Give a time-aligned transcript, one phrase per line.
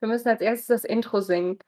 [0.00, 1.58] Wir müssen als erstes das Intro singen.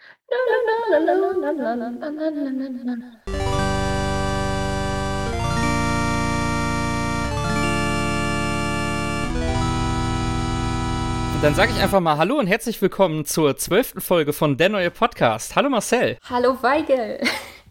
[11.42, 14.92] Dann sage ich einfach mal Hallo und herzlich willkommen zur zwölften Folge von Der neue
[14.92, 15.56] Podcast.
[15.56, 16.16] Hallo Marcel.
[16.28, 17.18] Hallo Weigel.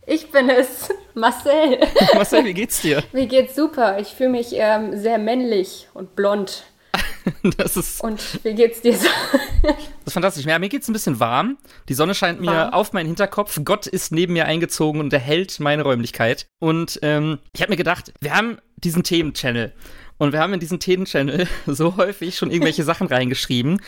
[0.05, 1.79] Ich bin es, Marcel.
[2.15, 3.01] Marcel, wie geht's dir?
[3.13, 3.97] Mir geht's super.
[3.99, 6.65] Ich fühle mich ähm, sehr männlich und blond.
[7.57, 9.07] Das ist, Und wie geht's dir so?
[9.63, 9.75] das
[10.07, 10.45] ist fantastisch.
[10.45, 11.57] Ja, mir geht's ein bisschen warm.
[11.87, 12.73] Die Sonne scheint mir Warm.
[12.73, 13.59] auf meinen Hinterkopf.
[13.63, 16.47] Gott ist neben mir eingezogen und erhält meine Räumlichkeit.
[16.59, 19.73] Und ähm, ich habe mir gedacht, wir haben diesen Themen-Channel.
[20.17, 23.81] Und wir haben in diesen Themen-Channel so häufig schon irgendwelche Sachen reingeschrieben.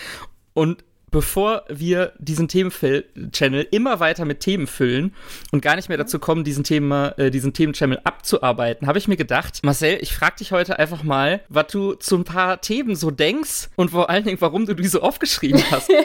[0.54, 5.14] Und bevor wir diesen Themen-Channel immer weiter mit Themen füllen
[5.52, 9.18] und gar nicht mehr dazu kommen, diesen Thema, äh, diesen Themen-Channel abzuarbeiten, habe ich mir
[9.18, 13.12] gedacht, Marcel, ich frage dich heute einfach mal, was du zu ein paar Themen so
[13.12, 15.92] denkst und vor allen Dingen, warum du die so aufgeschrieben hast.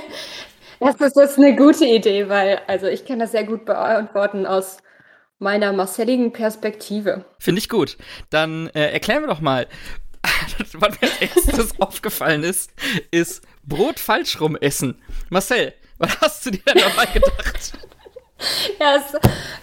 [0.78, 4.76] Das ist jetzt eine gute Idee, weil also ich kann das sehr gut beantworten aus
[5.38, 7.24] meiner marcelligen Perspektive.
[7.38, 7.96] Finde ich gut.
[8.28, 9.66] Dann äh, erklären wir doch mal.
[10.74, 12.72] Was mir als erstes aufgefallen ist,
[13.10, 15.00] ist Brot falsch rum essen.
[15.30, 17.72] Marcel, was hast du dir dabei gedacht?
[18.78, 19.18] Ja, es,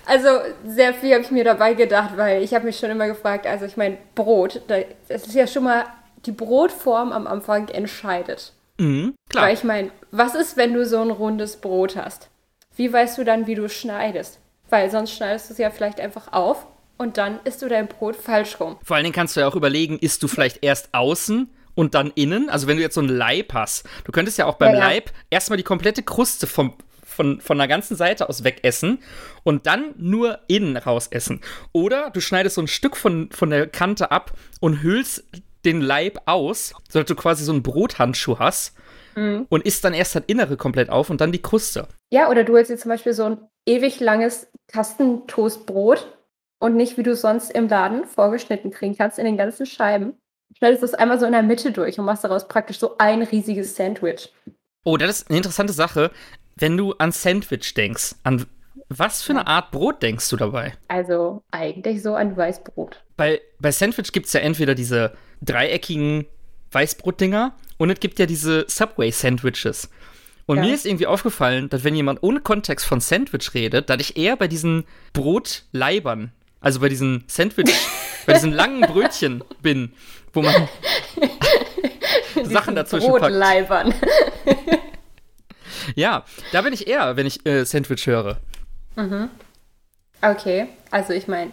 [0.07, 0.29] also
[0.65, 3.65] sehr viel habe ich mir dabei gedacht, weil ich habe mich schon immer gefragt, also
[3.65, 5.85] ich meine, Brot, da, das ist ja schon mal,
[6.25, 8.51] die Brotform am Anfang entscheidet.
[8.79, 9.45] Mhm, klar.
[9.45, 12.29] Weil ich meine, was ist, wenn du so ein rundes Brot hast?
[12.75, 14.39] Wie weißt du dann, wie du schneidest?
[14.69, 16.65] Weil sonst schneidest du es ja vielleicht einfach auf
[16.97, 18.77] und dann isst du dein Brot falsch rum.
[18.83, 22.11] Vor allen Dingen kannst du ja auch überlegen, isst du vielleicht erst außen und dann
[22.15, 22.49] innen?
[22.49, 24.87] Also wenn du jetzt so ein Leib hast, du könntest ja auch beim Ja, ja.
[24.87, 28.99] Leib erstmal die komplette Kruste vom, von, von der ganzen Seite aus wegessen
[29.43, 31.41] und dann nur innen raus essen.
[31.71, 35.23] Oder du schneidest so ein Stück von, von der Kante ab und hüllst
[35.65, 38.75] den Leib aus, sodass du quasi so einen Brothandschuh hast
[39.15, 39.45] Mhm.
[39.49, 41.87] und isst dann erst das Innere komplett auf und dann die Kruste.
[42.11, 43.37] Ja, oder du holst dir zum Beispiel so ein
[43.67, 46.17] ewig langes Kastentoastbrot
[46.59, 50.13] und nicht, wie du sonst im Laden vorgeschnitten kriegen kannst, in den ganzen Scheiben.
[50.57, 53.75] Schneidest das einmal so in der Mitte durch und machst daraus praktisch so ein riesiges
[53.75, 54.29] Sandwich.
[54.83, 56.11] Oh, das ist eine interessante Sache.
[56.55, 58.45] Wenn du an Sandwich denkst, an
[58.89, 60.73] was für eine Art Brot denkst du dabei?
[60.87, 63.01] Also eigentlich so ein Weißbrot.
[63.17, 66.25] bei, bei Sandwich gibt es ja entweder diese dreieckigen
[66.71, 69.89] Weißbrotdinger und es gibt ja diese Subway-Sandwiches.
[70.45, 70.63] Und Ja.
[70.63, 74.35] mir ist irgendwie aufgefallen, dass wenn jemand ohne Kontext von Sandwich redet, dass ich eher
[74.35, 74.83] bei diesen
[75.13, 76.31] Brotleibern,
[76.63, 77.71] also bei diesen Sandwich,
[78.25, 79.93] bei diesen langen Brötchen bin,
[80.33, 80.67] wo man
[82.43, 83.21] Sachen dazwischen packt.
[83.21, 83.93] Brotleibern.
[85.95, 86.23] Ja,
[86.53, 88.37] da bin ich eher, wenn ich äh, Sandwich höre.
[90.21, 91.51] Okay, also ich meine,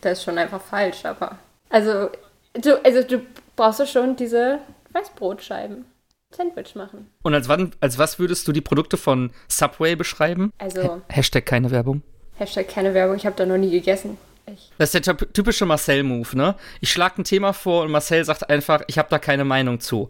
[0.00, 1.38] das ist schon einfach falsch, aber.
[1.68, 2.10] Also
[2.54, 3.22] du, also du
[3.56, 4.60] brauchst du schon diese
[4.92, 5.84] Weißbrotscheiben.
[6.30, 7.10] Sandwich machen.
[7.22, 10.52] Und als, wann, als was würdest du die Produkte von Subway beschreiben?
[10.56, 12.02] Also, Hashtag keine Werbung.
[12.36, 14.16] Hashtag keine Werbung, ich habe da noch nie gegessen.
[14.46, 16.56] Ich, Das ist der typ- typische Marcel-Move, ne?
[16.80, 20.08] Ich schlage ein Thema vor und Marcel sagt einfach, ich habe da keine Meinung zu.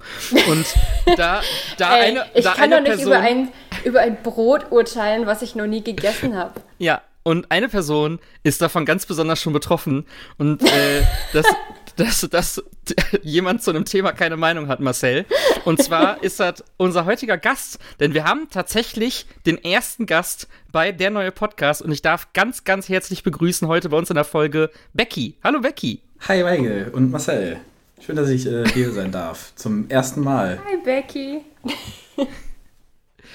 [0.48, 0.66] Und
[1.16, 1.42] da,
[1.76, 3.48] da Ey, eine, ich da kann eine doch nicht Person, über ein,
[3.84, 6.60] über ein Brot urteilen, was ich noch nie gegessen habe.
[6.78, 10.06] ja, und eine Person ist davon ganz besonders schon betroffen
[10.38, 11.46] und äh, dass,
[11.96, 12.64] dass, dass
[13.22, 15.24] jemand zu einem Thema keine Meinung hat, Marcel.
[15.64, 20.92] Und zwar ist das unser heutiger Gast, denn wir haben tatsächlich den ersten Gast bei
[20.92, 24.24] der neue Podcast und ich darf ganz, ganz herzlich begrüßen heute bei uns in der
[24.24, 25.36] Folge Becky.
[25.44, 26.00] Hallo Becky.
[26.28, 27.58] Hi Weigel und Marcel.
[28.04, 29.52] Schön, dass ich äh, hier sein darf.
[29.54, 30.60] Zum ersten Mal.
[30.64, 31.40] Hi Becky.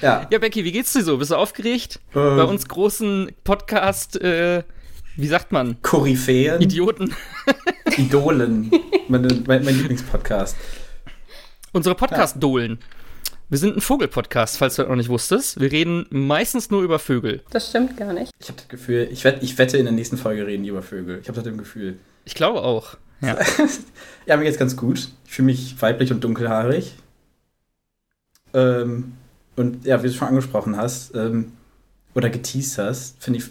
[0.01, 1.17] Ja, Ja, Becky, wie geht's dir so?
[1.17, 1.99] Bist du aufgeregt?
[2.15, 2.37] Ähm.
[2.37, 4.63] Bei uns großen Podcast, äh,
[5.15, 5.81] wie sagt man?
[5.81, 7.15] Koryphäen, Idioten.
[7.95, 8.71] Idolen.
[9.07, 10.55] Meine, mein, mein Lieblingspodcast.
[11.71, 12.79] Unsere Podcast-Dolen.
[13.49, 15.59] Wir sind ein Vogel-Podcast, falls du das noch nicht wusstest.
[15.59, 17.43] Wir reden meistens nur über Vögel.
[17.49, 18.33] Das stimmt gar nicht.
[18.39, 20.83] Ich habe das Gefühl, ich, wett, ich wette in der nächsten Folge reden die über
[20.83, 21.19] Vögel.
[21.21, 21.97] Ich habe das im Gefühl.
[22.25, 22.97] Ich glaube auch.
[23.21, 23.37] Ja.
[24.25, 25.07] Ja, mir geht's ganz gut.
[25.25, 26.95] Ich fühle mich weiblich und dunkelhaarig.
[28.53, 29.13] Ähm,
[29.55, 31.53] und ja, wie du schon angesprochen hast, ähm,
[32.13, 33.45] oder geteased hast, finde ich,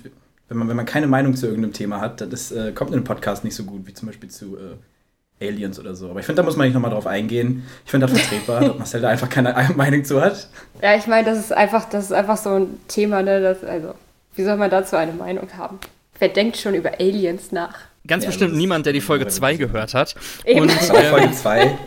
[0.48, 3.04] wenn man, wenn man keine Meinung zu irgendeinem Thema hat, das äh, kommt in einem
[3.04, 6.10] Podcast nicht so gut, wie zum Beispiel zu äh, Aliens oder so.
[6.10, 7.64] Aber ich finde, da muss man nicht nochmal drauf eingehen.
[7.84, 10.48] Ich finde das vertretbar, dass Marcel da einfach keine Meinung zu hat.
[10.82, 13.40] Ja, ich meine, das ist einfach, das ist einfach so ein Thema, ne?
[13.40, 13.94] Das, also,
[14.34, 15.78] wie soll man dazu eine Meinung haben?
[16.18, 17.74] Wer denkt schon über Aliens nach?
[18.06, 20.14] Ganz Ja, bestimmt niemand, der die Folge 2 gehört hat.
[20.44, 20.60] Eben.
[20.60, 21.78] Und, Das war ähm, Folge 2.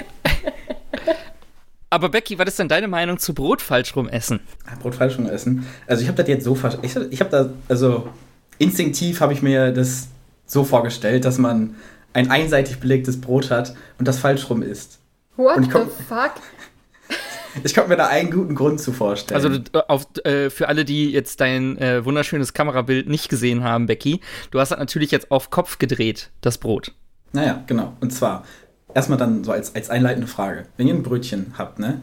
[1.90, 4.42] aber Becky, was ist denn deine Meinung zu Brot falsch rum essen?
[4.82, 5.66] Brot falsch schon essen.
[5.88, 8.10] Also ich habe das jetzt so ver ich, ich habe da also
[8.60, 10.08] instinktiv habe ich mir das
[10.46, 11.76] so vorgestellt, dass man
[12.14, 15.00] ein einseitig belegtes Brot hat und das falsch rum isst.
[15.36, 16.34] What Und ich the fuck?
[17.64, 19.36] Ich konnte mir da einen guten Grund zu vorstellen.
[19.36, 23.88] Also du, auf, äh, für alle, die jetzt dein äh, wunderschönes Kamerabild nicht gesehen haben,
[23.88, 24.22] Becky,
[24.52, 26.94] du hast das natürlich jetzt auf Kopf gedreht, das Brot.
[27.34, 27.94] Naja, genau.
[28.02, 28.44] Und zwar,
[28.94, 30.66] erstmal dann so als, als einleitende Frage.
[30.78, 32.02] Wenn ihr ein Brötchen habt, ne?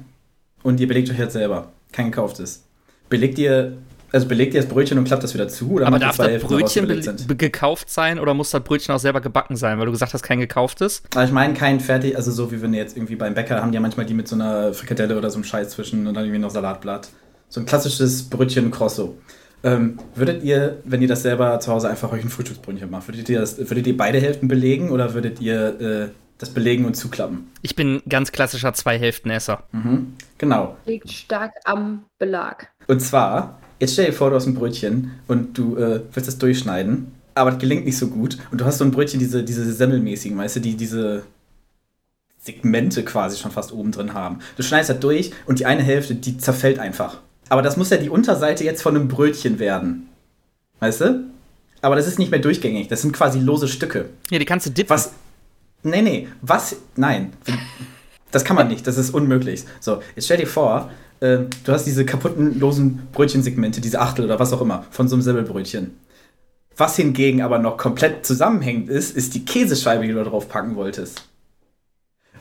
[0.64, 2.64] Und ihr belegt euch jetzt selber, kein gekauftes,
[3.08, 3.76] belegt ihr,
[4.12, 5.72] also belegt ihr das Brötchen und klappt das wieder zu?
[5.72, 8.98] Oder Aber darf zwei das Hälften, Brötchen be gekauft sein oder muss das Brötchen auch
[8.98, 9.78] selber gebacken sein?
[9.78, 11.02] Weil du gesagt hast, kein gekauftes.
[11.14, 13.70] Aber ich meine kein fertig, also so wie wenn ihr jetzt irgendwie beim Bäcker haben
[13.70, 16.24] die ja manchmal die mit so einer Frikadelle oder so einem Scheiß zwischen und dann
[16.24, 17.08] irgendwie noch Salatblatt.
[17.48, 19.16] So ein klassisches Brötchen Crosso.
[19.62, 23.28] Ähm, würdet ihr, wenn ihr das selber zu Hause einfach euch ein Frühstücksbrötchen macht, würdet
[23.28, 26.08] ihr, das, würdet ihr beide Hälften belegen oder würdet ihr äh,
[26.38, 27.50] das belegen und zuklappen?
[27.62, 29.64] Ich bin ganz klassischer Zwei-Hälften-Esser.
[29.72, 30.14] Mhm.
[30.38, 30.76] Genau.
[30.84, 32.68] Liegt stark am Belag.
[32.86, 36.38] Und zwar, jetzt stell dir vor, du hast ein Brötchen und du äh, willst es
[36.38, 38.38] durchschneiden, aber das gelingt nicht so gut.
[38.50, 41.25] Und du hast so ein Brötchen, diese, diese semmelmäßigen, weißt du, die diese
[42.38, 44.38] Segmente quasi schon fast oben drin haben.
[44.56, 47.19] Du schneidest das durch und die eine Hälfte, die zerfällt einfach.
[47.49, 50.08] Aber das muss ja die Unterseite jetzt von einem Brötchen werden.
[50.81, 51.25] Weißt du?
[51.82, 52.88] Aber das ist nicht mehr durchgängig.
[52.88, 54.08] Das sind quasi lose Stücke.
[54.31, 54.90] Ja, die kannst du dippen.
[54.90, 55.12] Was?
[55.82, 56.28] Nee, nee.
[56.43, 56.76] Was?
[56.96, 57.32] Nein.
[58.31, 58.87] Das kann man nicht.
[58.87, 59.64] Das ist unmöglich.
[59.81, 60.90] So, jetzt stell dir vor,
[61.20, 65.16] äh, du hast diese kaputten, losen Brötchensegmente, diese Achtel oder was auch immer, von so
[65.16, 65.98] einem Semmelbrötchen.
[66.76, 70.76] Was hingegen aber noch komplett zusammenhängend ist, ist die Käsescheibe, die du da drauf packen
[70.76, 71.22] wolltest.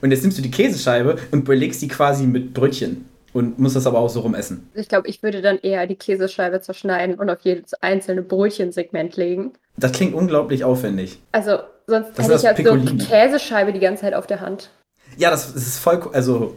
[0.01, 3.06] Und jetzt nimmst du die Käsescheibe und belegst die quasi mit Brötchen.
[3.31, 4.69] Und musst das aber auch so rum essen.
[4.75, 9.51] Ich glaube, ich würde dann eher die Käsescheibe zerschneiden und auf jedes einzelne Brötchensegment legen.
[9.75, 11.19] Das klingt unglaublich aufwendig.
[11.33, 14.69] Also, sonst Das hätte ich halt so eine Käsescheibe die ganze Zeit auf der Hand.
[15.18, 16.01] Ja, das, das ist voll.
[16.13, 16.56] Also,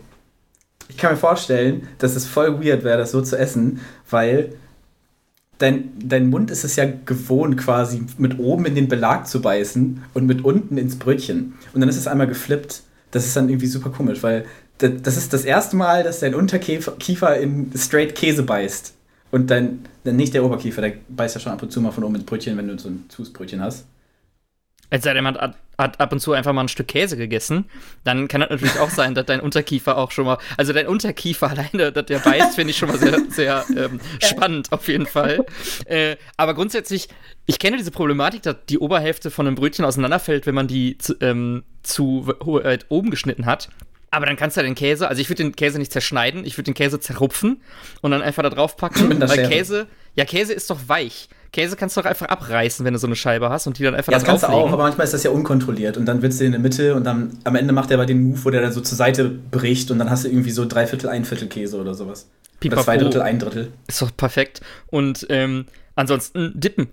[0.88, 3.80] ich kann mir vorstellen, dass es voll weird wäre, das so zu essen,
[4.10, 4.54] weil
[5.58, 10.02] dein, dein Mund ist es ja gewohnt, quasi mit oben in den Belag zu beißen
[10.14, 11.54] und mit unten ins Brötchen.
[11.74, 12.82] Und dann ist es einmal geflippt.
[13.10, 14.44] Das ist dann irgendwie super komisch, weil
[14.78, 18.94] da- das ist das erste Mal, dass dein Unterkiefer Kiefer in straight Käse beißt.
[19.30, 22.14] Und dann nicht der Oberkiefer, der beißt ja schon ab und zu mal von oben
[22.14, 23.84] ins Brötchen, wenn du so ein Toastbrötchen hast.
[24.90, 27.66] Es sei denn, man hat, hat ab und zu einfach mal ein Stück Käse gegessen,
[28.04, 31.50] dann kann das natürlich auch sein, dass dein Unterkiefer auch schon mal, also dein Unterkiefer
[31.50, 35.44] alleine, dass der beißt, finde ich schon mal sehr, sehr ähm, spannend auf jeden Fall.
[35.84, 37.08] Äh, aber grundsätzlich,
[37.46, 41.14] ich kenne diese Problematik, dass die Oberhälfte von einem Brötchen auseinanderfällt, wenn man die zu,
[41.20, 42.32] ähm, zu
[42.62, 43.68] äh, oben geschnitten hat.
[44.10, 46.56] Aber dann kannst du ja den Käse, also ich würde den Käse nicht zerschneiden, ich
[46.56, 47.60] würde den Käse zerrupfen
[48.00, 49.20] und dann einfach da drauf packen.
[49.20, 49.48] Weil.
[49.48, 51.28] Käse, ja, Käse ist doch weich.
[51.52, 53.94] Käse kannst du doch einfach abreißen, wenn du so eine Scheibe hast und die dann
[53.94, 56.20] einfach Ja, da das kannst du auch, aber manchmal ist das ja unkontrolliert und dann
[56.20, 58.50] willst du in der Mitte und dann am Ende macht er aber den Move, wo
[58.50, 61.24] der dann so zur Seite bricht und dann hast du irgendwie so drei Viertel, ein
[61.24, 62.28] Viertel Käse oder sowas.
[62.60, 62.80] Pipapo.
[62.80, 63.72] Oder zwei Drittel, ein Drittel.
[63.86, 64.60] Ist doch perfekt.
[64.88, 66.88] Und ähm, ansonsten dippen.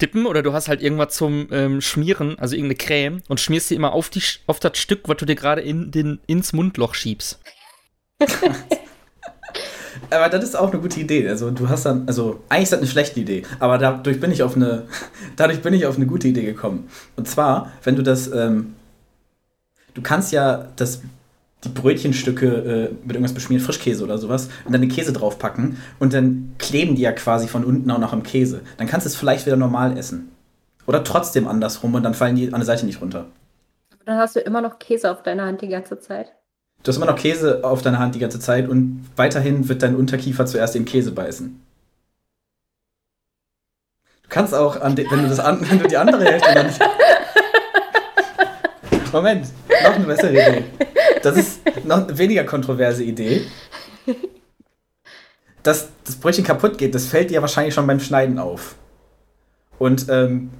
[0.00, 3.76] Dippen oder du hast halt irgendwas zum ähm, Schmieren, also irgendeine Creme und schmierst die
[3.76, 7.40] immer auf, die, auf das Stück, was du dir gerade in den, ins Mundloch schiebst.
[10.10, 11.28] Aber das ist auch eine gute Idee.
[11.28, 14.42] Also du hast dann, also eigentlich ist das eine schlechte Idee, aber dadurch bin ich
[14.42, 14.84] auf eine,
[15.36, 16.88] dadurch bin ich auf eine gute Idee gekommen.
[17.16, 18.74] Und zwar, wenn du das, ähm,
[19.94, 21.02] du kannst ja das,
[21.64, 26.12] die Brötchenstücke äh, mit irgendwas beschmieren, Frischkäse oder sowas, und dann den Käse draufpacken und
[26.12, 28.60] dann kleben die ja quasi von unten auch noch am Käse.
[28.76, 30.30] Dann kannst du es vielleicht wieder normal essen.
[30.86, 33.26] Oder trotzdem andersrum und dann fallen die an der Seite nicht runter.
[33.92, 36.32] Aber dann hast du immer noch Käse auf deiner Hand die ganze Zeit.
[36.86, 39.96] Du hast immer noch Käse auf deiner Hand die ganze Zeit und weiterhin wird dein
[39.96, 41.60] Unterkiefer zuerst den Käse beißen.
[44.22, 46.70] Du kannst auch, wenn, du das an, wenn du die andere Hälfte dann.
[49.12, 49.48] Moment,
[49.82, 50.64] noch eine bessere Idee.
[51.24, 53.44] Das ist noch eine weniger kontroverse Idee.
[55.64, 58.76] Dass das Brötchen kaputt geht, das fällt dir wahrscheinlich schon beim Schneiden auf.
[59.80, 60.50] Und ähm,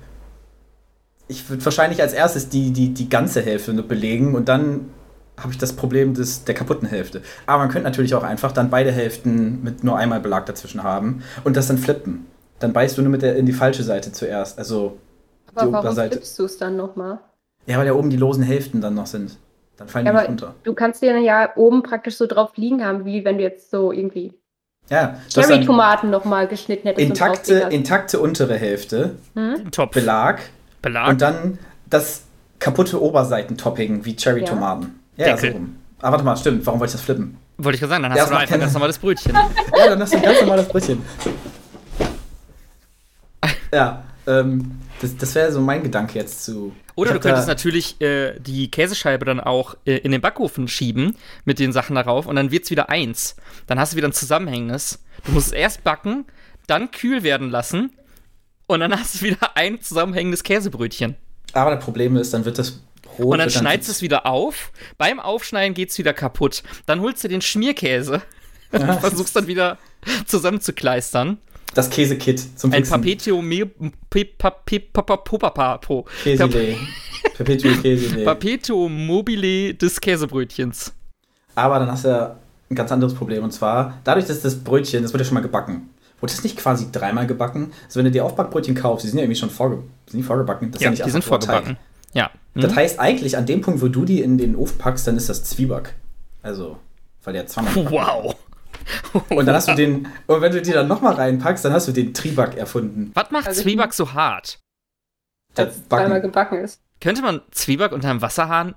[1.29, 4.91] ich würde wahrscheinlich als erstes die, die, die ganze Hälfte belegen und dann
[5.39, 7.23] habe ich das Problem des, der kaputten Hälfte.
[7.47, 11.23] Aber man könnte natürlich auch einfach dann beide Hälften mit nur einmal Belag dazwischen haben
[11.45, 12.27] und das dann flippen.
[12.59, 14.59] Dann beißt du nur mit der in die falsche Seite zuerst.
[14.59, 14.97] Also,
[15.55, 16.13] Aber Die warum Oberseite.
[16.17, 17.19] flippst du es dann nochmal?
[17.67, 19.37] ja, weil ja oben die losen Hälften dann noch sind.
[19.77, 20.55] Dann fallen Ja, die nicht runter.
[20.63, 23.93] du kannst den ja oben praktisch so drauf liegen haben, wie wenn du jetzt so
[23.93, 24.33] irgendwie
[24.89, 27.07] Ja, Cherry-Tomaten nochmal geschnitten hättest.
[27.07, 29.71] intakte, intakte untere Hälfte, Hm?
[29.71, 29.91] Top.
[29.93, 30.41] Belag
[30.81, 31.09] Belag.
[31.11, 31.59] und dann
[31.91, 32.23] das
[32.59, 34.83] kaputte Oberseitentopping wie Cherry-Tomaten.
[34.83, 35.53] Ja, ja so Deckel.
[35.53, 35.77] rum.
[36.01, 36.65] Ah, warte mal, stimmt.
[36.67, 37.37] Warum wollte ich das flippen?
[37.59, 39.33] Wollte ich gerade sagen, dann Ja, hast das du einfach keinen- ganz normales Brötchen.
[39.79, 41.03] Ja, dann hast du ein ganz normales Brötchen.
[43.73, 46.75] Ja, ähm, das, das wäre so mein Gedanke jetzt zu.
[46.95, 51.59] Oder du könntest natürlich äh, die Käsescheibe dann auch äh, in den Backofen schieben mit
[51.59, 53.37] den Sachen darauf und dann wird's wieder eins.
[53.67, 55.05] Dann hast du wieder ein zusammenhängendes.
[55.25, 56.25] Du musst es erst backen,
[56.67, 57.91] dann kühl werden lassen
[58.67, 61.17] und dann hast du wieder ein zusammenhängendes Käsebrötchen.
[61.53, 62.81] Aber das Problem ist, dann wird das
[63.17, 63.33] Brot.
[63.33, 64.73] Und dann schneidest du es wieder auf.
[64.99, 66.63] Beim Aufschneiden geht's wieder kaputt.
[66.87, 68.23] Dann holst du den Schmierkäse
[68.73, 69.79] Du versuchst dann wieder
[70.27, 71.39] zusammenzukleistern.
[71.75, 72.85] Das Käsekit zum Ein.
[72.85, 73.43] Papetio
[75.25, 76.07] Popapapo.
[78.25, 80.93] Papetio mobile des Käsebrötchens.
[81.55, 82.37] Aber dann hast du ja
[82.71, 83.45] ein ganz anderes Problem.
[83.45, 85.91] Und zwar, dadurch, dass das Brötchen, das wird ja schon mal gebacken.
[86.21, 87.73] Wurde das nicht quasi dreimal gebacken?
[87.85, 90.71] Also wenn du dir Aufbackbrötchen kaufst, die sind ja irgendwie schon vorge sind die vorgebacken.
[90.71, 91.77] Das ist Ja, nicht die sind nur Teig.
[92.17, 92.31] Ja.
[92.55, 92.63] Hm?
[92.63, 95.29] Das heißt eigentlich, an dem Punkt, wo du die in den Ofen packst, dann ist
[95.29, 95.95] das Zwieback.
[96.43, 96.79] Also,
[97.25, 98.35] weil der gebacken Wow.
[99.31, 101.93] Und dann hast du den, und wenn du die dann nochmal reinpackst, dann hast du
[101.93, 103.11] den Triebak erfunden.
[103.15, 104.61] Was macht Also Zwieback so hart?
[105.55, 106.23] Das Als es zweimal Backen.
[106.23, 106.81] gebacken ist.
[107.01, 108.75] Könnte man Zwieback unter einem Wasserhahn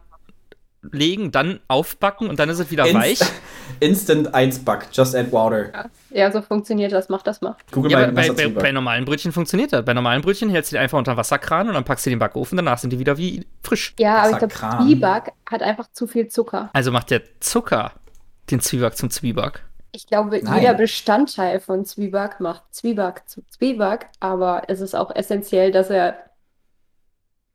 [0.81, 3.19] legen, dann aufbacken und dann ist es wieder Inst- weich?
[3.79, 5.71] Instant 1 Back, just add water.
[5.71, 5.86] Ja.
[6.12, 7.09] ja, so funktioniert das.
[7.09, 7.55] Mach das mal.
[7.71, 9.86] Google Ja, mal bei, bei, bei normalen Brötchen funktioniert das.
[9.86, 12.19] Bei normalen Brötchen hältst du die einfach unter den Wasserkran und dann packst du den
[12.19, 13.93] Backofen, danach sind die wieder wie frisch.
[14.00, 14.88] Ja, aber ich glaube, Wasserkran.
[14.88, 16.69] Zwieback hat einfach zu viel Zucker.
[16.74, 17.91] Also macht der Zucker
[18.50, 19.63] den Zwieback zum Zwieback.
[19.91, 20.62] Ich glaube, Nein.
[20.62, 26.15] jeder Bestandteil von Zwieback macht Zwieback zu Zwieback, aber es ist auch essentiell, dass er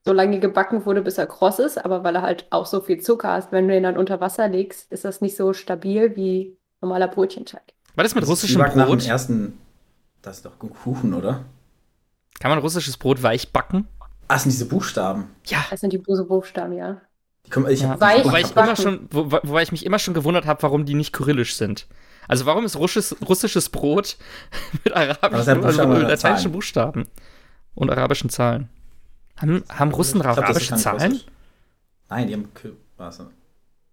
[0.06, 3.00] so lange gebacken wurde, bis er kross ist, aber weil er halt auch so viel
[3.00, 6.56] Zucker hat, wenn du ihn dann unter Wasser legst, ist das nicht so stabil wie
[6.82, 7.62] normaler Brötchenteig.
[7.96, 9.06] Was ist mit Das ist russischem Zwieback nach dem Brot?
[9.08, 9.58] ersten.
[10.20, 11.44] Das ist doch Kuchen, oder?
[12.40, 13.86] Kann man russisches Brot weich backen?
[14.28, 15.28] Ah, sind diese Buchstaben.
[15.46, 15.64] Ja.
[15.70, 17.00] Das sind die böse Buchstaben, ja.
[17.46, 17.90] Die kommen, ich ja.
[17.90, 18.68] hab- Weich Wobei ich, backen.
[18.68, 21.56] immer schon, wo, wo- wobei ich mich immer schon gewundert habe, warum die nicht kyrillisch
[21.56, 21.86] sind.
[22.26, 24.16] Also warum ist russisches, russisches Brot
[24.84, 26.52] mit das arabischen, also mit lateinischen Zahlen?
[26.52, 27.06] Buchstaben
[27.74, 28.68] und arabischen Zahlen?
[29.36, 31.12] Haben, haben Russen glaub, das arabische Zahlen?
[31.12, 31.26] Russisch.
[32.08, 32.48] Nein, die haben.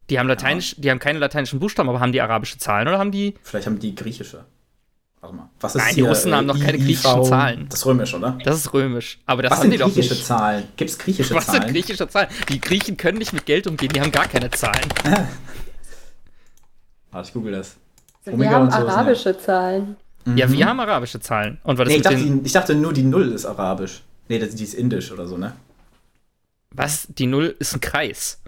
[0.09, 3.11] Die haben lateinisch, die haben keine lateinischen Buchstaben, aber haben die arabische Zahlen oder haben
[3.11, 3.35] die?
[3.43, 4.45] Vielleicht haben die griechische.
[5.21, 5.49] Warte mal.
[5.59, 6.83] Was ist Nein, die hier, Russen haben noch keine IV?
[6.85, 7.67] griechischen Zahlen.
[7.69, 8.37] Das ist römisch, oder?
[8.43, 9.19] Das ist römisch.
[9.25, 10.25] Aber das Was haben sind die doch griechische nicht.
[10.25, 10.63] Zahlen?
[10.75, 11.61] Gibt es griechische Was Zahlen?
[11.61, 12.27] sind griechische Zahlen?
[12.49, 14.89] Die Griechen können nicht mit Geld umgehen, die haben gar keine Zahlen.
[17.11, 17.75] Warte, ich google das.
[18.25, 19.95] Wir haben so sind ja- arabische Zahlen.
[20.35, 20.51] Ja, Mhm.
[20.53, 21.57] wir haben arabische Zahlen.
[21.63, 24.01] Und was ist Nee, ich dachte, ich dachte nur, die Null ist arabisch.
[24.31, 25.53] Nee, das, die ist indisch oder so, ne?
[26.73, 27.05] was?
[27.09, 28.39] Die Null ist ein Kreis.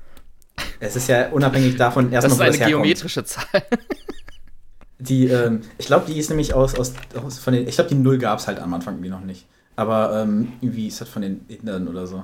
[0.79, 2.83] Es ist ja unabhängig davon Das erstmal, ist wo eine das herkommt.
[2.83, 3.43] geometrische Zahl.
[4.99, 7.95] Die, ähm, ich glaube, die ist nämlich aus, aus, aus von den, ich glaube, die
[7.95, 9.45] Null gab es halt am Anfang irgendwie noch nicht.
[9.75, 12.23] Aber ähm, irgendwie ist das von den Indern oder so.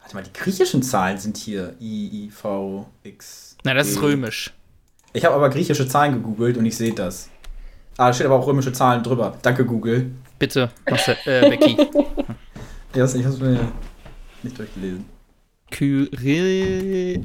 [0.00, 1.76] Warte mal, die griechischen Zahlen sind hier.
[1.80, 3.56] I, I, V, X.
[3.62, 4.52] Na, das ist römisch.
[5.12, 7.28] Ich habe aber griechische Zahlen gegoogelt und ich sehe das.
[7.96, 9.38] Ah, da steht aber auch römische Zahlen drüber.
[9.42, 10.10] Danke, Google.
[10.38, 11.76] Bitte, Marcel, äh, Becky.
[12.94, 13.72] Ja, ich habe es mir
[14.42, 15.04] nicht durchgelesen.
[15.70, 17.22] Kyrillische.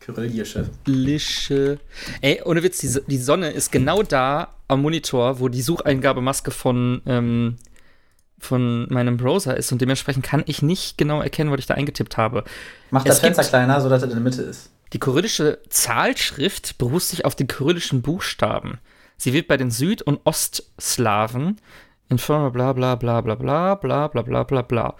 [0.00, 1.78] Kyrillische.
[2.20, 7.02] Ey, ohne Witz, die, die Sonne ist genau da am Monitor, wo die Sucheingabemaske von,
[7.06, 7.56] ähm,
[8.38, 12.16] von meinem Browser ist und dementsprechend kann ich nicht genau erkennen, was ich da eingetippt
[12.16, 12.44] habe.
[12.90, 14.70] Mach das Fenster kleiner, sodass es in der Mitte ist.
[14.92, 18.78] Die kyrillische Zahlschrift beruht sich auf den kyrillischen Buchstaben.
[19.16, 21.60] Sie wird bei den Süd- und Ostslawen
[22.08, 24.94] in Firma bla bla bla bla bla bla bla bla bla bla.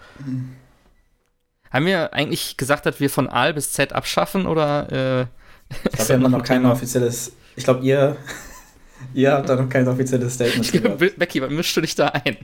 [1.71, 5.25] Haben wir eigentlich gesagt, dass wir von A bis Z abschaffen oder äh,
[5.69, 7.33] Ich glaube, wir haben da noch kein offizielles.
[7.55, 8.17] Ich glaube, ihr,
[9.13, 10.71] ihr habt da noch kein offizielles Statement.
[10.71, 11.17] Gehabt.
[11.19, 12.37] Becky, was mischst du dich da ein?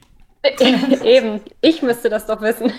[1.04, 2.72] Eben, ich müsste das doch wissen.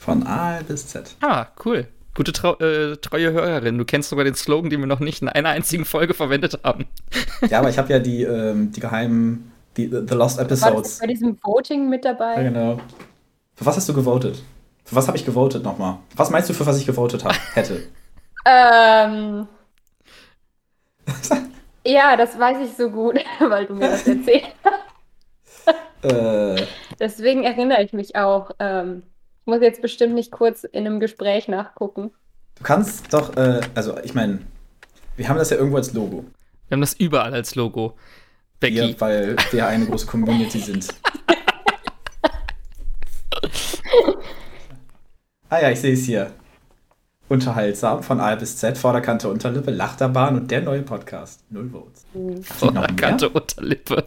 [0.00, 1.16] Von A bis Z.
[1.20, 1.88] Ah, cool.
[2.14, 3.76] Gute trau äh, treue Hörerin.
[3.78, 6.86] Du kennst sogar den Slogan, den wir noch nicht in einer einzigen Folge verwendet haben.
[7.50, 10.98] Ja, aber ich habe ja die, ähm, die geheimen, die The Lost Episodes.
[10.98, 12.04] bei diesem Voting mit
[12.34, 12.42] Ja, dabei?
[12.42, 12.80] genau.
[13.56, 14.42] Für was hast du gewotet?
[14.84, 15.98] Für was habe ich gewotet nochmal?
[16.16, 17.36] Was meinst du, für was ich gewotet habe?
[17.54, 17.82] Hätte.
[18.46, 19.48] Ähm.
[21.86, 25.74] Ja, das weiß ich so gut, weil du mir das erzählt hast.
[26.02, 26.66] äh,
[26.98, 28.50] Deswegen erinnere ich mich auch.
[28.58, 29.02] Ähm,
[29.44, 32.10] muss jetzt bestimmt nicht kurz in einem Gespräch nachgucken.
[32.56, 34.40] du kannst doch, äh, also ich meine,
[35.16, 36.24] wir haben das ja irgendwo als Logo.
[36.68, 37.96] Wir haben das überall als Logo.
[38.60, 38.74] Becky.
[38.74, 40.88] Hier, weil wir ja eine große Community sind.
[45.50, 46.32] ah ja, ich sehe es hier.
[47.28, 51.44] Unterhaltsam von A bis Z, Vorderkante, Unterlippe, Lachterbahn und der neue Podcast.
[51.50, 52.06] Null Votes.
[52.12, 52.42] Noch mehr?
[52.42, 54.04] Vorderkante Unterlippe.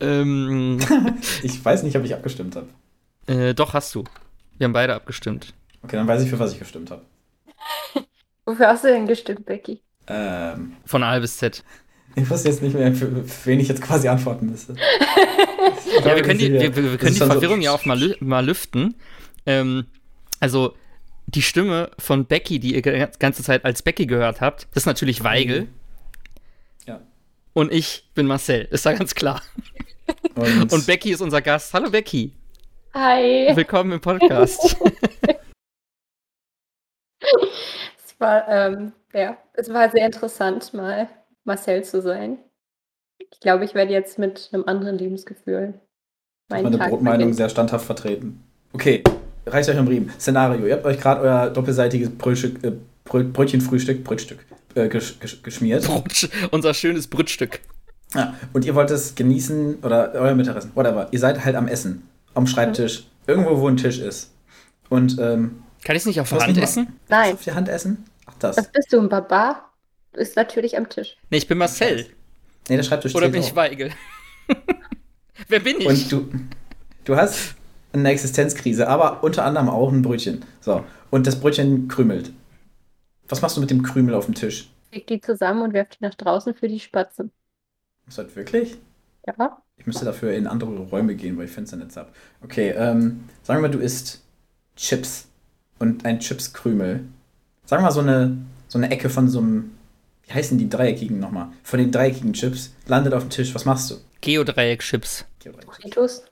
[0.00, 0.78] Ähm,
[1.42, 2.68] Ich weiß nicht, ob ich abgestimmt habe.
[3.26, 4.04] äh, doch, hast du.
[4.58, 5.54] Wir haben beide abgestimmt.
[5.82, 7.02] Okay, dann weiß ich, für was ich gestimmt habe.
[8.44, 9.80] Wofür hast du denn gestimmt, Becky?
[10.06, 11.62] Ähm, Von A bis Z.
[12.16, 14.74] ich wusste jetzt nicht mehr, für, für wen ich jetzt quasi antworten müsste.
[16.04, 18.14] Ja, wir können die, wir, wir können die schon so- Verwirrung ja auch mal, lü
[18.20, 18.94] mal lüften.
[19.44, 19.86] Ähm,
[20.38, 20.74] also,
[21.26, 24.86] die Stimme von Becky, die ihr die ganze Zeit als Becky gehört habt, das ist
[24.86, 25.62] natürlich Weigel.
[25.62, 25.66] Ja.
[27.52, 29.42] Und ich bin Marcel, ist da ganz klar.
[30.36, 31.74] Und, Und Becky ist unser Gast.
[31.74, 32.32] Hallo Becky,
[32.94, 33.50] Hi.
[33.54, 34.76] willkommen im Podcast.
[37.20, 41.08] es war, ähm, ja, es war sehr interessant, mal
[41.44, 42.38] Marcel zu sein.
[43.18, 45.74] Ich glaube, ich werde jetzt mit einem anderen Lebensgefühl
[46.48, 47.34] meinen meine Tag Brotmeinung beginnen.
[47.34, 48.44] sehr standhaft vertreten.
[48.72, 49.02] Okay,
[49.46, 50.10] reicht euch am Riemen.
[50.18, 50.66] Szenario.
[50.66, 52.72] Ihr habt euch gerade euer doppelseitiges Brötstück, äh,
[53.04, 54.38] Brötchenfrühstück, Brötstück,
[54.74, 55.84] äh, gesch, gesch, geschmiert.
[55.84, 57.60] Brot, unser schönes Brötstück.
[58.14, 61.08] Ja, und ihr wollt es genießen oder euer Mittagessen, whatever.
[61.12, 63.04] Ihr seid halt am Essen, am Schreibtisch, mhm.
[63.26, 64.32] irgendwo, wo ein Tisch ist.
[64.88, 66.98] Und, ähm, Kann ich es nicht auf der Hand essen?
[67.08, 67.34] Nein.
[67.34, 68.04] Auf die Hand essen?
[68.26, 68.56] Ach, das.
[68.56, 69.70] Was bist du, ein Baba?
[70.12, 71.16] Du bist natürlich am Tisch.
[71.30, 72.06] Nee, ich bin Marcel.
[72.68, 73.92] Nee, der Schreibtisch Oder bin ich Weigel?
[75.48, 75.86] Wer bin ich?
[75.86, 76.28] Und du,
[77.04, 77.54] du hast
[77.92, 80.44] eine Existenzkrise, aber unter anderem auch ein Brötchen.
[80.60, 82.32] So, und das Brötchen krümelt.
[83.30, 84.68] Was machst du mit dem Krümel auf dem Tisch?
[84.92, 87.30] Leg die zusammen und werf die nach draußen für die Spatzen.
[88.08, 88.76] Ist das wirklich?
[89.24, 89.62] Ja.
[89.76, 92.10] Ich müsste dafür in andere Räume gehen, weil ich Fenster nicht habe.
[92.42, 94.24] Okay, ähm, sagen wir mal, du isst
[94.74, 95.28] Chips
[95.78, 97.04] und ein Chipskrümel.
[97.64, 99.70] Sagen wir mal so eine, so eine Ecke von so einem,
[100.24, 101.52] wie heißen die dreieckigen nochmal?
[101.62, 103.54] Von den dreieckigen Chips landet auf dem Tisch.
[103.54, 103.94] Was machst du?
[104.22, 105.24] Geodreieck-Chips.
[105.44, 106.24] Doritos?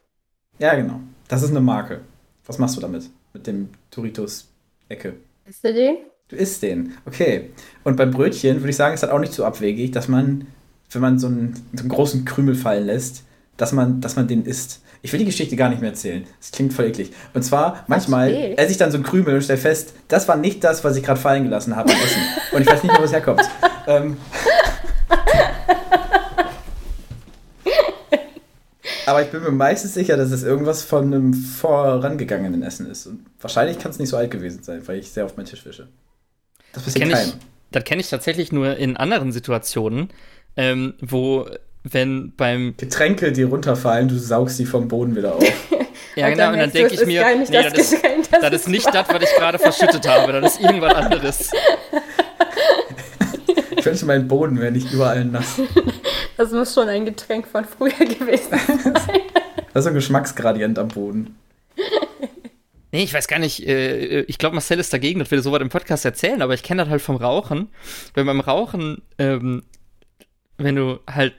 [0.58, 1.00] Ja, genau.
[1.28, 2.00] Das ist eine Marke.
[2.44, 3.08] Was machst du damit?
[3.32, 5.14] Mit dem Doritos-Ecke?
[5.46, 5.98] Isst du den?
[6.28, 6.92] Du isst den.
[7.06, 7.50] Okay.
[7.84, 10.46] Und beim Brötchen würde ich sagen, ist das auch nicht so abwegig, dass man,
[10.90, 13.24] wenn man so einen, so einen großen Krümel fallen lässt,
[13.56, 14.82] dass man, dass man den isst.
[15.00, 16.24] Ich will die Geschichte gar nicht mehr erzählen.
[16.38, 17.12] Das klingt voll eklig.
[17.32, 20.62] Und zwar, manchmal esse ich dann so einen Krümel und stelle fest, das war nicht
[20.64, 22.22] das, was ich gerade fallen gelassen habe beim Essen.
[22.52, 23.42] Und ich weiß nicht mehr, wo es herkommt.
[23.86, 24.16] ähm,
[29.06, 33.06] Aber ich bin mir meistens sicher, dass es irgendwas von einem vorangegangenen Essen ist.
[33.06, 35.64] Und wahrscheinlich kann es nicht so alt gewesen sein, weil ich sehr auf meinen Tisch
[35.64, 35.88] wische.
[36.72, 37.28] Das passiert keinem.
[37.28, 37.34] Ich,
[37.70, 40.08] das kenne ich tatsächlich nur in anderen Situationen,
[40.56, 41.48] ähm, wo,
[41.84, 42.74] wenn beim.
[42.76, 45.44] Getränke, die runterfallen, du saugst sie vom Boden wieder auf.
[46.16, 49.08] ja, genau, und dann denke ich mir, nee, das, das, ist, das ist nicht das,
[49.08, 51.50] was ich gerade verschüttet habe, das ist irgendwas anderes.
[53.76, 55.60] Ich wünsche, mein Boden wäre nicht überall nass.
[56.36, 58.50] Das muss schon ein Getränk von früher gewesen
[58.82, 59.20] sein.
[59.72, 61.36] Das ist ein Geschmacksgradient am Boden.
[62.90, 63.66] Nee, ich weiß gar nicht.
[63.66, 66.62] Äh, ich glaube, Marcel ist dagegen, dass wir so was im Podcast erzählen, aber ich
[66.62, 67.68] kenne das halt vom Rauchen.
[68.14, 69.62] Wenn beim Rauchen, ähm,
[70.56, 71.34] wenn du halt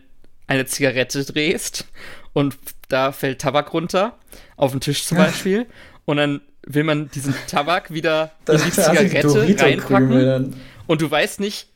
[0.47, 1.85] eine Zigarette drehst
[2.33, 2.57] und
[2.87, 4.17] da fällt Tabak runter,
[4.57, 5.67] auf den Tisch zum Beispiel,
[6.05, 10.55] und dann will man diesen Tabak wieder das in die Zigarette reinpacken
[10.87, 11.67] und du weißt nicht,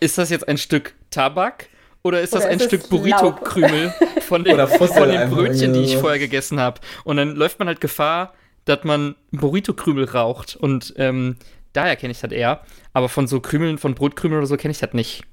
[0.00, 1.68] ist das jetzt ein Stück Tabak
[2.02, 5.96] oder ist das oder ein ist Stück Burrito-Krümel von den, von den Brötchen, die ich
[5.96, 6.80] vorher gegessen habe?
[7.04, 10.56] Und dann läuft man halt Gefahr, dass man Burrito-Krümel raucht.
[10.56, 11.36] Und ähm,
[11.72, 12.60] daher kenne ich das eher.
[12.92, 15.24] Aber von so Krümeln, von Brotkrümeln oder so kenne ich das nicht.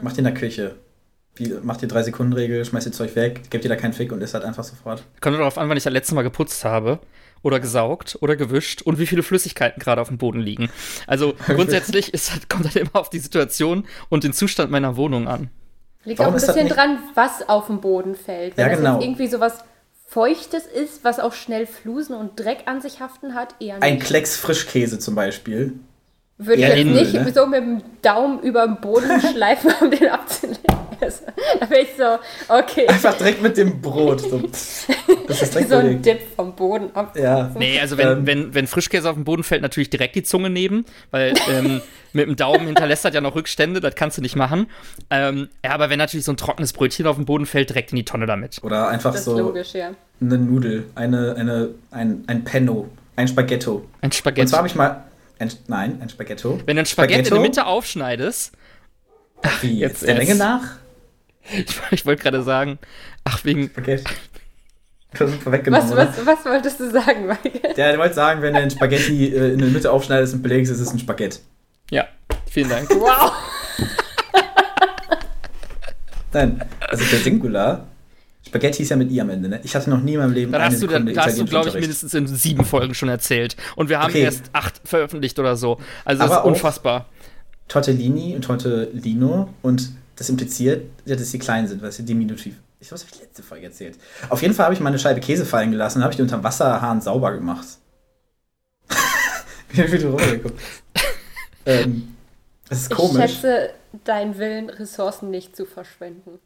[0.00, 0.76] Macht in der Küche.
[1.34, 4.34] Wie, macht die 3-Sekunden-Regel, schmeißt ihr Zeug weg, gebt ihr da keinen Fick und isst
[4.34, 5.02] halt einfach sofort.
[5.20, 6.98] Kommt darauf an, wann ich das letzte Mal geputzt habe
[7.42, 10.68] oder gesaugt oder gewischt und wie viele Flüssigkeiten gerade auf dem Boden liegen.
[11.06, 15.48] Also grundsätzlich ist, kommt halt immer auf die Situation und den Zustand meiner Wohnung an.
[16.04, 18.56] Liegt Warum auch ein bisschen dran, was auf dem Boden fällt.
[18.56, 18.96] Wenn ja, genau.
[18.96, 19.64] das irgendwie sowas
[20.12, 23.82] Feuchtes ist, was auch schnell Flusen und Dreck an sich haften hat, eher nicht.
[23.82, 25.72] Ein Klecks Frischkäse zum Beispiel.
[26.46, 27.32] Würde ich jetzt nicht ne?
[27.32, 30.60] so mit dem Daumen über den Boden schleifen, um den abzulegen.
[31.00, 31.24] Also,
[31.58, 32.86] da wäre ich so, okay.
[32.86, 34.20] Einfach direkt mit dem Brot.
[34.20, 34.38] So,
[35.26, 37.16] das ist so ein Dip vom Boden ab.
[37.16, 37.50] Ja.
[37.58, 38.26] Nee, also wenn, ähm.
[38.26, 41.80] wenn, wenn Frischkäse auf den Boden fällt, natürlich direkt die Zunge neben, weil ähm,
[42.12, 44.66] mit dem Daumen hinterlässt das ja noch Rückstände, das kannst du nicht machen.
[45.10, 47.96] Ähm, ja, aber wenn natürlich so ein trockenes Brötchen auf den Boden fällt, direkt in
[47.96, 48.60] die Tonne damit.
[48.62, 49.90] Oder einfach so logisch, ja.
[50.20, 53.84] eine Nudel, eine, eine, ein, ein Penno, ein Spaghetto.
[54.02, 54.42] Ein Spaghetto.
[54.42, 55.04] Und zwar habe ich mal
[55.38, 56.60] ein, nein, ein Spaghetto.
[56.66, 58.52] Wenn du ein Spaghetto, Spaghetto in der Mitte aufschneidest.
[59.42, 60.76] Ach, wie, jetzt der Länge nach?
[61.50, 62.78] Ich, ich wollte gerade sagen,
[63.24, 63.68] ach, wegen.
[63.68, 64.04] Spaghetti.
[65.12, 67.74] Das ist vorweggenommen, was, was, was, wolltest du sagen, Michael?
[67.74, 70.80] Der wollte sagen, wenn du ein Spaghetti äh, in der Mitte aufschneidest und belegst, ist
[70.80, 71.40] es ein Spaghetti.
[71.90, 72.08] Ja,
[72.50, 72.88] vielen Dank.
[72.90, 73.32] Wow!
[76.32, 77.86] Nein, also der Singular.
[78.52, 79.60] Spaghetti ist ja mit I am Ende, ne?
[79.64, 81.70] Ich hatte noch nie in meinem Leben dann hast du, dann, Da hast du, glaube
[81.70, 83.56] ich, mindestens in sieben Folgen schon erzählt.
[83.76, 84.24] Und wir haben okay.
[84.24, 85.78] erst acht veröffentlicht oder so.
[86.04, 87.06] Also das ist unfassbar.
[87.68, 92.56] Tortellini und Tortellino und das impliziert, dass sie klein sind, weil sie diminutiv.
[92.78, 93.96] Ich weiß, habe ich letzte Folge erzählt.
[94.28, 96.44] Auf jeden Fall habe ich meine Scheibe Käse fallen gelassen und habe ich die unterm
[96.44, 97.66] Wasserhahn sauber gemacht.
[99.70, 100.60] Wie du rübergeguckt
[101.64, 102.14] ähm,
[102.68, 103.24] Das ist komisch.
[103.24, 103.70] Ich schätze
[104.04, 106.38] deinen Willen, Ressourcen nicht zu verschwenden.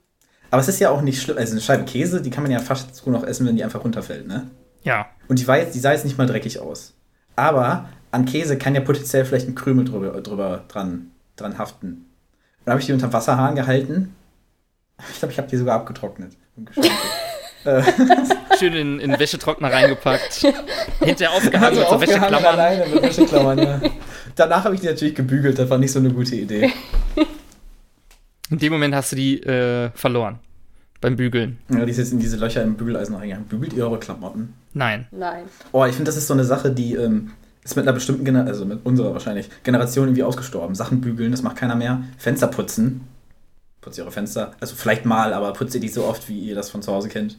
[0.50, 1.38] Aber es ist ja auch nicht schlimm.
[1.38, 3.84] Also eine Scheibe Käse, die kann man ja fast so noch essen, wenn die einfach
[3.84, 4.50] runterfällt, ne?
[4.82, 5.06] Ja.
[5.28, 6.94] Und die, war jetzt, die sah jetzt nicht mal dreckig aus.
[7.34, 12.06] Aber an Käse kann ja potenziell vielleicht ein Krümel drüber, drüber dran, dran haften.
[12.64, 14.14] Dann habe ich die unter Wasserhahn gehalten.
[15.12, 16.32] Ich glaube, ich habe die sogar abgetrocknet.
[17.66, 17.82] Äh.
[18.60, 20.46] Schön in, in Wäschetrockner reingepackt.
[21.00, 22.44] Hinterher aufgehangen also mit so Wäscheklammern.
[22.44, 23.80] Alleine mit Wäscheklammern, ja.
[24.36, 26.72] danach habe ich die natürlich gebügelt, das war nicht so eine gute Idee.
[28.50, 30.38] In dem Moment hast du die äh, verloren.
[31.00, 31.58] Beim Bügeln.
[31.68, 33.46] Ja, die ist jetzt in diese Löcher im Bügeleisen reingegangen.
[33.46, 34.54] Bügelt ihr eure Klamotten?
[34.72, 35.06] Nein.
[35.10, 35.44] Nein.
[35.72, 37.32] Oh, ich finde, das ist so eine Sache, die ähm,
[37.62, 40.74] ist mit einer bestimmten Generation, also mit unserer wahrscheinlich, Generation irgendwie ausgestorben.
[40.74, 42.02] Sachen bügeln, das macht keiner mehr.
[42.16, 43.02] Fenster putzen.
[43.82, 44.52] Putzt ihr eure Fenster?
[44.58, 47.08] Also vielleicht mal, aber putzt ihr die so oft, wie ihr das von zu Hause
[47.08, 47.38] kennt?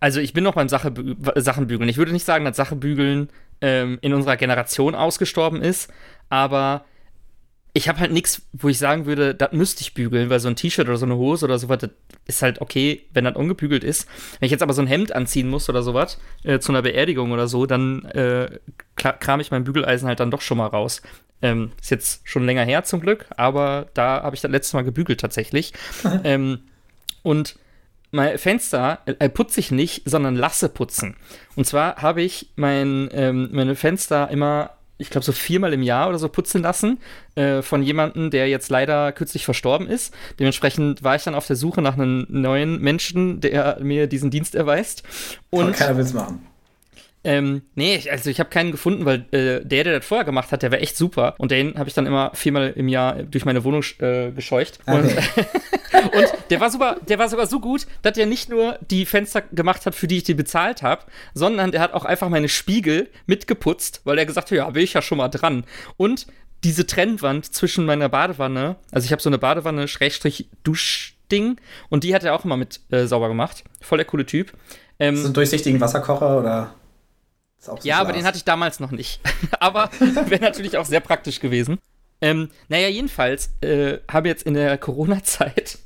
[0.00, 0.92] Also ich bin noch beim Sache,
[1.36, 1.88] Sachenbügeln.
[1.88, 3.28] Ich würde nicht sagen, dass Sachenbügeln
[3.60, 5.92] ähm, in unserer Generation ausgestorben ist,
[6.28, 6.84] aber
[7.74, 10.56] ich habe halt nichts, wo ich sagen würde, das müsste ich bügeln, weil so ein
[10.56, 11.90] T-Shirt oder so eine Hose oder sowas, das
[12.26, 14.06] ist halt okay, wenn das ungebügelt ist.
[14.38, 17.32] Wenn ich jetzt aber so ein Hemd anziehen muss oder sowas, äh, zu einer Beerdigung
[17.32, 18.58] oder so, dann äh,
[18.96, 21.00] kram ich mein Bügeleisen halt dann doch schon mal raus.
[21.40, 24.82] Ähm, ist jetzt schon länger her zum Glück, aber da habe ich das letzte Mal
[24.82, 25.72] gebügelt tatsächlich.
[26.24, 26.60] ähm,
[27.22, 27.56] und
[28.10, 31.16] mein Fenster äh, putze ich nicht, sondern lasse putzen.
[31.56, 36.08] Und zwar habe ich mein, ähm, meine Fenster immer ich glaube, so viermal im Jahr
[36.08, 36.98] oder so putzen lassen
[37.34, 40.14] äh, von jemandem, der jetzt leider kürzlich verstorben ist.
[40.38, 44.54] Dementsprechend war ich dann auf der Suche nach einem neuen Menschen, der mir diesen Dienst
[44.54, 45.02] erweist.
[45.50, 46.46] Und keiner will es machen.
[47.24, 50.50] Ähm, nee, ich, also ich habe keinen gefunden, weil äh, der, der das vorher gemacht
[50.50, 51.34] hat, der war echt super.
[51.38, 54.80] Und den habe ich dann immer viermal im Jahr durch meine Wohnung äh, gescheucht.
[54.86, 54.98] Okay.
[54.98, 55.10] Und,
[55.92, 59.42] und der war super, der war sogar so gut, dass der nicht nur die Fenster
[59.42, 61.02] gemacht hat, für die ich die bezahlt habe,
[61.34, 64.94] sondern der hat auch einfach meine Spiegel mitgeputzt, weil er gesagt hat, ja, will ich
[64.94, 65.64] ja schon mal dran.
[65.96, 66.26] Und
[66.64, 71.56] diese Trennwand zwischen meiner Badewanne, also ich habe so eine Badewanne Schrägstrich Duschding
[71.88, 73.64] und die hat er auch immer mit äh, sauber gemacht.
[73.80, 74.52] Voll der coole Typ.
[74.98, 76.74] Ähm, so einen durchsichtigen Wasserkocher oder?
[77.58, 79.20] So ja, aber den hatte ich damals noch nicht.
[79.60, 79.90] aber
[80.26, 81.78] wäre natürlich auch sehr praktisch gewesen.
[82.22, 85.78] Ähm, naja, jedenfalls äh, habe jetzt in der Corona-Zeit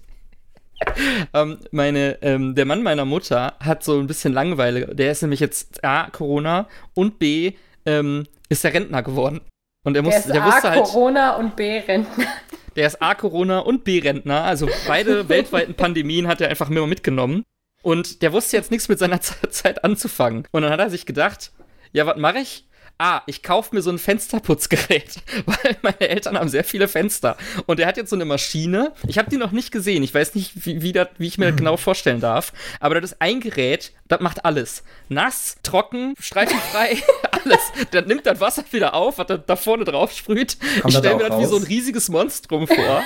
[1.35, 4.95] ähm, meine, ähm, der Mann meiner Mutter hat so ein bisschen Langeweile.
[4.95, 7.53] Der ist nämlich jetzt A, Corona und B,
[7.85, 9.41] ähm, ist der Rentner geworden.
[9.85, 10.85] Und er muss, der, ist der A, wusste halt.
[10.85, 12.27] Corona und B, Rentner.
[12.75, 14.45] Der ist A, Corona und B, Rentner.
[14.45, 17.45] Also beide weltweiten Pandemien hat er einfach immer mitgenommen.
[17.83, 19.21] Und der wusste jetzt nichts mit seiner
[19.51, 20.47] Zeit anzufangen.
[20.51, 21.53] Und dann hat er sich gedacht,
[21.93, 22.66] ja, was mache ich?
[22.99, 27.37] Ah, ich kaufe mir so ein Fensterputzgerät, weil meine Eltern haben sehr viele Fenster.
[27.67, 28.93] Und er hat jetzt so eine Maschine.
[29.07, 30.03] Ich habe die noch nicht gesehen.
[30.03, 32.53] Ich weiß nicht, wie, wie, dat, wie ich mir das genau vorstellen darf.
[32.81, 34.83] Aber das ist ein Gerät, das macht alles.
[35.09, 36.99] Nass, trocken, streifenfrei,
[37.31, 37.61] alles.
[37.91, 40.57] Das nimmt das Wasser wieder auf, was da vorne drauf sprüht.
[40.81, 43.03] Kommt ich stelle mir das wie so ein riesiges Monstrum vor.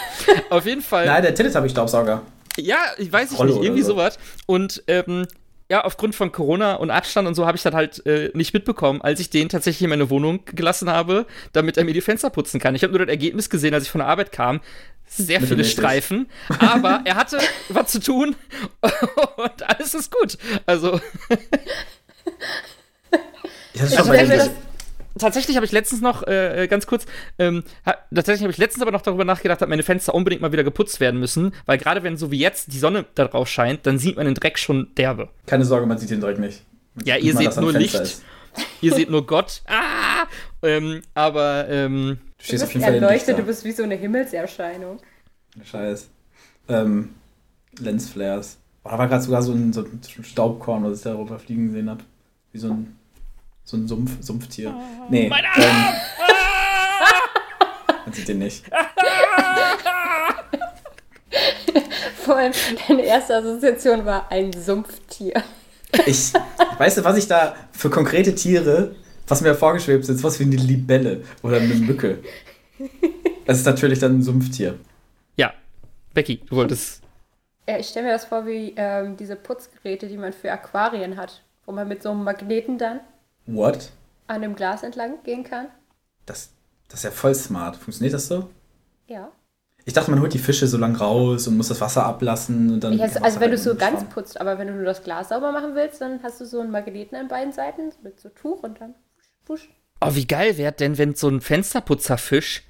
[0.50, 1.06] Auf jeden Fall.
[1.06, 2.22] Nein, der Teletubby-Staubsauger.
[2.56, 3.92] Ja, ich weiß ich Rollo nicht, irgendwie so.
[3.92, 4.18] sowas.
[4.46, 5.26] Und ähm,
[5.70, 9.00] ja, aufgrund von Corona und Abstand und so habe ich das halt äh, nicht mitbekommen,
[9.02, 12.58] als ich den tatsächlich in meine Wohnung gelassen habe, damit er mir die Fenster putzen
[12.58, 12.74] kann.
[12.74, 14.60] Ich habe nur das Ergebnis gesehen, als ich von der Arbeit kam.
[15.06, 15.64] Sehr viele.
[15.64, 16.28] Streifen,
[16.58, 18.34] aber er hatte was zu tun
[19.36, 20.38] und alles ist gut.
[20.66, 21.00] Also
[23.72, 24.50] Ich hatte Also schon
[25.20, 27.06] tatsächlich habe ich letztens noch, äh, ganz kurz,
[27.38, 30.52] ähm, ha, tatsächlich habe ich letztens aber noch darüber nachgedacht, dass meine Fenster unbedingt mal
[30.52, 33.86] wieder geputzt werden müssen, weil gerade wenn so wie jetzt die Sonne da drauf scheint,
[33.86, 35.28] dann sieht man den Dreck schon derbe.
[35.46, 36.64] Keine Sorge, man sieht den Dreck nicht.
[36.94, 37.94] Man Ja, ihr seht nur Licht.
[37.94, 38.24] ist.
[38.80, 39.62] Ihr seht nur Gott.
[39.68, 40.26] Ah!
[40.62, 43.84] Ähm, aber ähm, Du Du stehst auf bist jeden Fall erleuchtet, du bist wie so
[43.84, 44.98] eine Himmelserscheinung.
[45.64, 46.08] Scheiß.
[46.68, 47.10] Ähm,
[47.78, 48.58] Lensflares.
[48.82, 51.68] Oh, da war gerade sogar so ein, so ein Staubkorn, was ich da rüber fliegen
[51.68, 52.02] gesehen habe.
[52.52, 52.96] Wie so ein,
[53.70, 54.74] so ein Sumpf, Sumpftier.
[55.08, 55.64] Nee, Meine- ähm,
[58.04, 58.64] man sieht den nicht.
[62.16, 62.52] Vor allem,
[62.88, 65.42] deine erste Assoziation war ein Sumpftier.
[66.06, 66.32] Ich,
[66.78, 68.94] weißt du, was ich da für konkrete Tiere,
[69.26, 72.18] was mir vorgeschwebt ist, was wie eine Libelle oder eine Mücke.
[73.46, 74.78] Das ist natürlich dann ein Sumpftier.
[75.36, 75.52] ja,
[76.14, 77.02] Becky, du wolltest.
[77.68, 81.42] Ja, ich stelle mir das vor wie ähm, diese Putzgeräte, die man für Aquarien hat,
[81.66, 83.00] wo man mit so einem Magneten dann
[83.54, 83.90] What?
[84.26, 85.66] an dem Glas entlang gehen kann.
[86.24, 86.50] Das,
[86.88, 87.76] das ist ja voll smart.
[87.76, 88.48] Funktioniert das so?
[89.08, 89.32] Ja.
[89.84, 92.80] Ich dachte, man holt die Fische so lang raus und muss das Wasser ablassen und
[92.84, 92.92] dann.
[92.92, 95.30] Ich heißt, also wenn du so Wasser ganz putzt, aber wenn du nur das Glas
[95.30, 98.62] sauber machen willst, dann hast du so einen Magneten an beiden Seiten mit so Tuch
[98.62, 98.94] und dann
[99.44, 99.68] push.
[100.00, 102.62] Oh, wie geil wäre denn, wenn so ein Fensterputzerfisch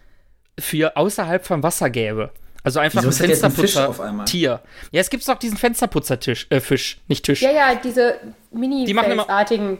[0.59, 2.31] für außerhalb vom Wasser gäbe?
[2.62, 3.29] Also einfach Wieso ein?
[3.29, 4.61] Fensterputzer-Tier.
[4.93, 7.43] Ja, es gibt doch diesen Fensterputzertisch, äh, Fisch, nicht Tisch.
[7.43, 8.14] Ja, ja, diese
[8.51, 9.79] mini Die machen immer- artigen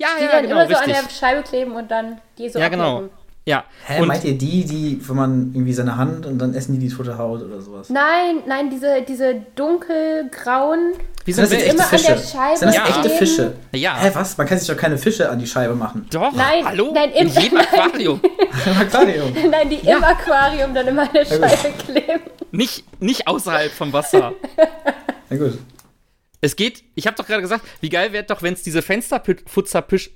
[0.00, 0.96] ja, die ja, dann genau, immer so richtig.
[0.96, 2.96] an der Scheibe kleben und dann die so ja, genau.
[2.96, 3.10] abmachen.
[3.46, 3.64] Ja.
[3.86, 6.78] Hä, und meint ihr die, die, wo man irgendwie seine Hand und dann essen die
[6.88, 7.88] die tote Haut oder sowas?
[7.88, 10.92] Nein, nein, diese, diese dunkelgrauen.
[11.24, 12.36] wie Sind sind das jetzt immer echte an der Fische?
[12.36, 12.86] Scheibe Sind das Ja.
[12.86, 13.10] echte?
[13.10, 13.52] Fische?
[13.72, 13.96] Ja.
[13.96, 14.36] Hä, was?
[14.36, 16.06] Man kann sich doch keine Fische an die Scheibe machen.
[16.12, 16.90] Doch, Nein, hallo?
[16.94, 18.20] nein, in im- jedem Aquarium.
[18.66, 19.32] Im Aquarium.
[19.50, 21.48] Nein, die im Aquarium dann immer an der Ja.
[21.48, 22.20] Scheibe kleben.
[22.52, 24.32] nicht, nicht außerhalb vom Wasser.
[25.30, 25.58] Na gut.
[26.40, 30.10] Es geht, ich habe doch gerade gesagt, wie geil wäre doch, wenn es diese Fensterputzerpisch.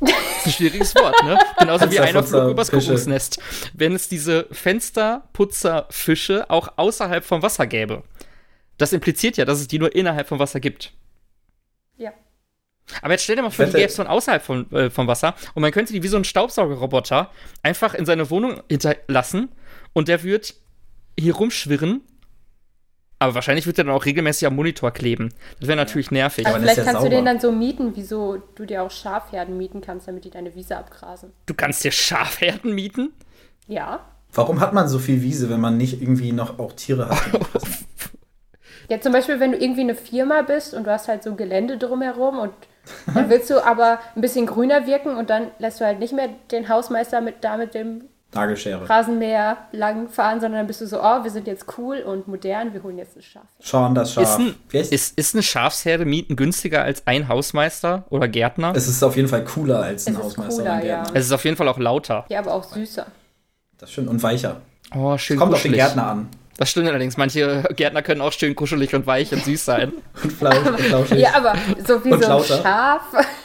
[0.00, 1.38] Das ist ein schwieriges Wort, ne?
[1.58, 2.70] Genauso wie einer Flug übers.
[2.70, 3.40] Kuckucksnest.
[3.74, 8.02] Wenn es diese Fensterputzerfische auch außerhalb vom Wasser gäbe.
[8.78, 10.92] Das impliziert ja, dass es die nur innerhalb vom Wasser gibt.
[11.98, 12.12] Ja.
[13.02, 15.34] Aber jetzt stell dir mal vor, die gäbe es von außerhalb von, äh, vom Wasser
[15.54, 17.30] und man könnte die wie so einen Staubsaugerroboter
[17.62, 19.50] einfach in seine Wohnung hinterlassen
[19.92, 20.54] und der wird
[21.18, 22.00] hier rumschwirren.
[23.20, 25.32] Aber wahrscheinlich wird er dann auch regelmäßig am Monitor kleben.
[25.60, 26.46] Das wäre natürlich nervig.
[26.46, 27.16] Also vielleicht ja kannst du sauber.
[27.16, 30.78] den dann so mieten, wieso du dir auch Schafherden mieten kannst, damit die deine Wiese
[30.78, 31.30] abgrasen.
[31.44, 33.12] Du kannst dir Schafherden mieten?
[33.68, 34.00] Ja.
[34.32, 37.18] Warum hat man so viel Wiese, wenn man nicht irgendwie noch auch Tiere hat?
[38.88, 41.78] Ja, zum Beispiel, wenn du irgendwie eine Firma bist und du hast halt so Gelände
[41.78, 42.52] drumherum und
[43.14, 46.28] dann willst du aber ein bisschen grüner wirken und dann lässt du halt nicht mehr
[46.50, 48.88] den Hausmeister mit da mit dem Nagelschere.
[48.88, 52.72] Rasenmäher lang fahren, sondern dann bist du so, oh, wir sind jetzt cool und modern,
[52.72, 53.42] wir holen jetzt ein Schaf.
[53.60, 54.22] Schauen das Schaf.
[54.22, 58.72] Ist, ein, ist, ist eine Schafsherde mieten günstiger als ein Hausmeister oder Gärtner?
[58.74, 61.16] es ist auf jeden Fall cooler als ein Es ist Hausmeister cooler, oder ein Gärtner.
[61.16, 62.24] Es ist auf jeden Fall auch lauter.
[62.28, 63.06] Ja, aber auch süßer.
[63.78, 64.08] Das stimmt.
[64.08, 64.60] Und weicher.
[64.94, 65.72] Oh, schön Kommt auf den.
[65.72, 66.28] Gärtner an.
[66.56, 67.16] Das stimmt allerdings.
[67.16, 69.92] Manche Gärtner können auch schön kuschelig und weich und süß sein.
[70.22, 71.18] Und Fleisch und Flauschig.
[71.18, 71.54] Ja, aber
[71.86, 72.62] so wie Und so ein lauter.
[72.62, 73.02] Schaf,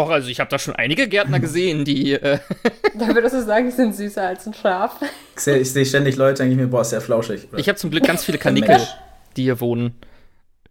[0.00, 2.12] Och, also ich habe da schon einige Gärtner gesehen, die.
[2.12, 2.38] Äh,
[2.98, 4.96] da würdest du sagen, die sind süßer als ein Schaf.
[5.36, 7.48] Ich sehe seh ständig Leute, denke ich mir, boah, ist sehr flauschig.
[7.50, 8.88] Oder- ich habe zum Glück ganz viele Kanickel, Mensch.
[9.36, 9.94] die hier wohnen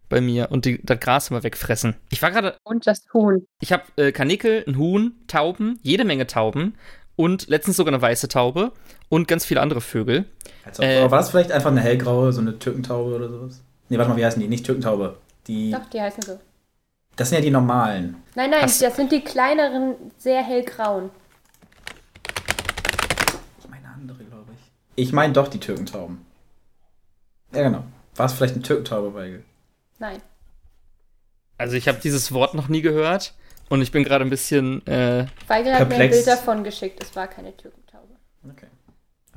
[0.08, 1.94] bei mir und die das Gras immer wegfressen.
[2.10, 3.46] Ich war gerade, Und das Huhn.
[3.60, 6.74] ich habe äh, Kanickel, ein Huhn, Tauben, jede Menge Tauben
[7.16, 8.72] und letztens sogar eine weiße Taube
[9.08, 10.24] und ganz viele andere Vögel.
[10.64, 10.98] Also, Äh.
[10.98, 13.62] aber war das vielleicht einfach eine hellgraue, so eine Türkentaube oder sowas?
[13.88, 14.48] Nee, warte mal, wie heißen die?
[14.48, 15.16] Nicht Türkentaube.
[15.46, 16.38] Die, Doch, die heißen so.
[17.20, 18.16] Das sind ja die normalen.
[18.34, 21.10] Nein, nein, Hast- das sind die kleineren, sehr hellgrauen.
[23.58, 25.04] Ich meine andere, glaube ich.
[25.04, 26.24] Ich meine doch die Türkentauben.
[27.52, 27.84] Ja, genau.
[28.16, 29.44] War es vielleicht eine Türkentaube, Weigel?
[29.98, 30.22] Nein.
[31.58, 33.34] Also ich habe dieses Wort noch nie gehört
[33.68, 34.86] und ich bin gerade ein bisschen.
[34.86, 36.16] Äh, Weigel hat mir ein Perplex.
[36.16, 37.02] Bild davon geschickt.
[37.02, 38.14] Es war keine Türkentaube.
[38.50, 38.66] Okay.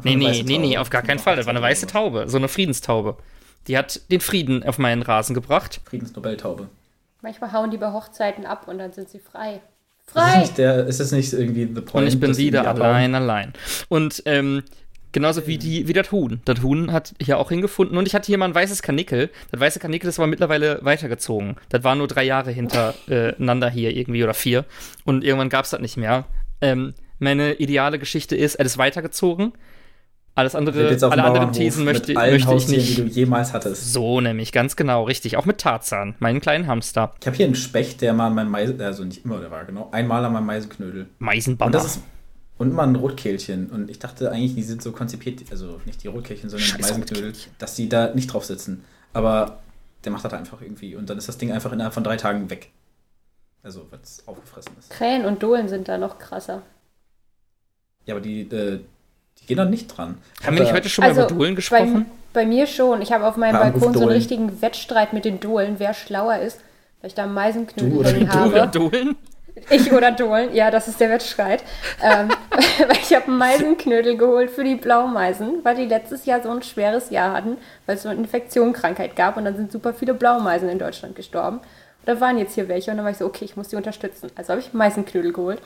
[0.03, 1.35] Nee, nee, nee, nee, auf gar keinen Fall.
[1.35, 3.17] Das war eine weiße Taube, so eine Friedenstaube.
[3.67, 5.81] Die hat den Frieden auf meinen Rasen gebracht.
[5.83, 6.69] Friedensnobeltaube.
[7.23, 9.61] Manchmal hauen die bei Hochzeiten ab und dann sind sie frei.
[10.05, 10.39] Ist es Frei!
[10.41, 11.95] nicht, der, ist es nicht irgendwie the point?
[11.95, 13.53] Und ich bin wieder allein, allein.
[13.87, 14.63] Und ähm,
[15.13, 16.41] genauso wie, die, wie das Huhn.
[16.43, 17.97] Das Huhn hat hier auch hingefunden.
[17.97, 19.29] Und ich hatte hier mal ein weißes Kanickel.
[19.51, 21.55] Das weiße Kanickel, das war mittlerweile weitergezogen.
[21.69, 24.65] Das war nur drei Jahre hintereinander hier irgendwie oder vier.
[25.05, 26.25] Und irgendwann gab es das nicht mehr.
[26.59, 29.53] Ähm, meine ideale Geschichte ist, er ist weitergezogen.
[30.35, 32.97] Alles andere, alle anderen Thesen möchte, mit allen möchte ich nicht.
[32.97, 33.93] die du jemals hattest.
[33.93, 35.37] So nämlich, ganz genau, richtig.
[35.37, 37.13] Auch mit Tarzan, meinen kleinen Hamster.
[37.21, 39.63] Ich habe hier einen Specht, der mal an meinem Meisen, also nicht immer, der war
[39.65, 41.07] genau, einmal an meinem Meisenknödel.
[41.19, 41.67] Meisenbammer.
[41.67, 42.01] Und das ist
[42.57, 43.69] und immer ein Rotkehlchen.
[43.69, 46.81] Und ich dachte eigentlich, die sind so konzipiert, also nicht die Rotkehlchen, sondern die Scheiß
[46.81, 47.51] Meisenknödel, Rotkehlchen.
[47.57, 48.83] dass die da nicht drauf sitzen.
[49.11, 49.59] Aber
[50.03, 50.95] der macht das einfach irgendwie.
[50.95, 52.71] Und dann ist das Ding einfach innerhalb von drei Tagen weg.
[53.63, 54.89] Also, weil es aufgefressen ist.
[54.89, 56.61] Krähen und Dohlen sind da noch krasser.
[58.05, 58.81] Ja, aber die, äh,
[59.43, 60.17] die gehen dann nicht dran.
[60.39, 62.05] Ich Haben hab wir nicht heute schon mal Also, über Duellen Bei, gesprochen?
[62.33, 63.01] bei mir schon.
[63.01, 66.37] Ich habe auf meinem Bei Balkon so einen richtigen Wettstreit mit den Dohlen, wer schlauer
[66.37, 66.59] ist,
[67.01, 68.49] weil ich da Meisenknödel oder hängen die habe.
[68.49, 68.71] Duellen?
[68.71, 69.15] Duellen?
[69.69, 71.63] Ich oder Dohlen, ja, das ist der Wettstreit.
[72.01, 72.29] ähm,
[72.87, 76.63] weil ich habe einen Meisenknödel geholt für die Blaumeisen, weil die letztes Jahr so ein
[76.63, 80.69] schweres Jahr hatten, weil es so eine Infektionskrankheit gab und dann sind super viele Blaumeisen
[80.69, 81.57] in Deutschland gestorben.
[81.57, 83.75] Und da waren jetzt hier welche und dann war ich so, okay, ich muss die
[83.75, 84.31] unterstützen.
[84.35, 85.59] Also habe ich Meisenknödel geholt.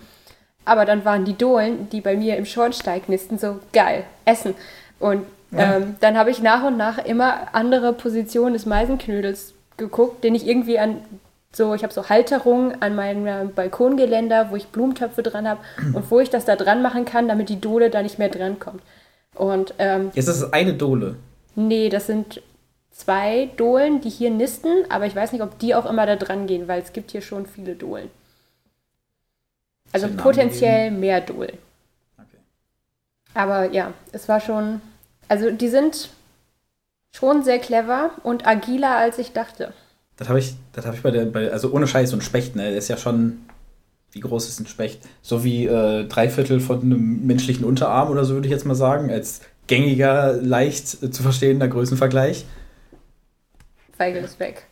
[0.67, 4.53] Aber dann waren die Dohlen, die bei mir im Schornstein nisten, so geil, essen.
[4.99, 5.77] Und Ja.
[5.77, 10.45] ähm, dann habe ich nach und nach immer andere Positionen des Meisenknödels geguckt, den ich
[10.45, 10.97] irgendwie an
[11.53, 15.62] so, ich habe so Halterungen an meinem Balkongeländer, wo ich Blumentöpfe dran habe
[15.93, 18.60] und wo ich das da dran machen kann, damit die Dole da nicht mehr dran
[18.60, 18.82] kommt.
[19.36, 21.15] Und ähm, Jetzt ist es eine Dole.
[21.56, 22.41] nee, das sind
[22.91, 26.47] zwei Dohlen, die hier nisten, aber ich weiß nicht, ob die auch immer da dran
[26.47, 28.10] gehen, weil es gibt hier schon viele Dohlen.
[29.91, 31.58] Also potenziell mehr Dohlen.
[32.17, 32.38] Okay.
[33.34, 34.82] Aber ja, es war schon.
[35.28, 36.10] Also die sind
[37.15, 39.73] schon sehr clever und agiler, als ich dachte.
[40.17, 42.56] Das habe ich, das habe ich bei der, bei, also ohne Scheiß, so ein Specht,
[42.56, 43.45] ne, der ist ja schon,
[44.12, 45.02] wie groß ist ein Specht?
[45.21, 48.76] So wie äh, drei Viertel von einem menschlichen Unterarm oder so, würde ich jetzt mal
[48.76, 52.45] sagen, als gängiger, leicht äh, zu verstehender Größenvergleich.
[53.97, 54.63] Weigel ist weg.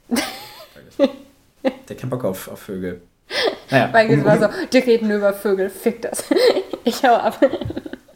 [1.89, 3.01] Der kennt Bock auf, auf Vögel.
[3.71, 6.23] Naja, Weigel um- war so, die reden über Vögel, fick das.
[6.83, 7.39] ich hau ab.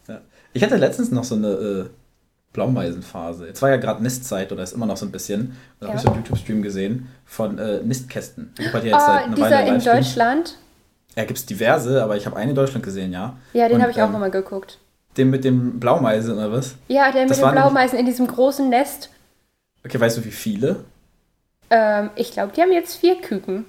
[0.07, 0.21] Ja.
[0.53, 1.85] Ich hatte letztens noch so eine äh,
[2.53, 3.47] Blaumeisenphase.
[3.47, 5.55] Jetzt war ja gerade Nistzeit oder ist immer noch so ein bisschen.
[5.79, 5.99] Da habe Ja.
[5.99, 8.53] ich so einen YouTube-Stream gesehen von äh, Nistkästen.
[8.57, 9.83] Gibt halt jetzt seit Oh, einer dieser Weile in.
[9.83, 10.57] Deutschland.
[11.15, 13.35] Ja, gibt es diverse, aber ich habe einen in Deutschland gesehen, ja.
[13.53, 14.77] Ja, den habe ich auch ähm, immer geguckt.
[15.17, 16.75] Den mit dem Blaumeisen oder was?
[16.87, 19.09] Ja, der mit das nämlich- Blaumeisen in diesem großen Nest.
[19.85, 20.83] Okay, weißt du, wie viele?
[21.69, 23.65] Ähm, ich glaube, die haben jetzt vier Küken.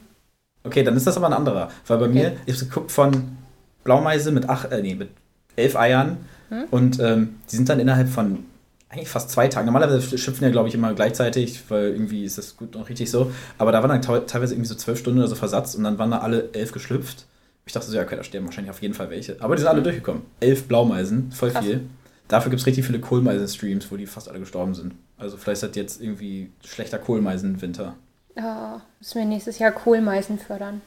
[0.64, 1.70] Okay, dann ist das aber ein anderer.
[1.86, 2.14] Weil bei Okay.
[2.14, 3.36] mir, ich habe geguckt von
[3.84, 5.08] Blaumeise mit acht, äh, nee, mit
[5.56, 6.18] elf Eiern.
[6.50, 6.64] Hm?
[6.70, 8.44] Und ähm, die sind dann innerhalb von
[8.88, 9.66] eigentlich fast zwei Tagen.
[9.66, 13.30] Normalerweise schöpfen ja, glaube ich, immer gleichzeitig, weil irgendwie ist das gut und richtig so.
[13.56, 16.10] Aber da waren dann teilweise irgendwie so zwölf Stunden oder so Versatz und dann waren
[16.10, 17.26] da alle elf geschlüpft.
[17.66, 19.36] Ich dachte so, ja, okay, da sterben wahrscheinlich auf jeden Fall welche.
[19.38, 20.22] Aber die sind alle durchgekommen.
[20.40, 21.64] Elf Blaumeisen, voll Krass.
[21.64, 21.82] viel.
[22.26, 24.94] Dafür gibt es richtig viele Kohlmeisen-Streams, wo die fast alle gestorben sind.
[25.18, 27.94] Also vielleicht hat jetzt irgendwie schlechter Kohlmeisen-Winter.
[28.36, 30.82] Oh, müssen wir nächstes Jahr Kohlmeisen fördern.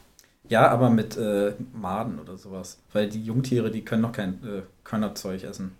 [0.49, 2.77] Ja, aber mit äh, Maden oder sowas.
[2.91, 5.75] Weil die Jungtiere, die können noch kein äh, Körnerzeug essen.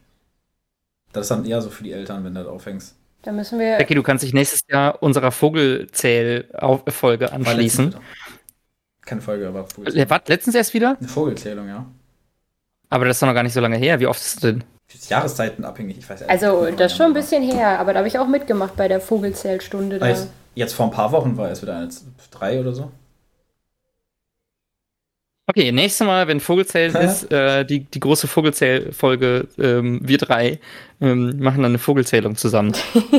[1.12, 2.96] Das ist dann eher so für die Eltern, wenn du das aufhängst.
[3.22, 3.78] Da müssen wir.
[3.78, 7.96] Becky, du kannst dich nächstes Jahr unserer Vogelzähl-Folge anschließen.
[9.06, 10.10] Keine Folge, aber Vogelzählung.
[10.10, 10.98] Was, letztens erst wieder?
[11.00, 11.86] Eine Vogelzählung, ja.
[12.90, 14.00] Aber das ist doch noch gar nicht so lange her.
[14.00, 14.64] Wie oft ist es denn?
[14.94, 18.00] Ist Jahreszeiten abhängig, ich weiß ehrlich Also, das ist schon ein bisschen her, aber da
[18.00, 20.00] habe ich auch mitgemacht bei der Vogelzählstunde.
[20.00, 20.10] war.
[20.10, 20.28] Da.
[20.56, 21.90] Jetzt, vor ein paar Wochen war es wieder eine,
[22.32, 22.92] drei oder so.
[25.46, 30.60] Okay, nächstes Mal, wenn Vogelzählen ist, äh, die, die große Vogelzähl-Folge, ähm, wir drei
[31.02, 32.74] ähm, machen dann eine Vogelzählung zusammen.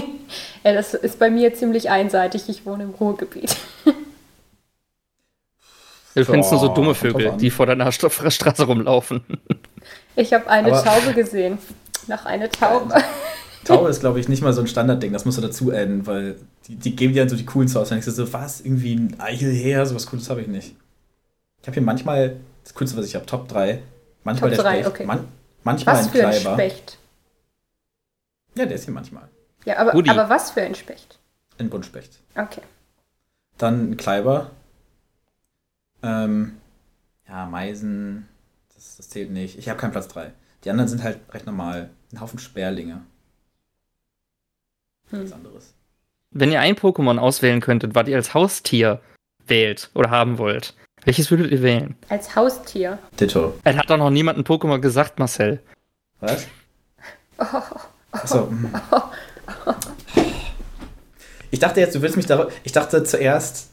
[0.64, 2.48] Ja, das ist bei mir ziemlich einseitig.
[2.48, 3.54] Ich wohne im Ruhrgebiet.
[6.14, 9.22] Du findest nur so dumme Vögel, die vor deiner Stra Straße rumlaufen.
[10.16, 11.58] Ich habe eine Aber- Taube gesehen.
[12.06, 12.94] Noch eine Taube.
[13.64, 16.36] Taube ist, glaube ich, nicht mal so ein Standardding, das musst du dazu adden, weil
[16.66, 17.90] die, die geben dir dann so die coolen Source.
[17.90, 20.76] Wenn ich so, was, irgendwie ein Eichelher, sowas Cooles habe ich nicht.
[21.60, 23.82] Ich habe hier manchmal, das Coolste, was ich habe, Top 3.
[24.22, 25.06] Manchmal Top der drei, Specht, okay.
[25.06, 25.28] man,
[25.62, 26.54] manchmal Was ein für ein Kleiber.
[26.54, 26.98] Specht.
[28.54, 29.28] Ja, der ist hier manchmal.
[29.64, 31.18] Ja, aber, aber was für ein Specht?
[31.58, 32.20] Ein Buntspecht.
[32.34, 32.62] Okay.
[33.58, 34.50] Dann ein Kleiber.
[36.02, 36.56] Ähm,
[37.28, 38.28] ja, Meisen,
[38.74, 39.58] das, das zählt nicht.
[39.58, 40.32] Ich habe keinen Platz 3.
[40.64, 41.90] Die anderen sind halt recht normal.
[42.12, 43.02] Ein Haufen Sperlinge.
[45.10, 45.20] Hm.
[45.20, 45.74] Nichts anderes.
[46.34, 49.00] Wenn ihr ein Pokémon auswählen könntet, was ihr als Haustier
[49.46, 51.94] wählt oder haben wollt, welches würdet ihr wählen?
[52.08, 52.98] Als Haustier.
[53.20, 53.54] Ditto.
[53.62, 55.60] Es hat doch noch niemand ein Pokémon gesagt, Marcel.
[56.20, 56.46] Was?
[57.38, 57.44] Oh,
[58.12, 58.48] Achso.
[58.50, 58.70] hm.
[61.50, 62.48] Ich dachte jetzt, du willst mich da.
[62.64, 63.70] Ich dachte zuerst.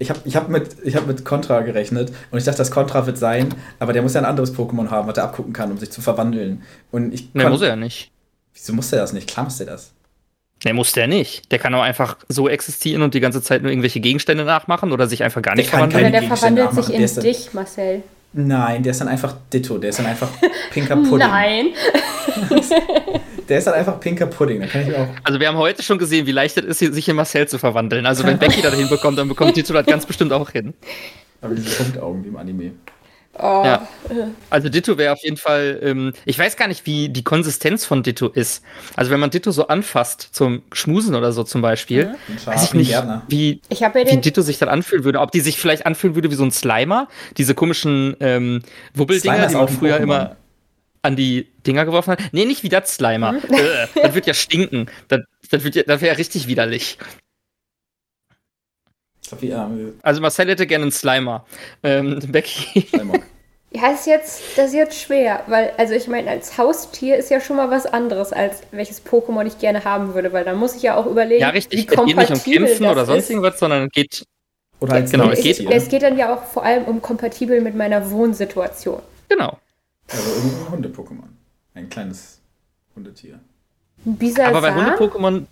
[0.00, 3.06] Ich habe ich hab mit, ich hab mit Contra gerechnet und ich dachte, das Contra
[3.06, 5.78] wird sein, aber der muss ja ein anderes Pokémon haben, was er abgucken kann, um
[5.78, 6.62] sich zu verwandeln.
[6.92, 7.34] Und ich.
[7.34, 8.12] Ne, kon- muss er ja nicht.
[8.54, 9.28] Wieso muss der das nicht?
[9.28, 9.92] Klar muss der das.
[10.64, 11.50] Ne, muss der nicht.
[11.52, 15.06] Der kann auch einfach so existieren und die ganze Zeit nur irgendwelche Gegenstände nachmachen oder
[15.06, 16.12] sich einfach gar nicht kann verwandeln.
[16.12, 18.02] Oder der verwandelt sich in Der dich, Marcel.
[18.32, 19.78] Nein, der ist dann einfach Ditto.
[19.78, 20.28] Der ist dann einfach
[20.70, 21.18] pinker Pudding.
[21.18, 21.66] Nein.
[23.48, 24.60] Der ist dann einfach pinker Pudding.
[24.60, 25.06] Da kann ich auch.
[25.24, 28.04] Also wir haben heute schon gesehen, wie leicht es ist, sich in Marcel zu verwandeln.
[28.04, 30.74] Also wenn Becky das hinbekommt, dann bekommt Tito das ganz bestimmt auch hin.
[31.40, 32.72] Aber diese Punktaugen wie im Anime.
[33.40, 33.62] Oh.
[33.64, 33.88] Ja.
[34.50, 38.02] Also Ditto wäre auf jeden Fall, ähm, ich weiß gar nicht, wie die Konsistenz von
[38.02, 38.62] Ditto ist.
[38.96, 42.74] Also wenn man Ditto so anfasst, zum Schmusen oder so zum Beispiel, Ein weiß ich
[42.74, 43.22] nicht, Gärtner.
[43.28, 44.20] wie, Ich ja wie.
[44.20, 45.20] Ditto sich dann anfühlen würde.
[45.20, 48.62] Ob die sich vielleicht anfühlen würde wie so ein Slimer, diese komischen ähm,
[48.94, 50.36] Wubbeldinger, die man früher immer
[51.02, 52.20] an die Dinger geworfen hat.
[52.32, 53.36] Nee, nicht wie das Slimer.
[53.48, 54.86] äh, das wird ja stinken.
[55.08, 55.20] Das,
[55.50, 56.98] das, wird ja, das wäre ja richtig widerlich.
[59.40, 61.44] Wie ähm, Also Marcel hätte gerne einen Slimer.
[61.82, 62.86] Ähm, Becky.
[62.88, 63.22] Schleimbock.
[63.70, 67.28] Ja, das ist jetzt, das ist jetzt schwer, weil, also ich meine, als Haustier ist
[67.30, 70.74] ja schon mal was anderes, als welches Pokémon ich gerne haben würde, weil dann muss
[70.74, 71.78] ich ja auch überlegen, Ja, richtig.
[71.80, 74.24] wie Es geht nicht um kompatibel Kämpfen das oder sonst irgendwas, sondern es geht.
[74.80, 75.60] Oder als Genau, es geht-.
[75.70, 79.02] Es geht dann ja auch vor allem um kompatibel mit meiner Wohnsituation.
[79.28, 79.58] Genau.
[80.10, 81.28] Also irgendein Hunde-Pokémon.
[81.74, 82.40] Ein kleines
[82.96, 83.38] Hundetier.
[84.06, 84.54] Ein Bisasam?
[84.54, 85.44] Aber bei Hunde-Pokémon,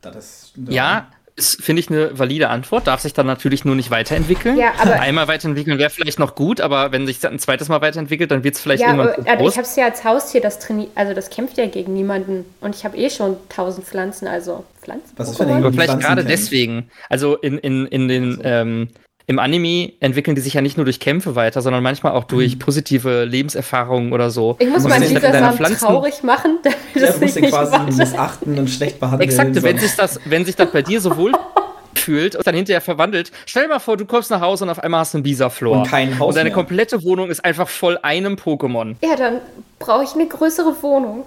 [0.00, 2.86] Das ist, ja, ist, finde ich, eine valide Antwort.
[2.86, 4.56] Darf sich dann natürlich nur nicht weiterentwickeln.
[4.56, 7.80] Ja, aber- Einmal weiterentwickeln wäre vielleicht noch gut, aber wenn sich das ein zweites Mal
[7.80, 9.52] weiterentwickelt, dann wird es vielleicht ja, irgendwann aber, aber groß.
[9.52, 12.44] ich habe es ja als Haustier, das trainiert, also das kämpft ja gegen niemanden.
[12.60, 15.12] Und ich habe eh schon tausend Pflanzen, also Pflanzen.
[15.16, 15.50] Was ist, wenn Pokémon?
[15.50, 16.90] er Aber vielleicht gerade deswegen.
[17.08, 18.88] Also in, in, in den, ähm,
[19.26, 22.58] im Anime entwickeln die sich ja nicht nur durch Kämpfe weiter, sondern manchmal auch durch
[22.58, 24.56] positive Lebenserfahrungen oder so.
[24.58, 27.72] Ich muss meinen Bisasam Pflanzen- traurig machen, damit Ja, das du musst nicht ihn quasi
[27.72, 27.84] weiter.
[27.84, 29.30] missachten und schlecht behandeln.
[29.30, 31.32] Exakt, wenn sich das, wenn sich das bei dir so wohl
[31.94, 33.32] fühlt und dann hinterher verwandelt.
[33.46, 35.78] Stell dir mal vor, du kommst nach Hause und auf einmal hast du einen Bisaflor.
[35.78, 36.54] Und kein Haus Und deine mehr.
[36.54, 38.96] komplette Wohnung ist einfach voll einem Pokémon.
[39.02, 39.40] Ja, dann
[39.78, 41.24] brauche ich eine größere Wohnung.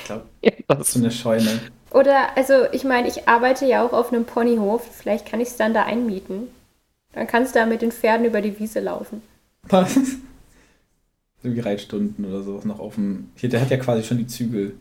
[0.00, 0.24] Ich glaube,
[0.66, 1.60] Das, so eine Scheune.
[1.90, 4.82] Oder, also ich meine, ich arbeite ja auch auf einem Ponyhof.
[4.92, 6.48] Vielleicht kann ich es dann da einmieten.
[7.12, 9.22] Dann kannst du da mit den Pferden über die Wiese laufen.
[9.62, 9.96] Was?
[11.42, 13.30] Irgendwie Reitstunden oder so noch auf dem.
[13.36, 14.76] Hier, der hat ja quasi schon die Zügel.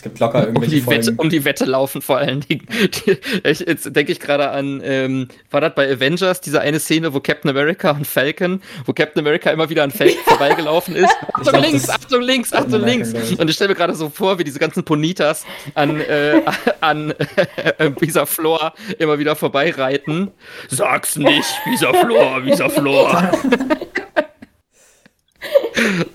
[0.00, 2.66] Es gibt locker irgendwelche um die, Wette, um die Wette laufen vor allen Dingen.
[2.70, 7.12] Die, ich, jetzt denke ich gerade an, ähm, war das bei Avengers, diese eine Szene,
[7.12, 11.14] wo Captain America und Falcon, wo Captain America immer wieder an Falcon vorbeigelaufen ist.
[11.34, 13.38] Achtung glaub, links, Achtung links, Captain Achtung America, links.
[13.38, 15.44] Und ich stelle mir gerade so vor, wie diese ganzen Ponitas
[15.74, 16.40] an, äh,
[16.80, 20.30] an äh, dieser Floor immer wieder vorbeireiten.
[20.70, 23.32] Sag's nicht, dieser Floor, dieser Floor.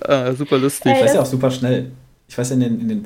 [0.00, 0.92] ah, super lustig.
[0.92, 1.92] Ich weiß ja auch super schnell.
[2.26, 3.04] Ich weiß in den, in den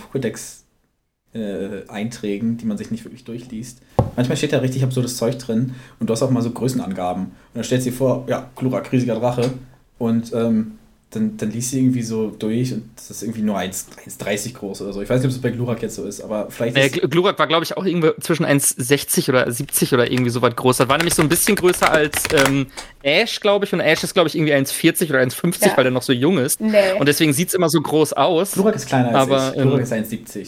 [1.35, 3.79] Pokédex-Einträgen, die man sich nicht wirklich durchliest,
[4.17, 7.25] manchmal steht da richtig absurdes Zeug drin und du hast auch mal so Größenangaben.
[7.25, 9.51] Und dann stellst du dir vor, ja, Glurak, riesiger Drache.
[9.99, 10.73] Und ähm,
[11.13, 14.81] dann, dann liest du irgendwie so durch und das ist irgendwie nur 1 1,30 groß
[14.83, 15.03] oder so.
[15.03, 17.09] Ich weiß nicht, ob es bei Glurak jetzt so ist, aber vielleicht Äh, ist Gl-
[17.09, 20.77] Glurak war, glaube ich, auch irgendwie zwischen 1,60 oder 70 oder irgendwie so weit groß.
[20.77, 22.69] Das war nämlich so ein bisschen größer als ähm,
[23.03, 23.73] Ash, glaube ich.
[23.73, 25.77] Und Ash ist, glaube ich, irgendwie 1,40 oder 1,50, Ja.
[25.77, 26.61] weil er noch so jung ist.
[26.61, 26.77] Nee.
[26.99, 28.53] Und deswegen sieht es immer so groß aus.
[28.53, 29.61] Glurak ist kleiner als Aber, ich.
[29.61, 30.47] Glurak ähm, ist 1,70.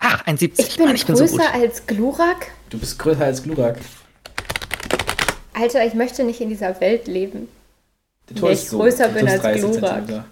[0.00, 0.52] Ach, 1,70.
[0.58, 2.48] ich bin Mann, ich bin so größer als Glurak.
[2.70, 3.78] Du bist größer als Glurak.
[5.54, 7.48] Alter, ich möchte nicht in dieser Welt leben.
[8.28, 9.82] Der Tor Nee, ist ich so, größer bin als 30 Glurak.
[9.96, 10.24] Zentimeter.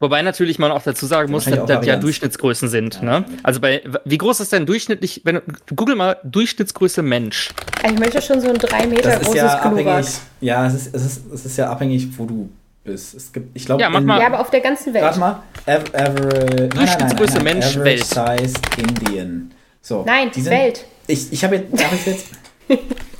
[0.00, 1.96] Wobei natürlich man auch dazu sagen muss, dass das ja.
[1.96, 2.96] Durchschnittsgrößen sind.
[2.96, 3.24] Ja, ne?
[3.42, 7.50] Also bei, wie groß ist denn durchschnittlich, wenn du, google mal Durchschnittsgröße Mensch.
[7.84, 9.86] Ich möchte schon so ein drei Meter Das ist großes ja Glurak.
[9.86, 10.14] abhängig.
[10.40, 12.50] Ja, es ist, es, ist, es ist ja abhängig, wo du
[12.86, 13.14] bist.
[13.14, 14.20] Es gibt, ich glaube, Ja, mach mal.
[14.20, 15.04] Ja, aber auf der ganzen Welt.
[15.04, 15.42] Warte mal.
[15.66, 18.04] Aver, aver, Durchschnittsgröße Mensch, Average Welt.
[18.48, 19.50] Size Indian.
[19.82, 20.84] So, Nein, die sind- Welt.
[21.06, 22.26] Ich, ich habe jetzt, darf ich jetzt.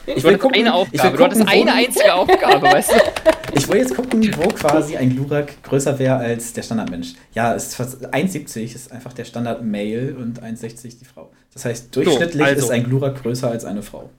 [0.08, 1.16] Ich Du will hattest eine ich will Aufgabe.
[1.16, 2.96] Du hattest gucken, wo- eine einzige Aufgabe, weißt du?
[3.54, 7.14] Ich will jetzt gucken, wo quasi ein Glurak größer wäre als der Standardmensch.
[7.34, 11.30] Ja, es ist fast 1,70 ist einfach der Standard-Male und 1,60 die Frau.
[11.54, 12.66] Das heißt, durchschnittlich also.
[12.66, 14.10] ist ein Glurak größer als eine Frau.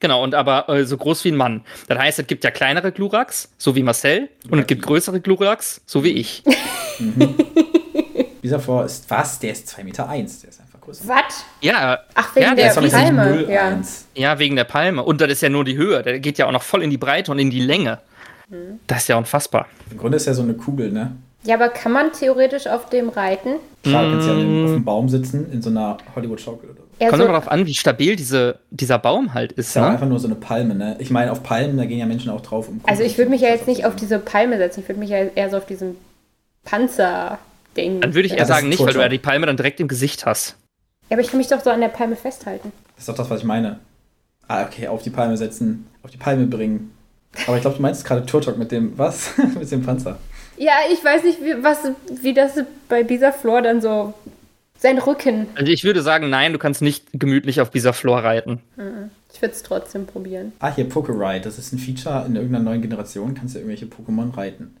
[0.00, 1.62] Genau, und aber äh, so groß wie ein Mann.
[1.88, 5.80] Das heißt, es gibt ja kleinere Gluraks, so wie Marcel, und es gibt größere Gluraks,
[5.86, 6.42] so wie ich.
[8.42, 9.38] Dieser vor ist was?
[9.40, 10.08] Der ist 2,1 Meter.
[10.08, 10.40] Eins.
[10.40, 11.08] Der ist einfach größer.
[11.08, 11.44] Was?
[11.60, 13.22] Ja, Ach, wegen Ja, der ist Palme.
[13.46, 13.48] 0,1.
[13.50, 13.80] Ja.
[14.14, 15.02] ja, wegen der Palme.
[15.02, 16.02] Und das ist ja nur die Höhe.
[16.02, 17.98] Der geht ja auch noch voll in die Breite und in die Länge.
[18.86, 19.66] Das ist ja unfassbar.
[19.90, 21.16] Im Grunde ist ja so eine Kugel, ne?
[21.42, 23.56] ja, aber kann man theoretisch auf dem reiten?
[23.82, 24.64] Klar, du kannst ja Mm.
[24.64, 26.85] auf dem Baum sitzen, in so einer Hollywood-Schaukel oder so.
[26.98, 29.68] Kommt so, aber darauf an, wie stabil diese, dieser Baum halt ist.
[29.68, 29.88] Ist ja Ne?
[29.88, 30.96] einfach nur so eine Palme, ne?
[30.98, 32.68] Ich meine, auf Palmen, da gehen ja Menschen auch drauf.
[32.68, 34.80] Um also ich würde mich ja jetzt nicht auf diese Palme setzen.
[34.80, 35.96] Ich würde mich ja eher so auf diesem
[36.64, 38.00] Panzer-Ding.
[38.00, 39.80] Dann würde ich Ja, eher das sagen nicht, weil du ja die Palme dann direkt
[39.80, 40.56] im Gesicht hast.
[41.08, 42.72] Ja, aber ich kann mich doch so an der Palme festhalten.
[42.94, 43.78] Das ist doch das, was ich meine.
[44.48, 46.92] Ah, okay, auf die Palme setzen, auf die Palme bringen.
[47.46, 49.32] Aber ich glaube, du meinst gerade Turtok mit dem, was?
[49.58, 50.18] mit dem Panzer.
[50.56, 51.78] Ja, ich weiß nicht, wie, was,
[52.22, 52.52] wie das
[52.88, 54.14] bei dieser Floor dann so.
[54.78, 55.46] Sein Rücken.
[55.54, 58.60] Also ich würde sagen, nein, du kannst nicht gemütlich auf dieser Floor reiten.
[59.32, 60.52] Ich würde es trotzdem probieren.
[60.58, 61.40] Ah, hier Pokeride.
[61.40, 63.34] Das ist ein Feature in irgendeiner neuen Generation.
[63.34, 64.76] Kannst du irgendwelche Pokémon reiten.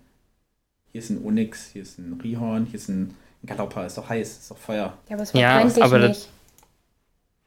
[0.92, 3.86] Hier ist ein Onyx, hier ist ein Rihorn, hier ist ein Galoppa.
[3.86, 4.96] Ist doch heiß, ist doch Feuer.
[5.08, 6.28] Ja, aber es Ja, dich aber das- nicht.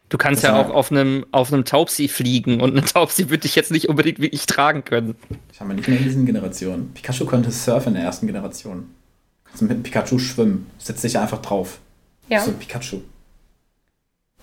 [0.10, 3.41] Du kannst Das ja auch auf einem, auf einem Taubsi fliegen und eine Taubsi würde
[3.41, 5.16] dich jetzt nicht unbedingt wirklich tragen können.
[5.50, 6.91] Das haben wir nicht mehr in diesen Generationen.
[6.95, 8.89] Pikachu konnte surfen in der ersten Generation.
[9.45, 10.66] Kannst du mit dem Pikachu schwimmen.
[10.80, 11.78] Setz dich einfach drauf.
[12.30, 12.42] Ja.
[12.42, 13.02] So ein Pikachu.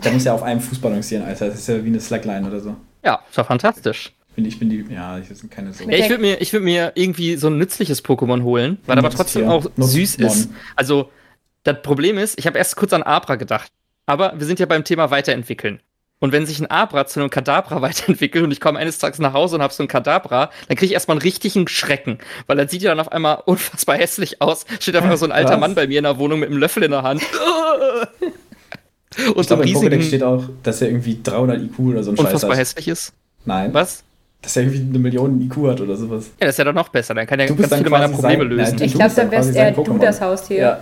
[0.05, 1.47] Der muss ja auf einem Fuß balancieren, Alter.
[1.49, 2.77] Das ist ja wie eine Slackline oder so.
[3.03, 4.13] Ja, das war fantastisch.
[4.29, 4.85] Ich bin, ich bin die.
[4.93, 5.89] Ja, ich bin keine so.
[5.89, 9.09] Ja, ich würde mir, ich würd mir irgendwie so ein nützliches Pokémon holen, weil aber
[9.09, 10.07] trotzdem auch Nutztier.
[10.07, 10.51] süß ist.
[10.75, 11.11] Also,
[11.63, 13.73] das Problem ist, ich habe erst kurz an Abra gedacht.
[14.05, 15.81] Aber wir sind ja beim Thema Weiterentwickeln.
[16.19, 19.33] Und wenn sich ein Abra zu einem Kadabra weiterentwickelt und ich komme eines Tages nach
[19.35, 22.19] Hause und habe so ein Kadabra, dann kriege ich erstmal einen richtigen Schrecken.
[22.47, 24.65] Weil das sieht ja dann auf einmal unfassbar hässlich aus.
[24.81, 25.61] Steht einfach so ein alter Was?
[25.61, 27.23] Mann bei mir in der Wohnung mit einem Löffel in der Hand.
[28.21, 28.31] und
[29.19, 32.11] Ich so glaube, im Pokédex riesigen, steht auch, dass er irgendwie 300 IQ oder so
[32.13, 32.59] ein Scheiß unfassbar hat.
[32.59, 33.13] hässlich ist.
[33.45, 33.73] Nein.
[33.75, 34.03] Was?
[34.43, 36.27] Dass er irgendwie eine Million IQ hat oder sowas.
[36.41, 37.15] Ja, das ist ja doch noch besser.
[37.15, 38.77] Dann kann er ganz dann viele meiner Probleme sein- lösen.
[38.77, 40.59] Nein, Ich glaube, dann dann wärst sein du das Haustier.
[40.59, 40.81] Ja.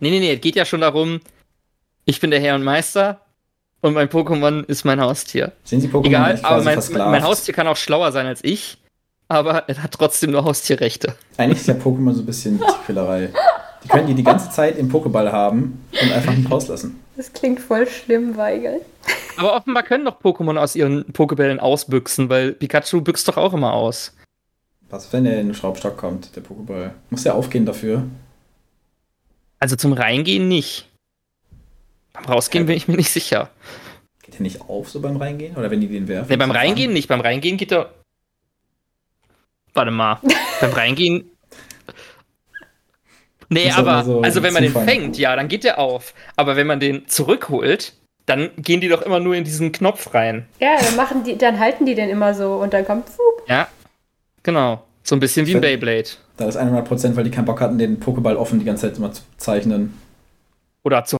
[0.00, 1.20] Nee, nee, nee, es geht ja schon darum,
[2.04, 3.20] ich bin der Herr und Meister
[3.80, 5.52] und mein Pokémon ist mein Haustier.
[5.64, 8.78] Sehen Sie Pokémon Egal, aber mein, mein Haustier kann auch schlauer sein als ich,
[9.28, 11.14] aber es hat trotzdem nur Haustierrechte.
[11.36, 13.30] Eigentlich ist ja Pokémon so ein bisschen Tierquälerei.
[13.84, 17.00] Die können die die ganze Zeit im Pokéball haben und einfach nicht rauslassen.
[17.16, 18.80] Das klingt voll schlimm, Weigel.
[19.36, 23.72] Aber offenbar können doch Pokémon aus ihren Pokébällen ausbüchsen, weil Pikachu büchst doch auch immer
[23.72, 24.14] aus.
[24.90, 26.90] Was, wenn der in den Schraubstock kommt, der Pokéball?
[27.10, 28.04] Muss der aufgehen dafür?
[29.60, 30.88] Also zum Reingehen nicht.
[32.18, 33.50] Beim Rausgehen bin ich mir nicht sicher.
[34.22, 35.56] Geht der nicht auf so beim Reingehen?
[35.56, 36.30] Oder wenn die den werfen?
[36.30, 36.94] Ne, beim Reingehen an?
[36.94, 37.08] nicht.
[37.08, 37.90] Beim Reingehen geht er.
[39.74, 40.20] Warte mal.
[40.60, 41.30] beim Reingehen.
[43.50, 44.88] Nee, aber so also wenn man den zufangen.
[44.88, 46.12] fängt, ja, dann geht der auf.
[46.36, 47.94] Aber wenn man den zurückholt,
[48.26, 50.46] dann gehen die doch immer nur in diesen Knopf rein.
[50.60, 53.08] Ja, dann, machen die, dann halten die den immer so und dann kommt.
[53.08, 53.48] Fup.
[53.48, 53.68] Ja.
[54.42, 54.82] Genau.
[55.02, 56.10] So ein bisschen wie ein Beyblade.
[56.36, 59.12] Da ist 100%, weil die keinen Bock hatten, den Pokéball offen die ganze Zeit immer
[59.12, 59.98] zu zeichnen.
[60.84, 61.17] Oder zu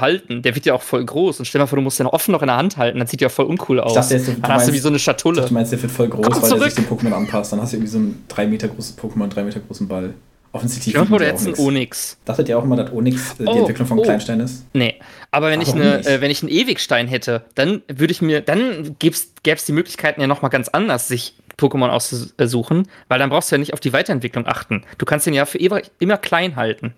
[0.00, 0.42] halten.
[0.42, 1.38] Der wird ja auch voll groß.
[1.38, 2.98] Und stell dir mal vor, du musst den offen noch in der Hand halten.
[2.98, 3.92] Das sieht ja voll uncool aus.
[3.92, 5.44] Ich dachte jetzt, du dann hast du wie meinst- so eine Schatulle.
[5.46, 7.00] Du meinst, der wird voll groß, Komm weil der sich zurück.
[7.00, 7.52] dem Pokémon anpasst.
[7.52, 10.14] Dann hast du irgendwie so einen 3 Meter großes Pokémon, 3 Meter großen Ball.
[10.52, 10.94] Offensichtlich.
[10.94, 11.66] Der hättest auch einen.
[11.68, 12.16] Onyx.
[12.24, 14.02] Dachtet ihr auch immer, dass Onyx äh, die Oh, Entwicklung vom oh.
[14.02, 14.64] Kleinstein ist?
[14.72, 14.94] Nee,
[15.30, 18.96] aber wenn ich, eine, äh, wenn ich einen Ewigstein hätte, dann würde ich mir, dann
[18.98, 23.56] gäbe es die Möglichkeiten ja nochmal ganz anders, sich Pokémon auszusuchen, weil dann brauchst du
[23.56, 24.84] ja nicht auf die Weiterentwicklung achten.
[24.96, 26.94] Du kannst den ja für immer klein halten.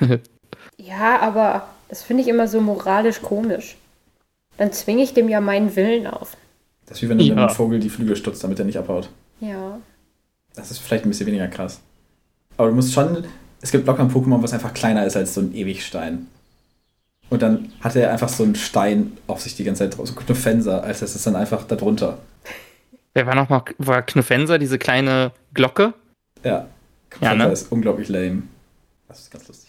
[0.80, 3.76] Ja, aber das finde ich immer so moralisch komisch.
[4.56, 6.36] Dann zwinge ich dem ja meinen Willen auf.
[6.86, 7.36] Das ist wie wenn du Ja.
[7.36, 9.08] einem Vogel die Flügel stutzt, damit er nicht abhaut.
[9.40, 9.78] Ja.
[10.54, 11.80] Das ist vielleicht ein bisschen weniger krass.
[12.56, 13.24] Aber du musst schon.
[13.60, 16.28] Es gibt locker ein Pokémon, was einfach kleiner ist als so ein Ewigstein.
[17.30, 20.08] Und dann hat er einfach so einen Stein auf sich die ganze Zeit drauf.
[20.08, 22.18] So eine Fenser, als das ist dann einfach da drunter.
[23.14, 25.92] Wer war nochmal, war Knuffenser, diese kleine Glocke?
[26.44, 26.66] Ja.
[27.20, 27.52] Ja, Fenser ne?
[27.52, 28.42] ist unglaublich lame.
[29.08, 29.67] Das ist ganz lustig.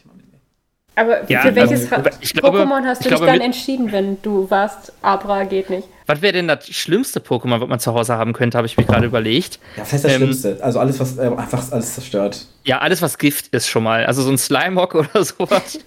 [1.00, 1.84] Aber Ja, für welches
[2.22, 5.88] ich glaube- Pokémon hast du dich glaube, dann entschieden, wenn du warst, Abra geht nicht?
[6.08, 8.84] Was wäre denn das schlimmste Pokémon, was man zu Hause haben könnte, habe ich mir
[8.84, 9.60] gerade überlegt.
[9.78, 10.58] Ja, was heißt das Ähm, Schlimmste?
[10.62, 12.45] Also alles, was äh, einfach alles zerstört.
[12.66, 14.06] Ja, alles, was Gift ist schon mal.
[14.06, 15.80] Also so ein Slimog oder sowas.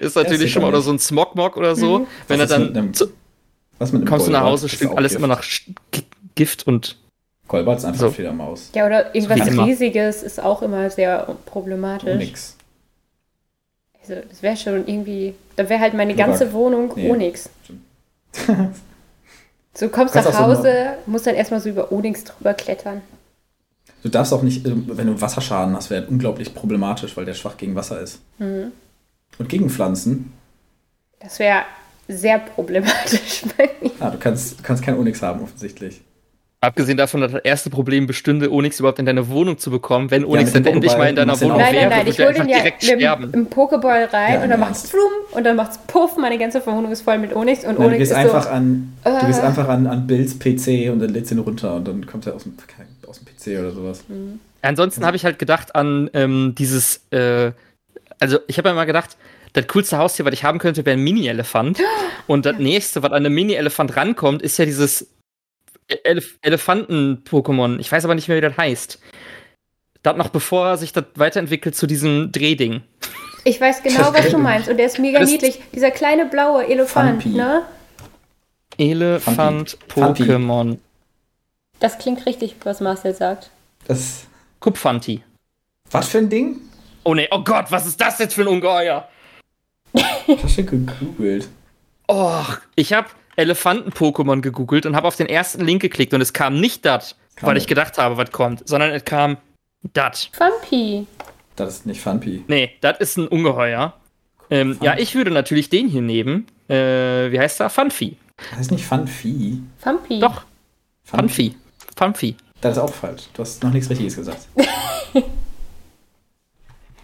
[0.00, 2.00] ist natürlich ist schon mal, oder so ein Smogmog oder so.
[2.00, 2.06] Mhm.
[2.28, 3.06] Wenn Was er dann einem- zu,
[3.78, 4.42] Was mit einem kommst du nach?
[4.42, 5.18] Hause, stinkt alles Gift.
[5.24, 5.42] immer nach
[6.34, 6.96] Gift und
[7.48, 8.06] Golbat ist einfach So.
[8.06, 8.70] eine Fledermaus.
[8.74, 9.66] Ja, oder irgendwas.
[9.66, 12.16] Riesiges ist auch immer sehr problematisch.
[12.16, 12.55] Nix.
[14.08, 15.34] Also, das wäre schon irgendwie.
[15.56, 16.30] Da wäre halt meine Glurak.
[16.38, 17.10] ganze Wohnung Nee.
[17.10, 17.48] Onyx.
[19.74, 23.02] So kommst Kannst nach auch so Hause, musst dann erstmal so über Onyx drüber klettern.
[24.02, 27.56] Du darfst auch nicht, äh, wenn du Wasserschaden hast, wäre unglaublich problematisch, weil der schwach
[27.56, 28.20] gegen Wasser ist.
[28.38, 28.72] Mhm.
[29.38, 30.32] Und gegen Pflanzen,
[31.20, 31.62] Das wäre
[32.08, 33.90] sehr problematisch bei mir.
[34.00, 36.00] ah, du kannst, du kannst kein Onyx haben, offensichtlich.
[36.60, 40.10] Abgesehen davon, dass das erste Problem bestünde, Onyx überhaupt in deine Wohnung zu bekommen.
[40.10, 41.58] Wenn Onyx dem dann endlich mal in deiner du Wohnung.
[41.58, 43.32] Nein, wäre, nein, nein, würde ich den einfach ja direkt mit sterben.
[43.32, 46.64] im Pokéball rein Ja, und dann im macht's flum und dann macht's puff, meine ganze
[46.66, 48.48] Wohnung ist voll mit Onyx und Nein, du Onyx gehst ist einfach so.
[48.50, 49.26] an, du äh.
[49.26, 52.34] gehst einfach an, an Bills PC und dann lädst ihn runter und dann kommt er
[52.34, 52.54] aus dem,
[53.06, 54.04] aus dem PC oder sowas.
[54.62, 57.52] Ansonsten habe ich halt gedacht an ähm, dieses, äh,
[58.18, 59.16] also ich habe ja mal gedacht,
[59.52, 61.78] das coolste Haustier, was ich haben könnte, wäre ein Mini-Elefant.
[62.26, 65.08] Und das nächste, was an einem Mini-Elefant rankommt, ist ja dieses
[66.04, 67.78] Elef Elefanten-Pokémon.
[67.78, 68.98] Ich weiß aber nicht mehr, wie das heißt.
[70.02, 72.82] Das noch bevor sich das weiterentwickelt zu diesem Drehding.
[73.44, 74.68] Ich weiß genau, was du meinst.
[74.68, 75.60] Und der ist mega Das- niedlich.
[75.74, 77.36] Dieser kleine blaue Elefant, Funky.
[77.36, 77.62] ne?
[78.78, 80.78] Elefant-Pokémon.
[81.80, 83.50] Das klingt richtig, was Marcel sagt.
[83.86, 84.26] Das,
[84.60, 85.22] Kupfanti.
[85.90, 86.56] was für ein Ding?
[87.04, 89.08] Oh nee, oh Gott, was ist das jetzt für ein Ungeheuer?
[90.42, 91.48] Hast du gegoogelt?
[92.08, 92.42] Oh,
[92.74, 96.84] ich habe Elefanten-Pokémon gegoogelt und habe auf den ersten Link geklickt und es kam nicht
[96.84, 97.64] das, Kam weil nicht.
[97.64, 99.36] ich gedacht habe, was kommt, sondern es kam
[99.92, 100.30] das.
[100.32, 101.06] Funky.
[101.54, 102.44] Das ist nicht Funpi.
[102.48, 103.94] Nee, das ist ein Ungeheuer.
[104.50, 106.46] Ähm, ja, ich würde natürlich den hier nehmen.
[106.68, 107.70] Äh, wie heißt er?
[107.70, 108.16] Funfi.
[108.50, 109.60] Das ist nicht Funfi.
[109.78, 110.20] Funky.
[110.20, 110.42] Doch,
[111.04, 111.54] Funfi.
[111.96, 112.36] Funfi.
[112.60, 113.24] Das ist auch falsch.
[113.32, 114.46] Du hast noch nichts Richtiges gesagt.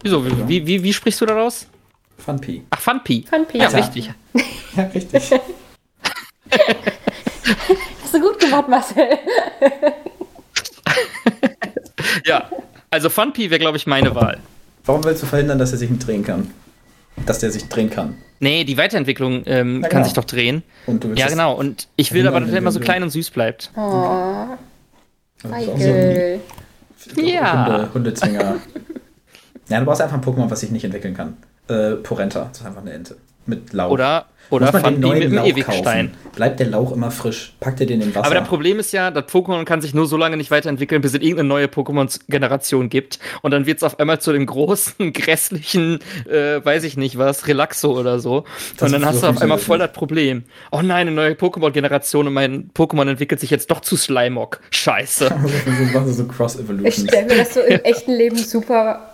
[0.03, 0.25] Wieso?
[0.25, 1.67] Wie, wie, wie, wie sprichst du daraus?
[2.17, 2.63] Funpi.
[2.69, 3.25] Ach, Funpi.
[3.29, 3.57] Funky.
[3.57, 3.77] Ja, Alter.
[3.77, 4.11] richtig.
[4.75, 5.29] Ja, richtig.
[8.03, 9.07] Hast du gut gemacht, Marcel.
[12.25, 12.49] Ja,
[12.91, 14.39] also Funpi wäre, glaube ich, meine Wahl.
[14.85, 16.51] Warum willst du verhindern, dass er sich nicht drehen kann?
[17.25, 18.17] Dass der sich drehen kann.
[18.39, 20.03] Nee, die Weiterentwicklung ähm, Na kann genau.
[20.05, 20.63] sich doch drehen.
[20.85, 21.53] Und du willst Ja, genau.
[21.53, 23.71] Und ich will aber, dass er immer so klein und süß bleibt.
[23.75, 24.47] Oh,
[25.41, 26.41] das ist auch so ein- Feigel.
[27.15, 27.65] Ja.
[27.67, 28.55] Hunde, Hundezwinger.
[29.69, 31.37] ja, du brauchst einfach ein Pokémon, was sich nicht entwickeln kann.
[31.69, 33.17] Äh, Porenta, das ist einfach eine Ente.
[33.45, 33.91] Mit Lauch.
[33.91, 36.11] Oder, oder Funpi neuen mit dem Lauch Ewigstein.
[36.11, 36.31] kaufen?
[36.35, 37.53] Bleibt der Lauch immer frisch?
[37.59, 38.25] Packt ihr den in Wasser?
[38.25, 41.13] Aber das Problem ist ja, das Pokémon kann sich nur so lange nicht weiterentwickeln, bis
[41.13, 43.19] es irgendeine neue Pokémon-Generation gibt.
[43.41, 45.99] Und dann wird es auf einmal zu dem großen, grässlichen,
[46.29, 48.45] äh, weiß ich nicht was, Relaxo oder so.
[48.77, 50.43] Das und dann hast du auf einmal voll das Problem.
[50.71, 54.59] Oh nein, eine neue Pokémon-Generation und mein Pokémon entwickelt sich jetzt doch zu Slimog.
[54.71, 55.29] Scheiße.
[56.05, 59.12] so, so Ich stelle mir das so im echten Leben super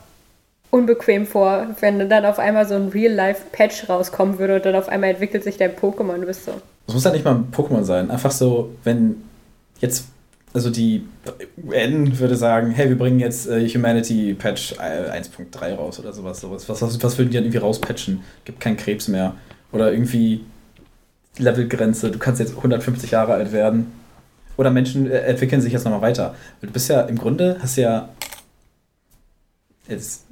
[0.71, 5.11] unbequem vor, wenn dann auf einmal so ein Real-Life-Patch rauskommen würde und dann auf einmal
[5.11, 6.19] entwickelt sich dein Pokémon.
[6.19, 6.53] Du bist so.
[6.85, 8.11] Das muss ja nicht mal ein Pokémon sein.
[8.11, 9.23] Einfach so, wenn
[9.79, 10.05] jetzt,
[10.53, 11.07] also die
[11.63, 16.41] UN würde sagen, hey, wir bringen jetzt äh, Humanity Patch äh, 1.3 raus oder sowas.
[16.41, 16.69] sowas.
[16.69, 18.21] Was, was, was würden die dann irgendwie rauspatchen?
[18.45, 19.35] Gibt keinen Krebs mehr.
[19.71, 20.45] Oder irgendwie
[21.37, 23.91] Levelgrenze, du kannst jetzt 150 Jahre alt werden.
[24.57, 26.35] Oder Menschen äh, entwickeln sich jetzt nochmal weiter.
[26.61, 28.09] Du bist ja, im Grunde hast ja
[29.87, 30.25] jetzt,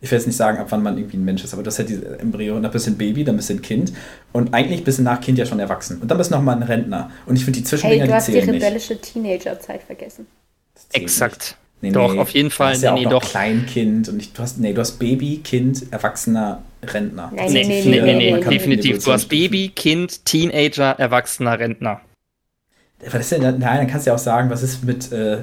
[0.00, 1.78] ich will jetzt nicht sagen, ab wann man irgendwie ein Mensch ist, aber du hast
[1.78, 3.92] ja diese Embryo, dann bist du ein Baby, dann bist du ein Kind
[4.32, 6.00] und eigentlich bist du nach Kind ja schon erwachsen.
[6.00, 7.10] Und dann bist du nochmal ein Rentner.
[7.26, 8.48] Und ich finde die Hey, Zwischendinger, du die hast die nicht.
[8.48, 10.26] rebellische Teenagerzeit vergessen.
[10.74, 11.56] Das Exakt.
[11.82, 12.18] Nee, Doch, nee.
[12.18, 12.68] auf jeden Fall.
[12.72, 13.30] Du hast ja Nee, auch nee, noch doch.
[13.30, 17.30] Kleinkind und ich, du hast, nee, du hast Baby, Kind, Erwachsener, Rentner.
[17.34, 19.04] Nein, Das Nee, nee, die nee, nee, nee, definitiv.
[19.04, 19.28] Du hast.
[19.28, 22.00] Baby, Kind, Teenager, Erwachsener, Rentner.
[23.04, 25.42] Was ist denn, da- nein, dann kannst du ja auch sagen, was ist mit äh,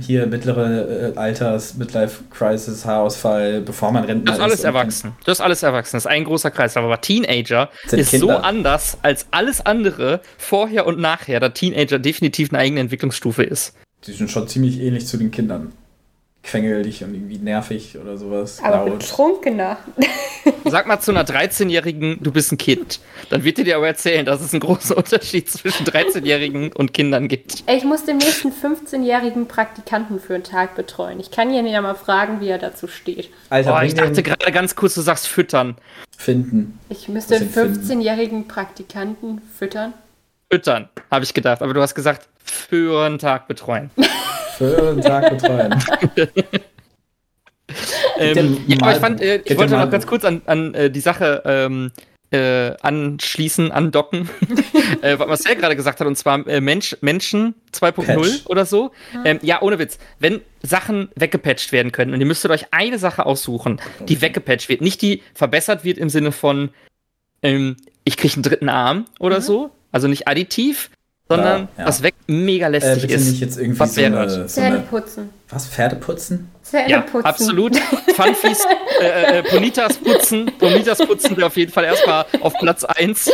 [0.00, 5.12] hier mittlere äh, Alters, Midlife Crisis, Haarausfall, bevor man Rentner Das ist alles erwachsen.
[5.24, 5.96] Das ist alles erwachsen.
[5.96, 6.76] Das ist ein großer Kreis.
[6.76, 8.44] Aber Teenager ist so Kinder.
[8.44, 13.74] anders als alles andere vorher und nachher, da Teenager definitiv eine eigene Entwicklungsstufe ist.
[14.06, 15.72] Die sind schon ziemlich ähnlich zu den Kindern.
[16.50, 18.60] Quengelig und irgendwie nervig oder sowas.
[18.62, 18.98] Aber laut.
[19.00, 19.76] betrunkener.
[20.64, 23.00] Sag mal zu einer 13-Jährigen, du bist ein Kind.
[23.30, 27.28] Dann wird die dir aber erzählen, dass es einen großen Unterschied zwischen 13-Jährigen und Kindern
[27.28, 27.62] gibt.
[27.66, 31.20] Ey, Ich muss den nächsten 15-jährigen Praktikanten für einen Tag betreuen.
[31.20, 33.28] Ich kann ihn ja mal fragen, wie er dazu steht.
[33.50, 35.76] Alter, Boah, ich dachte gerade ganz kurz, du sagst füttern.
[36.16, 36.78] finden.
[36.88, 37.86] Ich müsste einen denn finden?
[38.00, 39.92] 15-jährigen Praktikanten füttern.
[40.50, 41.60] Füttern, habe ich gedacht.
[41.60, 43.90] Aber du hast gesagt, für einen Tag betreuen.
[44.58, 45.74] Für einen Tag betreuen.
[48.18, 50.90] Ähm, dem ja, aber ich fand, äh, ich wollte noch ganz kurz an, an äh,
[50.90, 51.92] die Sache ähm,
[52.30, 54.28] äh, anschließen, andocken,
[55.02, 58.46] äh, was Marcel gerade gesagt hat, und zwar äh, Mensch, Menschen 2.0 Patch.
[58.46, 58.90] oder so.
[59.24, 59.98] Ähm, ja, ohne Witz.
[60.18, 64.80] Wenn Sachen weggepatcht werden können und ihr müsstet euch eine Sache aussuchen, die weggepatcht wird,
[64.80, 66.70] nicht die verbessert wird im Sinne von,
[67.42, 70.90] ähm, ich kriege einen dritten Arm oder so, also nicht additiv,
[71.28, 71.86] sondern Ja, ja.
[71.86, 73.26] was weg mega Äh, lästig bitte ist.
[73.30, 75.30] nicht jetzt irgendwie Was so wäre so Zähne putzen.
[75.50, 75.66] Was?
[75.66, 76.50] Pferde putzen?
[76.62, 77.24] Zähne Ja, putzen.
[77.26, 77.76] absolut.
[78.16, 78.58] Funfies,
[79.00, 80.50] äh, äh, Ponitas putzen.
[80.58, 83.24] Ponitas putzen wäre auf jeden Fall erstmal auf Platz 1.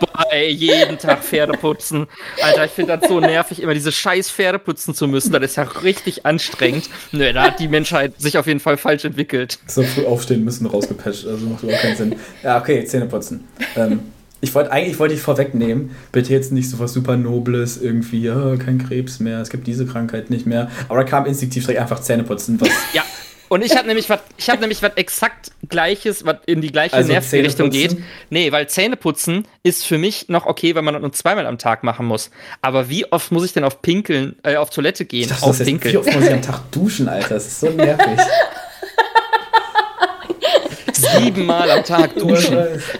[0.00, 2.06] Boah, ey, jeden Tag Pferde putzen.
[2.42, 5.32] Alter, ich finde das so nervig, immer diese scheiß Pferde putzen zu müssen.
[5.32, 6.88] Das ist ja richtig anstrengend.
[7.12, 9.58] Nö, da hat die Menschheit sich auf jeden Fall falsch entwickelt.
[9.66, 12.16] So früh aufstehen müssen rausgepatcht, also macht überhaupt keinen Sinn.
[12.42, 13.46] Ja, okay, Zähne putzen.
[13.76, 14.00] Ähm,
[14.40, 18.56] ich wollte eigentlich wollte ich vorwegnehmen, bitte jetzt nicht so was super Nobles, irgendwie, ja,
[18.56, 20.70] kein Krebs mehr, es gibt diese Krankheit nicht mehr.
[20.88, 23.02] Aber da kam instinktiv direkt einfach Zähne putzen, was Ja.
[23.50, 26.94] Und ich habe nämlich was, ich habe nämlich was exakt gleiches, was in die gleiche
[26.94, 27.98] Also nervige Richtung Zähneputzen?
[27.98, 28.06] geht.
[28.28, 31.82] Nee, weil Zähneputzen ist für mich noch okay, wenn man das nur zweimal am Tag
[31.82, 32.30] machen muss.
[32.60, 35.22] Aber wie oft muss ich denn auf Pinkeln, äh, auf Toilette gehen?
[35.22, 35.94] ich dachte, auf das ist, Pinkeln.
[35.94, 38.06] wie oft muss ich am Tag duschen, Alter, das ist so nervig.
[40.98, 42.58] Siebenmal am Tag duschen.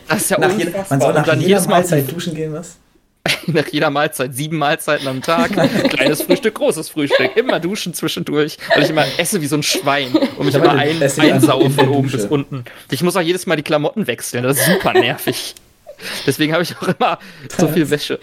[0.09, 0.87] Das ist ja nach jeder, unfassbar.
[0.91, 2.77] man soll Und nach dann jeder jedes Mal Mahlzeit duschen gehen, was?
[3.47, 5.53] nach jeder Mahlzeit, sieben Mahlzeiten am Tag,
[5.91, 10.15] kleines Frühstück, großes Frühstück, immer duschen zwischendurch, weil ich immer esse wie so ein Schwein
[10.15, 12.65] und mich Ich immer ein, der von oben bis unten.
[12.91, 15.55] Ich muss auch jedes Mal die Klamotten wechseln, das ist super nervig.
[16.27, 17.19] Deswegen habe ich auch immer
[17.57, 18.19] so viel Wäsche.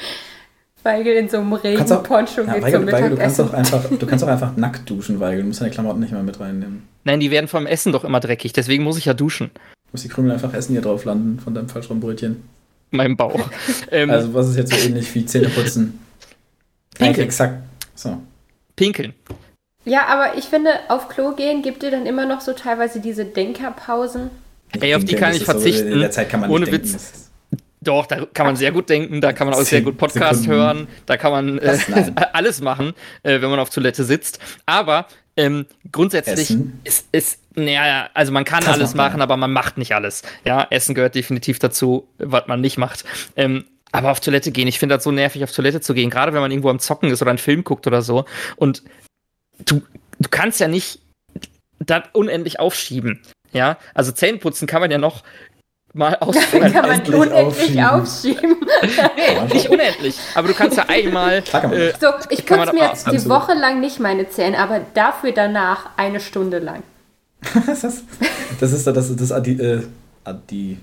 [0.85, 3.53] Weigel in so einem Kannst auch- Regenponcho Ja, geht Weigel, zum Weigel, du kannst auch
[3.53, 5.41] einfach, du kannst auch einfach nackt duschen, Weigel.
[5.41, 6.83] Du musst deine Klamotten nicht mal mit reinnehmen.
[7.03, 9.49] Nein, die werden vom Essen doch immer dreckig, deswegen muss ich ja duschen.
[9.53, 9.59] Du
[9.93, 12.43] musst die Krümel einfach essen, die hier drauf landen von deinem Falschraumbrötchen.
[12.91, 13.39] in meinem Bauch.
[13.91, 15.99] Ähm, Also was ist jetzt so ähnlich wie Zähneputzen?
[16.97, 17.25] Eigentlich Pinkeln.
[17.27, 17.63] exakt.
[17.95, 18.17] So.
[18.75, 19.13] Pinkeln.
[19.85, 23.25] Ja, aber ich finde, auf Klo gehen gibt dir dann immer noch so teilweise diese
[23.25, 24.29] Denkerpausen.
[24.79, 25.91] Ey, auf die kann ich ist so, verzichten.
[25.91, 26.93] in der Zeit kann man Ohne nicht denken.
[26.93, 27.24] Witz.
[27.85, 30.61] Doch, da kann man sehr gut denken, da kann man auch sehr gut Podcast Sekunden.
[30.61, 31.77] hören, da kann man äh,
[32.33, 34.39] alles machen, äh, wenn man auf Toilette sitzt.
[34.65, 35.07] Aber
[35.37, 36.79] ähm, grundsätzlich Essen?
[36.83, 40.23] ist, ist, naja, also man kann Das alles machen, aber man macht nicht alles.
[40.45, 43.05] Ja, Essen gehört definitiv dazu, was man nicht macht.
[43.35, 46.33] Ähm, aber auf Toilette gehen, ich finde das so nervig, auf Toilette zu gehen, gerade
[46.33, 48.25] wenn man irgendwo am Zocken ist oder einen Film guckt oder so.
[48.55, 48.83] Und
[49.63, 49.83] du,
[50.19, 50.99] du kannst ja nicht
[51.79, 53.21] das unendlich aufschieben.
[53.53, 55.23] Ja, also Zähneputzen kann man ja noch
[55.95, 56.71] mal ausfallen.
[56.71, 58.57] Kann man endlich unendlich aufschieben.
[58.81, 60.15] Nee, nicht unendlich.
[60.35, 61.37] Aber du kannst ja einmal.
[61.37, 63.29] Äh, So, ich putze mir aber- jetzt die.
[63.29, 66.83] Woche lang nicht meine Zähne, aber dafür danach eine Stunde lang.
[67.67, 68.03] das ist
[68.59, 69.83] das ist das, das, das Addi, äh,
[70.23, 70.77] Addi,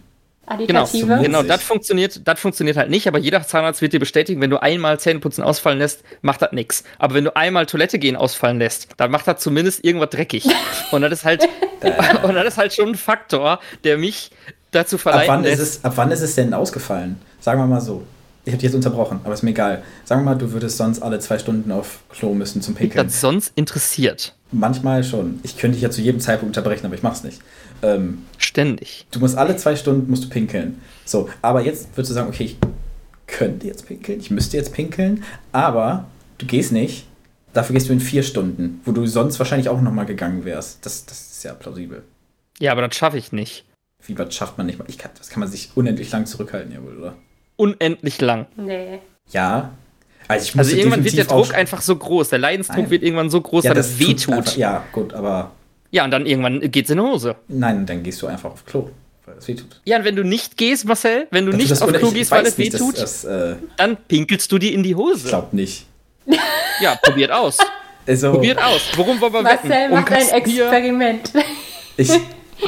[0.66, 4.50] genau, genau, das funktioniert, das funktioniert halt nicht, aber jeder Zahnarzt wird dir bestätigen, wenn
[4.50, 6.84] du einmal Zähneputzen ausfallen lässt, macht das nix.
[6.98, 10.44] Aber wenn du einmal Toilette gehen ausfallen lässt, dann macht das zumindest irgendwas dreckig.
[10.90, 11.48] Und das ist halt,
[12.22, 14.30] und das ist halt schon ein Faktor, der mich
[14.72, 17.16] dazu ab, verleiten wann ist es, ab wann ist es denn ausgefallen?
[17.40, 18.02] Sagen wir mal so.
[18.44, 19.84] Ich habe dich jetzt unterbrochen, aber ist mir egal.
[20.04, 23.06] Sagen wir mal, du würdest sonst alle zwei Stunden auf Klo müssen zum Pinkeln.
[23.06, 24.34] das sonst interessiert.
[24.50, 25.38] Manchmal schon.
[25.44, 27.40] Ich könnte dich ja zu jedem Zeitpunkt unterbrechen, aber ich mach's nicht.
[27.82, 29.06] Ähm, Ständig.
[29.12, 30.80] du musst alle zwei Stunden musst du pinkeln.
[31.04, 32.56] So, aber jetzt würdest du sagen, okay, ich
[33.28, 36.06] könnte jetzt pinkeln, ich müsste jetzt pinkeln, aber
[36.38, 37.06] du gehst nicht.
[37.52, 40.84] Dafür gehst du in vier Stunden, wo du sonst wahrscheinlich auch nochmal gegangen wärst.
[40.84, 42.02] Das, das ist ja plausibel.
[42.58, 43.64] Ja, aber das schaffe ich nicht.
[44.06, 44.84] Wie was schafft man nicht mal?
[44.88, 47.14] Ich kann, das kann man sich unendlich lang zurückhalten, jawohl, oder?
[47.56, 48.46] Unendlich lang.
[48.56, 48.98] Nee.
[49.30, 49.70] Ja.
[50.28, 52.90] Also, ich Also irgendwann wird der Druck einfach so groß, der Leidensdruck Nein.
[52.90, 54.34] wird irgendwann so groß, ja, dass es tut wehtut.
[54.34, 55.52] einfach- Ja, gut, aber
[55.90, 57.36] Ja, und dann irgendwann geht's in die Hose.
[57.48, 58.88] nein, dann gehst du einfach auf Klo,
[59.26, 59.80] weil es wehtut.
[59.84, 62.30] Ja, und wenn du nicht gehst, Marcel, wenn du Dafür, nicht auf Klo ich gehst,
[62.30, 65.28] weil es wehtut, Das, äh, dann pinkelst du dir in die ich Hose.
[65.28, 65.86] glaube nicht.
[66.80, 67.58] Ja, probiert aus.
[68.06, 68.80] Also, Probiert aus.
[68.96, 69.68] Worum wollen wir wetten?
[69.68, 70.64] Marcel Um macht ein Kasten Bier?
[70.72, 71.32] Experiment.
[71.96, 72.10] ich,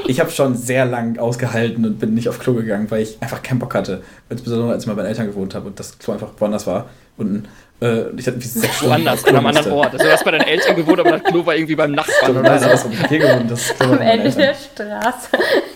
[0.07, 3.43] ich habe schon sehr lang ausgehalten und bin nicht auf Klo gegangen, weil ich einfach
[3.43, 4.03] keinen Bock hatte.
[4.29, 6.87] Insbesondere als ich mal bei meinen Eltern gewohnt habe und das Klo einfach woanders war.
[7.17, 7.47] Und
[7.81, 8.91] äh, ich hatte wie sechs Stunden.
[8.93, 9.73] Woanders, an einem anderen.
[9.73, 9.93] Ort.
[9.93, 12.59] Also du hast bei deinen Eltern gewohnt, aber das Klo war irgendwie beim Nachbarn oder
[12.59, 12.89] so.
[12.91, 13.51] ich hier gewohnt.
[13.51, 14.55] Das Klo war Am Ende der.
[14.55, 15.29] Straße.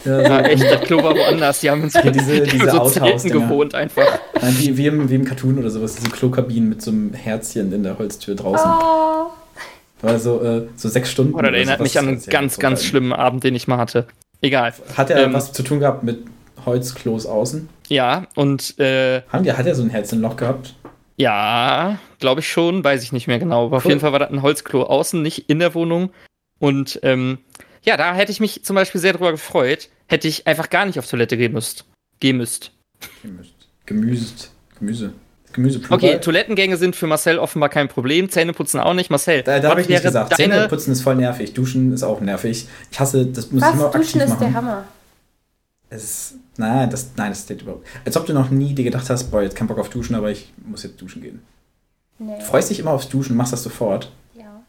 [0.04, 1.60] Ja, Ja, so, echt, das Klo war woanders.
[1.60, 2.88] Die haben uns Hier diese- die haben diese so.
[2.90, 4.18] Zelten gewohnt einfach.
[4.40, 7.72] Nein, wie, wie, im, wie im Cartoon oder sowas, diese Klokabinen mit so einem Herzchen
[7.72, 8.68] in der Holztür draußen.
[8.70, 9.30] Oh.
[10.02, 11.34] War so, äh, so sechs Stunden.
[11.34, 14.06] Oder das erinnert mich an einen ganz, ganz so schlimmen Abend, den ich mal hatte.
[14.40, 14.72] Egal.
[14.96, 16.24] Hat er Ähm, was zu tun gehabt mit
[16.64, 17.68] Holzklos außen?
[17.88, 20.74] Ja, und äh, Haben die, hat er so ein Herzenloch gehabt?
[21.16, 23.66] ja, glaube ich schon, weiß ich nicht mehr genau.
[23.66, 23.90] Aber auf Cool.
[23.90, 26.10] jeden Fall war das ein Holzklo außen, nicht in der Wohnung.
[26.60, 27.38] Und ähm,
[27.82, 30.98] ja, da hätte ich mich zum Beispiel sehr drüber gefreut, hätte ich einfach gar nicht
[30.98, 31.86] auf Toilette gehen müsst.
[32.20, 32.70] Gehen müsst.
[33.22, 33.54] Gemüst.
[33.86, 34.52] Gemüst.
[34.78, 35.12] Gemüse.
[35.58, 39.10] Gemüse Okay, Toilettengänge sind für Marcel offenbar kein Problem, Zähneputzen auch nicht.
[39.10, 40.38] Marcel, Da, da was habe ich nicht gesagt.
[40.38, 41.52] deine- Zähne putzen ist voll nervig.
[41.54, 42.66] Duschen ist auch nervig.
[42.90, 43.94] Ich hasse, das muss ich immer Was?
[43.94, 44.40] aktiv Duschen ist machen.
[44.40, 44.84] der Hammer.
[45.90, 47.86] Es ist, nein, das, nein, das steht überhaupt.
[48.04, 50.30] Als ob du noch nie dir gedacht hast, boah, jetzt kein Bock auf Duschen, aber
[50.30, 51.40] ich muss jetzt duschen gehen.
[52.18, 52.38] Nee.
[52.38, 54.10] Du freust dich immer aufs Duschen, machst das sofort.
[54.34, 54.62] Ja.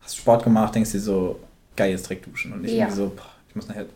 [0.00, 1.38] Hast Sport gemacht, denkst dir so,
[1.76, 2.52] geil, jetzt direkt duschen.
[2.52, 2.84] Und nicht Ja.
[2.84, 3.86] irgendwie so, boah, ich muss nachher,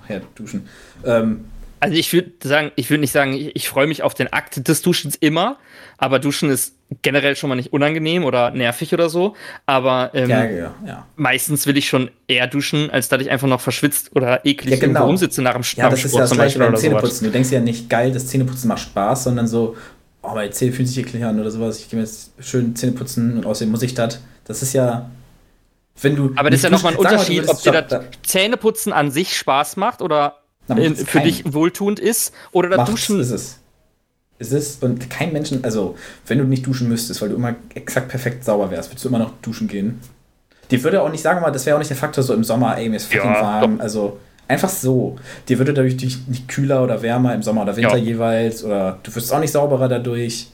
[0.00, 0.66] nachher duschen.
[1.04, 1.44] Ähm,
[1.82, 4.68] Also ich würde sagen, ich würde nicht sagen, ich, ich freue mich auf den Akt
[4.68, 5.58] des Duschens immer,
[5.98, 9.34] aber Duschen ist generell schon mal nicht unangenehm oder nervig oder so.
[9.66, 11.06] Aber ähm, ja, ja, ja.
[11.16, 14.86] meistens will ich schon eher duschen, als dass ich einfach noch verschwitzt oder eklig Ja,
[14.86, 15.06] genau.
[15.06, 16.80] rumsitze nach dem Ja, nach dem das ist Sport ja das zum gleiche Beispiel beim.
[16.80, 17.26] Zähneputzen.
[17.26, 19.76] Du denkst ja nicht, geil, das Zähneputzen macht Spaß, sondern so,
[20.22, 21.80] oh, meine Zähne fühlen sich eklig an oder sowas.
[21.80, 24.20] Ich gehe mir jetzt schön Zähne putzen und außerdem muss ich das.
[24.44, 25.10] Das ist ja,
[26.00, 26.32] wenn du.
[26.36, 30.00] Aber das ist ja nochmal ein Unterschied, ob dir das Zähneputzen an sich Spaß macht
[30.00, 30.41] oder
[30.78, 33.20] in, für dich wohltuend ist oder das Duschen.
[33.20, 33.58] ist es.
[34.38, 35.96] Es ist, und kein Menschen, also,
[36.26, 39.18] wenn du nicht duschen müsstest, weil du immer exakt perfekt sauber wärst, würdest du immer
[39.20, 40.00] noch duschen gehen.
[40.70, 42.76] Dir würde auch nicht sagen, mal, das wäre auch nicht der Faktor so im Sommer,
[42.76, 43.80] ey, mir ist fucking Ja, warm.
[43.80, 44.18] Also,
[44.48, 45.16] einfach so.
[45.48, 45.96] Dir würde dadurch
[46.26, 48.02] nicht kühler oder wärmer im Sommer oder Winter Ja.
[48.02, 50.48] jeweils oder du wirst auch nicht sauberer dadurch.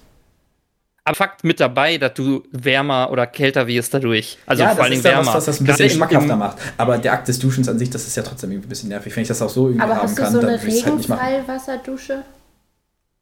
[1.09, 4.39] Aber Fakt mit dabei, dass du wärmer oder kälter wirst dadurch.
[4.47, 5.27] Also ja, vor Dingen ist ja wärmer.
[5.29, 6.59] was, was das ein Gerade bisschen im- schmackhafter im- macht.
[6.77, 9.15] Aber der Akt des Duschens an sich, das ist ja trotzdem irgendwie ein bisschen nervig.
[9.17, 10.73] Wenn ich das auch so irgendwie Aber haben hast du kann, so dann eine halt.
[10.73, 12.23] Regenfallwasserdusche?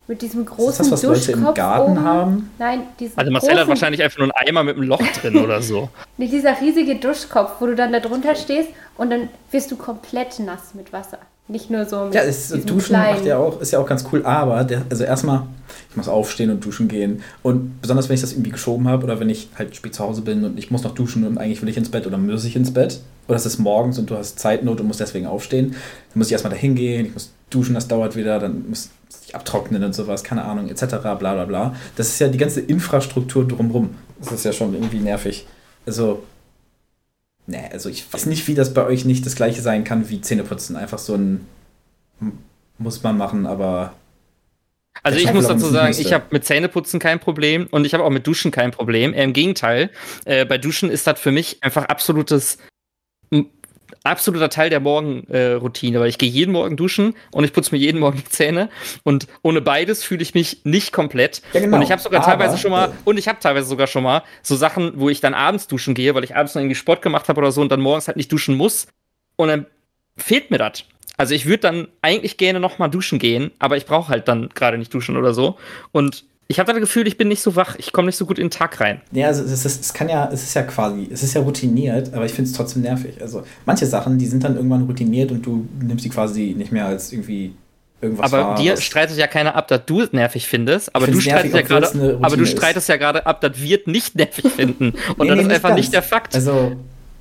[0.08, 2.04] Mit diesem Ist das großen was Leute im Duschkopf Garten oben?
[2.04, 2.50] haben?
[2.58, 5.36] Nein, diesen Also Marcel hat großen, wahrscheinlich einfach nur einen Eimer mit einem Loch drin
[5.36, 5.88] oder so.
[6.16, 10.38] nicht dieser riesige Duschkopf, wo du dann da drunter stehst und dann wirst du komplett
[10.38, 11.18] nass mit Wasser.
[11.48, 13.16] Nicht nur so mit Ja, es, Duschen kleinen.
[13.16, 15.42] macht ja auch, ist ja auch ganz cool, aber der, also erstmal,
[15.90, 17.22] ich muss aufstehen und duschen gehen.
[17.44, 20.22] Und besonders wenn ich das irgendwie geschoben habe oder wenn ich halt spät zu Hause
[20.22, 22.56] bin und ich muss noch duschen und eigentlich will ich ins Bett oder muss ich
[22.56, 23.00] ins Bett.
[23.28, 25.70] Oder es ist morgens und du hast Zeitnot und musst deswegen aufstehen.
[25.70, 28.90] Dann muss ich erstmal da hingehen, ich muss duschen, das dauert wieder, dann muss
[29.26, 30.84] ich abtrocknen und sowas, keine Ahnung, etc.
[31.00, 31.74] bla bla bla.
[31.96, 33.90] Das ist ja die ganze Infrastruktur drumrum.
[34.20, 35.46] Das ist ja schon irgendwie nervig.
[35.86, 36.22] Also,
[37.46, 40.20] Nee, also ich weiß nicht, wie das bei euch nicht das gleiche sein kann wie
[40.20, 40.76] Zähneputzen.
[40.76, 41.46] Einfach so ein
[42.78, 43.94] muss man machen, aber
[45.02, 48.10] Also Ich muss dazu sagen, ich habe mit Zähneputzen kein Problem und ich habe auch
[48.10, 49.14] mit Duschen kein Problem.
[49.14, 49.90] Eher Im Gegenteil,
[50.24, 52.58] äh, bei Duschen ist das für mich einfach absolutes
[54.06, 58.00] absoluter Teil der Morgenroutine, weil ich gehe jeden Morgen duschen und ich putze mir jeden
[58.00, 58.68] Morgen die Zähne
[59.02, 61.42] und ohne beides fühle ich mich nicht komplett.
[61.52, 61.76] Ja, genau.
[61.76, 64.02] Und ich habe sogar Aber, teilweise schon mal äh, und ich habe teilweise sogar schon
[64.02, 67.02] mal so Sachen, wo ich dann abends duschen gehe, weil ich abends noch irgendwie Sport
[67.02, 68.86] gemacht habe oder so und dann morgens halt nicht duschen muss
[69.36, 69.66] und dann
[70.16, 70.84] fehlt mir das.
[71.16, 74.50] Also ich würde dann eigentlich gerne noch mal duschen gehen, aber ich brauche halt dann
[74.50, 75.56] gerade nicht duschen oder so.
[75.92, 78.38] Und ich habe das Gefühl, ich bin nicht so wach, ich komme nicht so gut
[78.38, 79.00] in den Tag rein.
[79.12, 82.14] ja, also es, ist, es kann ja, es ist ja quasi, es ist ja routiniert,
[82.14, 83.20] aber ich finde es trotzdem nervig.
[83.20, 86.86] Also manche Sachen, die sind dann irgendwann routiniert und du nimmst sie quasi nicht mehr
[86.86, 87.54] als irgendwie
[88.00, 91.12] irgendwas aber wahr, dir streitet ja keiner ab, dass du es nervig findest, aber du
[91.12, 94.52] nervig, streitest ja Routine aber du streitest ja gerade ab, dass wir es nicht nervig
[94.52, 94.92] finden.
[95.16, 95.80] Und Nee, das nee, ist einfach ganz.
[95.80, 96.34] nicht der Fakt.
[96.34, 96.76] Also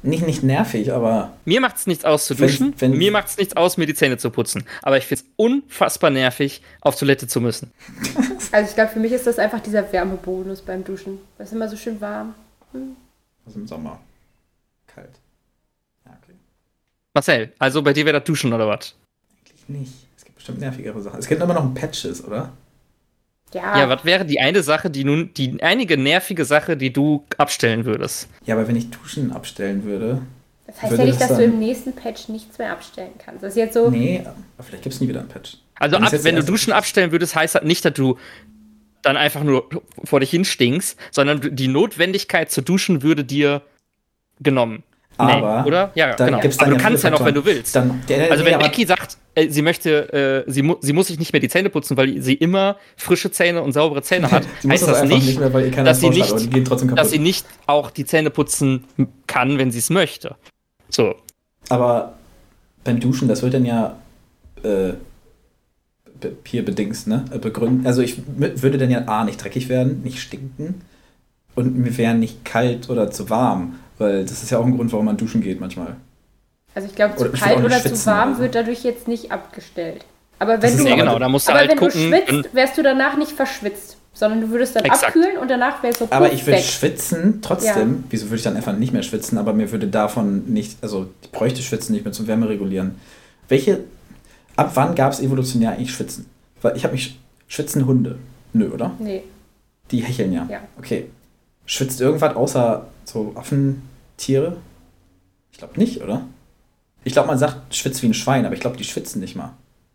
[0.05, 3.27] nicht, nicht nervig, aber Mir macht es nichts aus zu Wenn- duschen, wenn- mir macht
[3.27, 4.65] es nichts aus, mir die Zähne zu putzen.
[4.81, 7.71] Aber ich finde es unfassbar nervig, auf Toilette zu müssen.
[8.51, 11.17] Also ich glaube, für mich ist das einfach dieser Wärmebonus beim Duschen.
[11.37, 12.33] Das ist immer so schön warm.
[13.45, 13.99] also im Sommer
[14.87, 15.09] kalt.
[16.05, 16.33] Ja, okay.
[17.13, 18.93] Marcel, also bei dir wäre das Duschen oder was?
[19.45, 19.93] Eigentlich nicht.
[20.15, 21.19] Es gibt bestimmt nervigere Sachen.
[21.19, 22.53] Es gibt immer noch Patches, oder?
[23.53, 27.25] Ja, Ja, was wäre die eine Sache, die nun, die einige nervige Sache, die du
[27.37, 28.27] abstellen würdest?
[28.45, 30.21] Ja, aber wenn ich Duschen abstellen würde.
[30.67, 33.43] das heißt würde ja nicht, das dass du im nächsten Patch nichts mehr abstellen kannst.
[33.43, 35.57] Das ist jetzt so, Nee, aber vielleicht gibt es nie wieder einen Patch.
[35.75, 38.17] Also ab, wenn du Duschen abstellen würdest, heißt das nicht, dass du
[39.01, 39.69] dann einfach nur
[40.03, 43.61] vor dich hinstinkst, sondern die Notwendigkeit zu duschen würde dir
[44.39, 44.83] genommen.
[45.17, 45.91] Aber nee, oder?
[45.95, 46.39] Ja, da genau.
[46.41, 47.75] gibt's Aber dann du ja kannst ja noch, wenn du willst.
[47.75, 51.07] Dann, also nee, wenn aber- Becky sagt, äh, sie möchte, äh, sie, mu sie muss
[51.07, 54.43] sich nicht mehr die Zähne putzen, weil sie immer frische Zähne und saubere Zähne hat.
[54.67, 55.49] Heißt das das nicht, nicht mehr,
[55.83, 58.85] dass sie nicht- aber dass sie nicht auch die Zähne putzen
[59.27, 60.35] kann, wenn sie es möchte.
[60.89, 61.15] So.
[61.69, 62.13] Aber
[62.83, 63.95] beim Duschen, das wird dann ja
[64.63, 64.93] äh,
[66.45, 67.25] hier bedingst, ne?
[67.31, 67.85] Äh, Begründen.
[67.85, 70.81] Also ich würde dann ja A nicht dreckig werden, nicht stinken
[71.55, 74.91] und mir wäre nicht kalt oder zu warm, weil das ist ja auch ein Grund,
[74.91, 75.95] warum man duschen geht manchmal.
[76.73, 78.41] Also ich glaube, zu Oder kalt oder zu schwitzen warm oder so.
[78.43, 80.05] wird dadurch jetzt nicht abgestellt.
[80.39, 82.11] Aber wenn du, ja Ja, aber- genau, da musst du aber halt wenn gucken.
[82.11, 85.05] du schwitzt, wärst du danach nicht verschwitzt, sondern du würdest dann Exakt.
[85.15, 86.63] abkühlen und danach wärst du Aber puff ich will weg.
[86.63, 88.03] schwitzen trotzdem.
[88.09, 89.37] Wieso würde ich dann einfach nicht mehr schwitzen?
[89.37, 92.95] Aber mir würde davon nicht, also ich bräuchte Schwitzen nicht mehr zum Wärme regulieren.
[93.47, 93.79] Welche,
[94.57, 96.25] ab wann gab es evolutionär eigentlich Schwitzen?
[96.61, 97.17] Weil ich habe mich,
[97.47, 98.17] schwitzen Hunde?
[98.51, 98.91] Nö, oder?
[98.99, 99.23] Nee,
[99.91, 100.45] Die hecheln ja.
[100.49, 100.59] Ja.
[100.77, 101.05] Okay.
[101.65, 104.57] Schwitzt irgendwas außer so Affentiere?
[105.51, 106.27] Ich glaube nicht, oder?
[107.03, 109.53] Ich glaube, man sagt, schwitzt wie ein Schwein, aber ich glaube, die schwitzen nicht mal.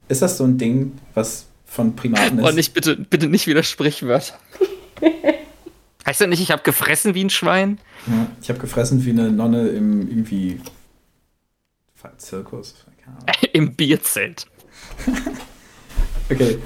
[0.09, 2.49] Ist das so ein Ding, was von Primaten ist?
[2.49, 4.35] Und nicht, bitte, bitte nicht wieder Sprichwörter.
[6.07, 7.79] heißt das nicht, ich habe gefressen wie ein Schwein?
[8.07, 10.61] Ja, ich habe gefressen wie eine Nonne im irgendwie
[12.21, 12.75] Zirkus.
[13.03, 13.27] Keine Ahnung.
[13.53, 14.47] Im Bierzelt.
[16.33, 16.59] Okay.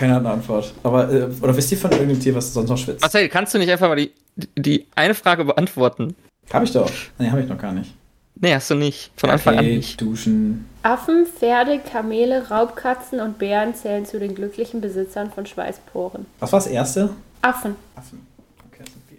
[0.00, 0.72] Keine andere Antwort.
[0.82, 3.02] Aber, äh, oder wisst ihr von irgendeinem Tier, was sonst noch schwitzt?
[3.02, 4.10] Marcel, kannst du nicht einfach mal die,
[4.56, 6.16] die eine Frage beantworten?
[6.50, 6.90] Habe ich doch.
[7.18, 7.92] Nee, habe ich noch gar nicht.
[8.36, 9.10] Nee, hast du nicht.
[9.16, 10.00] Von Anfang an nicht.
[10.00, 10.64] duschen.
[10.82, 16.24] Affen, Pferde, Kamele, Raubkatzen und Bären zählen zu den glücklichen Besitzern von Schweißporen.
[16.38, 17.10] Was war das erste?
[17.42, 17.76] Affen.
[17.94, 18.26] Affen.
[18.72, 19.18] Okay, das sind wir.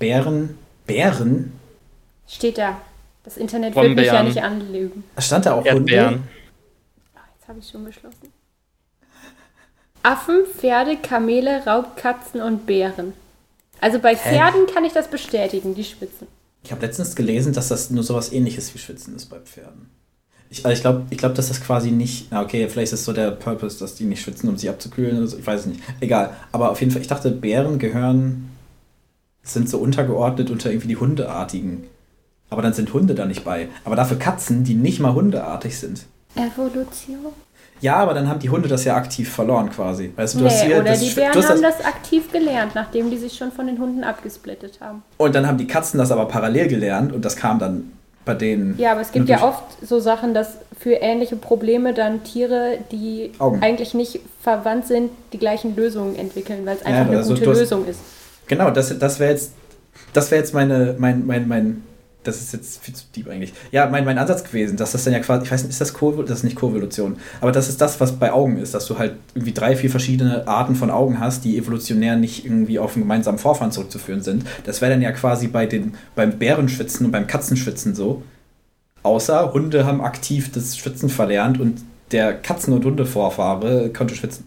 [0.00, 0.58] Bären.
[0.84, 1.52] Bären?
[2.26, 2.80] Steht da.
[3.22, 5.04] Das Internet wird mich ja nicht anlügen.
[5.18, 6.06] Stand da auch Erdbeeren.
[6.14, 6.22] Hunde?
[7.14, 8.32] Ah, Jetzt habe ich schon beschlossen.
[10.02, 13.12] Affen, Pferde, Kamele, Raubkatzen und Bären.
[13.80, 16.26] Also bei Pferden kann ich das bestätigen, die schwitzen.
[16.62, 19.90] Ich habe letztens gelesen, dass das nur sowas ähnliches wie Schwitzen ist bei Pferden.
[20.50, 22.26] Ich, also ich glaube, ich glaub, dass das quasi nicht.
[22.30, 25.26] Na, okay, vielleicht ist so der Purpose, dass die nicht schwitzen, um sich abzukühlen oder
[25.28, 25.38] so.
[25.38, 25.80] Ich weiß es nicht.
[26.00, 26.34] Egal.
[26.50, 28.50] Aber auf jeden Fall, ich dachte, Bären gehören.
[29.42, 31.84] sind so untergeordnet unter irgendwie die Hundeartigen.
[32.50, 33.68] Aber dann sind Hunde da nicht bei.
[33.84, 36.04] Aber dafür Katzen, die nicht mal hundeartig sind.
[36.34, 37.32] Evolution?
[37.80, 40.12] Ja, aber dann haben die Hunde das ja aktiv verloren quasi.
[40.14, 41.86] Weißt du, du hast Nee, hier oder das die Bären du hast haben das, das
[41.86, 45.02] aktiv gelernt, nachdem die sich schon von den Hunden abgesplittet haben.
[45.16, 47.92] Und dann haben die Katzen das aber parallel gelernt und das kam dann
[48.26, 48.78] bei denen.
[48.78, 53.32] Ja, aber es gibt ja oft so Sachen, dass für ähnliche Probleme dann Tiere, die
[53.38, 53.62] Augen.
[53.62, 57.50] eigentlich nicht verwandt sind, die gleichen Lösungen entwickeln, weil es Ja, einfach eine also gute
[57.50, 58.00] hast- Lösung ist.
[58.46, 59.52] Genau, das, das wäre jetzt,
[60.12, 61.82] das wäre jetzt meine, mein, mein, mein,
[62.22, 63.52] das ist jetzt viel zu deep eigentlich.
[63.72, 65.94] Ja, mein, mein Ansatz gewesen, dass das dann ja quasi, ich weiß nicht, ist das
[65.94, 68.98] Kurve, das ist nicht Kurvevolution, aber das ist das, was bei Augen ist, dass du
[68.98, 73.04] halt irgendwie drei, vier verschiedene Arten von Augen hast, die evolutionär nicht irgendwie auf einen
[73.04, 74.44] gemeinsamen Vorfahren zurückzuführen sind.
[74.64, 78.22] Das wäre dann ja quasi bei den, beim Bärenschwitzen und beim Katzenschwitzen so.
[79.02, 81.80] Außer Hunde haben aktiv das Schwitzen verlernt und
[82.12, 84.46] der Katzen- und Hundevorfahre konnte schwitzen.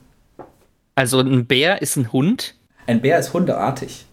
[0.96, 2.56] Also ein Bär ist ein Hund.
[2.86, 4.06] Ein Bär ist hundeartig.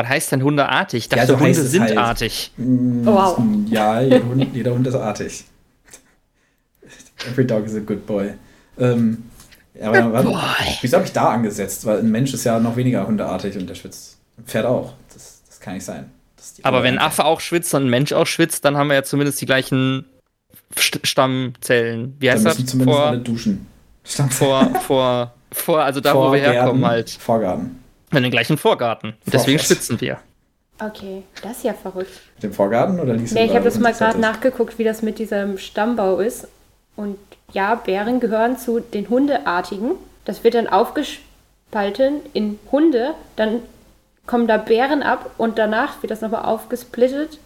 [0.00, 0.98] Was heißt denn hundeartig?
[1.04, 1.96] Ich dachte, Ja, so Hunde heißt es sind halt.
[1.96, 2.52] artig.
[2.56, 3.38] Mm, Wow.
[3.68, 5.44] Ja, jeder Hund, jeder Hund ist artig.
[7.30, 8.32] Every dog is a good boy.
[8.78, 9.24] Ähm,
[9.78, 10.38] ja, aber warte,
[10.80, 11.84] wieso habe ich da angesetzt?
[11.86, 14.18] Weil ein Mensch ist ja noch weniger hundeartig und der schwitzt.
[14.38, 14.94] Ein Pferd auch.
[15.12, 16.10] Das, das kann nicht sein.
[16.62, 17.04] Aber wenn ein.
[17.04, 20.06] Affe auch schwitzt und ein Mensch auch schwitzt, dann haben wir ja zumindest die gleichen
[20.78, 22.16] St Stammzellen.
[22.18, 22.70] Wie Dann heißt müssen das?
[22.70, 23.66] zumindest Vor, alle duschen.
[24.04, 27.10] Stammt- vor, vor, vor, also da, wo wir herkommen halt.
[27.10, 27.79] Vorgarten.
[28.12, 29.10] In den gleichen Vorgarten.
[29.24, 29.66] Und deswegen Vorfest.
[29.88, 30.18] schwitzen wir.
[30.82, 32.10] Okay, das ist ja verrückt.
[32.42, 35.18] Dem Vorgarten oder liest Nee, du ich habe das mal gerade nachgeguckt, wie das mit
[35.18, 36.48] diesem Stammbau ist.
[36.96, 37.18] Und
[37.52, 39.92] ja, Bären gehören zu den Hundeartigen.
[40.24, 43.14] Das wird dann aufgespalten in Hunde.
[43.36, 43.60] Dann
[44.26, 47.38] kommen da Bären ab und danach wird das nochmal aufgesplittet.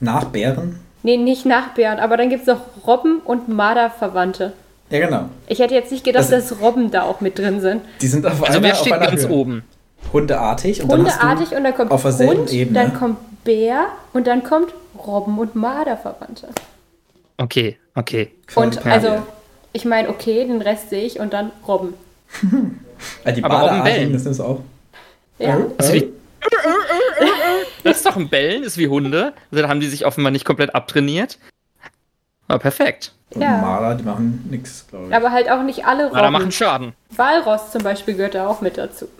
[0.00, 0.80] Nach Bären?
[1.02, 4.52] Nee, nicht nach Bären, aber dann gibt es noch Robben und Marderverwandte.
[4.90, 5.28] Ja, genau.
[5.48, 7.82] Ich hätte jetzt nicht gedacht, Das- dass Robben da auch mit drin sind.
[8.00, 9.30] Die sind auf Also einer, wer auf steht einer ganz Höhe.
[9.30, 9.64] oben?
[10.12, 12.78] Hundeartig und dann Hundeartig hast du und dann kommt auf derselben Hund, Ebene.
[12.80, 14.72] dann kommt Bär und dann kommt
[15.06, 16.48] Robben und Marderverwandte.
[17.38, 18.32] Okay, okay.
[18.54, 19.26] Und quasi also, parallel.
[19.72, 21.94] ich meine, okay, den Rest sehe ich und dann Robben.
[23.26, 24.12] Ah, die Aber Robben Badeartigen, bellen.
[24.14, 24.60] das ist auch.
[25.38, 25.58] Ja.
[25.76, 26.10] Also wie,
[27.84, 29.34] das ist doch ein Bellen, ist wie Hunde.
[29.50, 31.38] Also da haben die sich offenbar nicht komplett abtrainiert.
[32.48, 33.12] Aber perfekt.
[33.34, 33.58] Und Ja.
[33.58, 35.14] Maler, die machen nichts, glaube ich.
[35.14, 36.52] Aber halt auch nicht alle Aber da machen Robben.
[36.52, 36.92] Schaden.
[37.10, 39.08] Walross zum Beispiel gehört da auch mit dazu.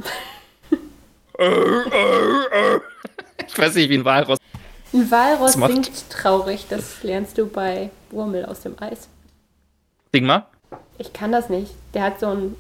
[3.47, 4.39] Ich weiß nicht, wie ein Walross.
[4.93, 6.67] Ein Walross singt traurig.
[6.69, 9.09] Das lernst du bei Wurmel aus dem Eis.
[10.13, 10.47] Sing mal.
[10.99, 11.73] Ich kann das nicht.
[11.95, 12.57] Der hat so einen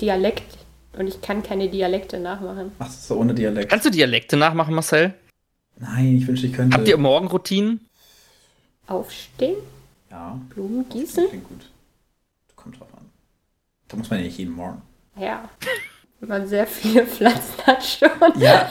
[0.00, 0.58] Dialekt
[0.98, 2.72] und ich kann keine Dialekte nachmachen.
[2.78, 3.70] Ach, so ohne Dialekt.
[3.70, 5.14] Kannst du Dialekte nachmachen, Marcel?
[5.76, 6.76] Nein, ich wünschte, ich könnte.
[6.76, 7.88] Habt ihr Morgenroutinen?
[8.88, 9.56] Aufstehen,
[10.10, 11.66] Ja, Blumen gießen, klingt gut.
[12.56, 13.04] kommt drauf an.
[13.86, 14.80] Da muss man ja nicht jeden Morgen.
[15.16, 15.48] Ja.
[16.20, 18.10] Wenn man sehr viele Pflanzen hat schon.
[18.38, 18.68] Ja.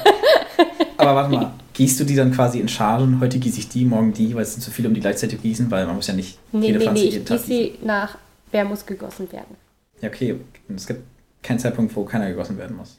[0.97, 3.19] Aber warte mal, gießt du die dann quasi in Schalen?
[3.19, 5.69] Heute gieße ich die, morgen die, weil es sind zu viele, um die gleichzeitig gießen,
[5.71, 7.75] weil man muss ja nicht Nee, jede nee, Pflanze nee, ich jeden Tag gieße sie
[7.83, 8.17] nach,
[8.51, 9.55] wer muss gegossen werden.
[10.01, 10.39] Ja, okay.
[10.75, 11.03] Es gibt
[11.41, 12.97] keinen Zeitpunkt, wo keiner gegossen werden muss.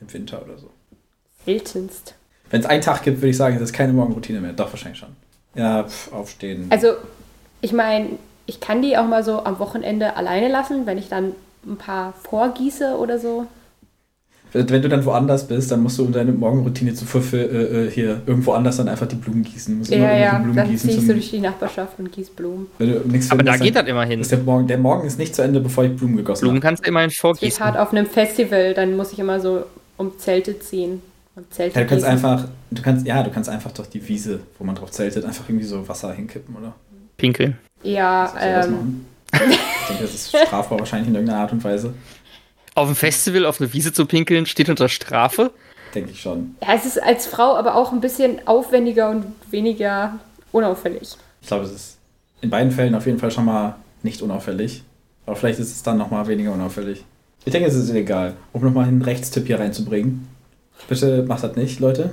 [0.00, 0.70] Im Winter oder so.
[1.44, 2.14] Seltenst.
[2.50, 4.52] Wenn es einen Tag gibt, würde ich sagen, das ist keine Morgenroutine mehr.
[4.52, 5.16] Doch, wahrscheinlich schon.
[5.54, 6.66] Ja, pf, aufstehen.
[6.70, 6.94] Also,
[7.60, 8.10] ich meine,
[8.46, 11.32] ich kann die auch mal so am Wochenende alleine lassen, wenn ich dann
[11.66, 13.46] ein paar vorgieße oder so.
[14.52, 17.86] Wenn wenn du dann woanders bist, dann musst du um deine Morgenroutine zuvor für, äh,
[17.86, 19.74] äh, hier irgendwo anders dann einfach die Blumen gießen.
[19.74, 21.98] Du musst immer Ja, irgendwie ja, die Blumen dann ich zum- so durch die Nachbarschaft
[21.98, 22.66] und gieße Blumen.
[22.78, 24.20] wenn du nichts Aber da findest, geht dann das immerhin.
[24.20, 26.66] Ist der, Morgen, der Morgen ist nicht zu Ende, bevor ich Blumen gegossen Blumen habe.
[26.66, 27.64] kannst du immerhin vorgießen.
[27.64, 29.64] hart auf einem Festival, dann muss ich immer so
[29.96, 31.02] um Zelte ziehen.
[31.36, 32.24] Und Zelte Ja, du kannst gießen.
[32.26, 35.48] einfach, du kannst, ja, du kannst einfach durch die Wiese, wo man drauf zeltet, einfach
[35.48, 36.74] irgendwie so Wasser hinkippen, oder?
[37.16, 37.58] Pinkeln.
[37.82, 39.04] Ja, ich ähm?
[39.30, 39.38] Ich
[39.88, 41.92] denke, das ist strafbar wahrscheinlich in irgendeiner Art und Weise.
[42.78, 45.50] Auf dem Festival auf eine Wiese zu pinkeln steht unter Strafe.
[45.94, 46.54] Denke ich schon.
[46.62, 50.18] ja, es ist als Frau aber auch ein bisschen aufwendiger und weniger
[50.52, 51.16] unauffällig.
[51.40, 51.98] Ich glaube, es ist
[52.40, 54.82] in beiden Fällen auf jeden Fall schon mal nicht unauffällig.
[55.26, 57.04] Aber vielleicht ist es dann noch mal weniger unauffällig.
[57.44, 58.34] Ich denke, es ist egal.
[58.52, 60.28] Um nochmal einen Rechtstipp hier reinzubringen.
[60.88, 62.10] Bitte macht das nicht, Leute.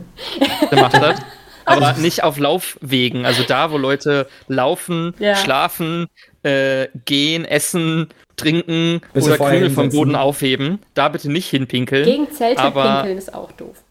[0.72, 1.20] Der macht das.
[1.66, 3.26] Aber nicht auf Laufwegen.
[3.26, 5.36] Also da, wo Leute laufen, Ja.
[5.36, 6.08] schlafen,
[6.46, 9.90] äh, gehen, essen, trinken Bitte oder Krümel vom.
[9.90, 10.80] Boden aufheben.
[10.94, 12.06] Da bitte nicht hinpinkeln.
[12.06, 13.84] Gegen Zelte aber- pinkeln ist auch doof.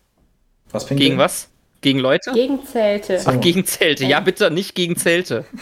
[0.71, 1.09] Was pinkeln?
[1.09, 1.49] Gegen was?
[1.81, 2.33] Gegen Leute?
[2.33, 3.21] Gegen Zelte.
[3.27, 4.07] Ach, gegen Zelte.
[4.07, 5.45] Ja, bitte nicht gegen Zelte.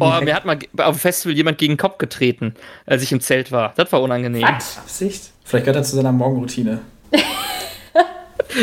[0.00, 2.54] Oh, mir hat mal auf dem Festival jemand gegen den Kopf getreten,
[2.86, 3.72] als ich im Zelt war.
[3.76, 4.42] Das war unangenehm.
[4.42, 4.78] Was?
[4.78, 5.30] Absicht?
[5.44, 6.80] Vielleicht gehört er zu seiner Morgenroutine.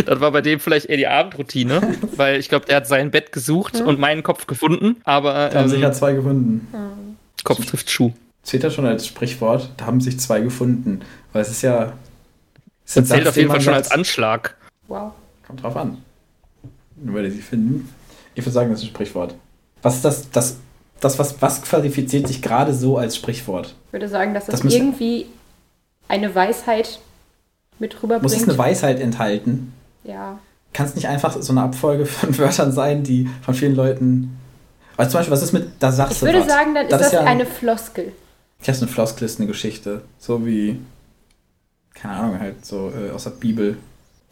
[0.06, 3.32] Das war bei dem vielleicht eher die Abendroutine, weil ich glaube, der hat sein Bett
[3.32, 6.68] gesucht und meinen Kopf gefunden, aber Da haben sich ja ähm, zwei gefunden.
[7.56, 8.12] Kopf trifft Schuh.
[8.44, 9.70] Zählt das schon als Sprichwort?
[9.78, 11.02] Da haben sich zwei gefunden.
[11.34, 11.94] Weil es ist ja.
[12.86, 14.56] Es Das zählt Satz, auf jeden den Fall schon als Anschlag.
[14.88, 15.12] Wow.
[15.46, 15.98] Kommt drauf an.
[16.96, 17.90] Nur weil die sie finden.
[18.36, 19.36] Ich würde sagen, das ist ein Sprichwort.
[19.82, 20.58] Was ist das, das,
[21.00, 23.76] das was, was qualifiziert sich gerade so als Sprichwort?
[23.88, 25.26] Ich würde sagen, dass das, Das irgendwie
[26.08, 27.00] eine Weisheit
[27.80, 28.34] mit Muss rüberbringt.
[28.42, 29.74] es eine Weisheit enthalten?
[30.04, 30.40] ja.
[30.74, 34.38] Kann es nicht einfach so eine Abfolge von Wörtern sein, die von vielen Leuten.
[34.98, 36.48] Also zum Beispiel, was ist mit, da sagst Ich du würde was.
[36.48, 38.12] sagen, dann ist Das das, ist ja ein- eine Floskel.
[38.62, 40.02] Ich habe eine Floskel, ist eine Geschichte.
[40.18, 40.80] So wie.
[41.94, 43.78] Keine Ahnung, halt so äh, aus der Bibel.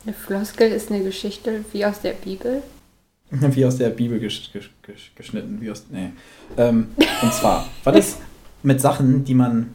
[0.06, 2.62] Eine Floskel ist eine Geschichte wie aus der Bibel.
[3.32, 5.58] Wie aus der Bibel gesch gesch gesch geschnitten.
[5.60, 5.84] Wie aus.
[5.90, 6.12] Nee.
[6.58, 6.90] Ähm,
[7.24, 8.18] und zwar, was ist
[8.62, 9.68] mit Sachen, die man.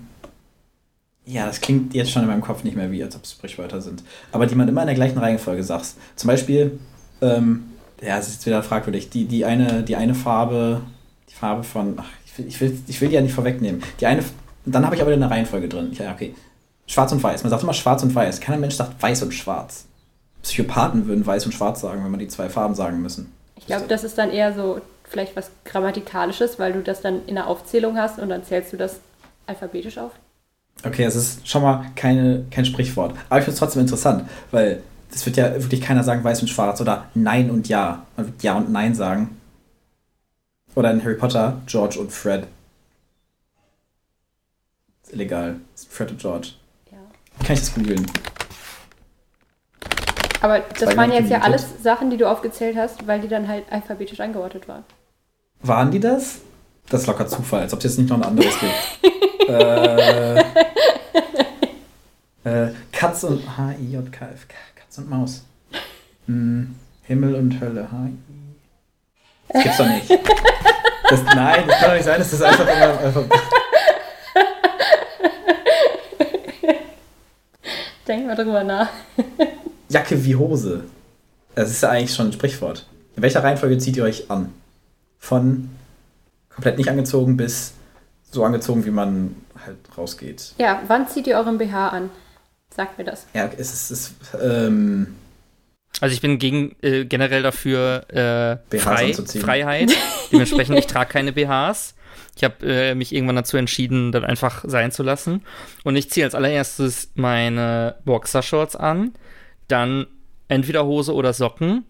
[1.26, 3.80] Ja, das klingt jetzt schon in meinem Kopf nicht mehr wie, als ob es Sprichwörter
[3.80, 4.04] sind.
[4.30, 5.96] Aber die man immer in der gleichen Reihenfolge sagst.
[6.16, 6.78] Zum Beispiel,
[7.20, 7.64] ähm,
[8.00, 9.10] ja, es ist jetzt wieder fragwürdig.
[9.10, 10.82] Die, die, eine, die eine Farbe,
[11.28, 11.94] die Farbe von.
[11.98, 13.82] Ach, ich will, ich will, ich will die ja nicht vorwegnehmen.
[14.00, 14.24] Die eine.
[14.66, 15.92] Dann habe ich aber eine Reihenfolge drin.
[15.98, 16.34] Ja, okay.
[16.86, 17.42] Schwarz und weiß.
[17.42, 18.40] Man sagt immer schwarz und weiß.
[18.40, 19.86] Keiner Mensch sagt weiß und schwarz.
[20.42, 23.32] Psychopathen würden weiß und schwarz sagen, wenn man die zwei Farben sagen müssen.
[23.56, 27.34] Ich glaube, das ist dann eher so vielleicht was Grammatikalisches, weil du das dann in
[27.34, 29.00] der Aufzählung hast und dann zählst du das
[29.46, 30.12] alphabetisch auf.
[30.84, 33.14] Okay, es ist schon mal keine, kein Sprichwort.
[33.28, 34.82] Aber ich finde es trotzdem interessant, weil
[35.12, 38.06] es wird ja wirklich keiner sagen weiß und schwarz oder nein und ja.
[38.16, 39.40] Man wird ja und nein sagen.
[40.74, 42.46] Oder in Harry Potter George und Fred.
[45.02, 45.56] Ist illegal.
[45.74, 46.52] Ist Fred und George.
[46.90, 46.98] Ja.
[47.44, 48.06] Kann ich das googeln?
[50.42, 53.64] Aber das waren jetzt ja alles Sachen, die du aufgezählt hast, weil die dann halt
[53.70, 54.84] alphabetisch angeordnet waren.
[55.62, 56.38] Waren die das?
[56.88, 58.72] Das ist locker Zufall, als ob es jetzt nicht noch ein anderes gibt.
[59.48, 60.40] äh,
[62.44, 64.46] äh, Katz und H-I-J-K-F.
[64.90, 65.44] Katz und Maus.
[66.26, 66.74] Hm,
[67.04, 67.92] Himmel und Hölle.
[67.92, 68.12] H-I.
[69.52, 70.10] Das gibt's doch nicht.
[71.08, 72.98] Das, nein, das kann doch nicht sein, dass das einfach immer.
[72.98, 73.24] Einfach,
[78.08, 78.88] Denk mal drüber nach.
[79.88, 80.82] Jacke wie Hose.
[81.54, 82.86] Das ist ja eigentlich schon ein Sprichwort.
[83.14, 84.52] In welcher Reihenfolge zieht ihr euch an?
[85.20, 85.70] Von
[86.48, 87.74] komplett nicht angezogen bis
[88.32, 90.54] so angezogen, wie man halt rausgeht.
[90.58, 92.10] Ja, wann zieht ihr euren BH an?
[92.74, 93.26] Sagt mir das.
[93.34, 95.08] Ja, es ist, es ähm,
[96.00, 99.12] Also ich bin gegen äh, generell dafür äh, BHs frei.
[99.40, 99.92] Freiheit.
[100.32, 101.94] Dementsprechend, ich trage keine BHs.
[102.36, 105.42] Ich habe äh, mich irgendwann dazu entschieden, das einfach sein zu lassen.
[105.84, 109.12] Und ich ziehe als allererstes meine Boxershorts an,
[109.68, 110.06] dann
[110.48, 111.84] entweder Hose oder Socken.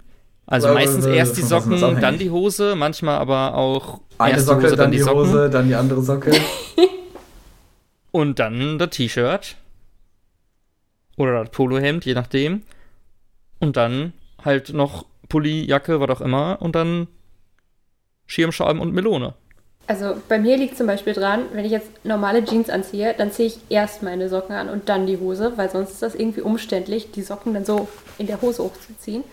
[0.46, 4.46] Also Äh, meistens äh, erst die Socken, dann die Hose, manchmal aber auch eine erst
[4.46, 6.32] Socke, dann die Socken Hose, dann die andere Socke.
[8.10, 9.56] und dann das T-Shirt
[11.20, 12.62] oder das Polohemd, je nachdem.
[13.58, 14.12] Und dann
[14.44, 17.06] halt noch Pulli, Jacke, was auch immer und dann
[18.26, 19.34] Schirmscheiben und Melone.
[19.86, 23.48] Also bei mir liegt zum Beispiel dran, wenn ich jetzt normale Jeans anziehe, dann ziehe
[23.48, 27.10] ich erst meine Socken an und dann die Hose, weil sonst ist das irgendwie umständlich,
[27.10, 29.24] die Socken dann so in der Hose hochzuziehen.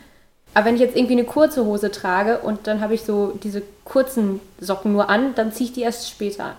[0.56, 3.62] Aber wenn ich jetzt irgendwie eine kurze Hose trage und dann habe ich so diese
[3.84, 6.56] kurzen Socken nur an, dann ziehe ich die erst später an.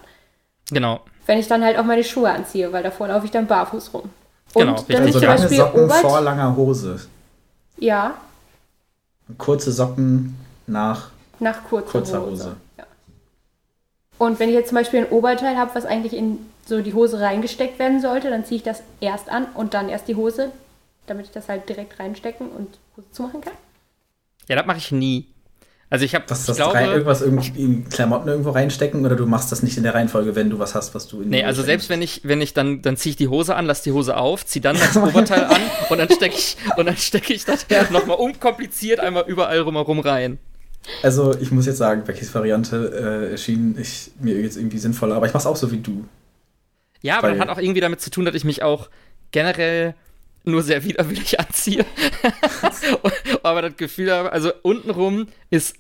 [0.70, 1.00] Genau.
[1.26, 4.10] Wenn ich dann halt auch meine Schuhe anziehe, weil davor laufe ich dann barfuß rum.
[4.54, 4.98] Und Genau, dann richtig.
[4.98, 7.00] ist Also lange Beispiel Socken Obert, vor langer Hose.
[7.78, 8.14] ja,
[9.36, 10.36] Kurze Socken
[10.66, 12.30] nach nach kurzer, kurzer Hose.
[12.30, 12.56] Hose.
[12.78, 12.84] Ja.
[14.18, 17.20] Und wenn ich jetzt zum Beispiel ein Oberteil habe, was eigentlich in so die Hose
[17.20, 20.50] reingesteckt werden sollte, dann ziehe ich das erst an und dann erst die Hose,
[21.06, 23.52] damit ich das halt direkt reinstecken und Hose zumachen kann.
[24.48, 25.26] Ja, das mache ich nie.
[25.90, 29.50] Also ich habe, das rein, glaube, irgendwas irgendwie in Klamotten irgendwo reinstecken oder du machst
[29.50, 31.88] das nicht in der Reihenfolge, wenn du was hast, was du in Nee, also selbst
[31.88, 34.44] wenn ich, wenn ich dann, dann ziehe ich die Hose an, lasse die Hose auf,
[34.44, 38.18] ziehe dann das Oberteil an und dann stecke ich, und dann stecke ich das nochmal
[38.18, 40.38] unkompliziert einmal überall rumherum rein.
[41.02, 45.26] Also ich muss jetzt sagen, Beckys Variante äh, erschien ich, mir jetzt irgendwie sinnvoller, aber
[45.26, 46.04] ich mach's auch so wie du.
[47.00, 48.90] Ja, aber das hat auch irgendwie damit zu tun, dass ich mich auch
[49.30, 49.94] generell
[50.48, 51.84] nur sehr widerwillig anziehe.
[53.42, 55.76] aber das Gefühl habe, also untenrum ist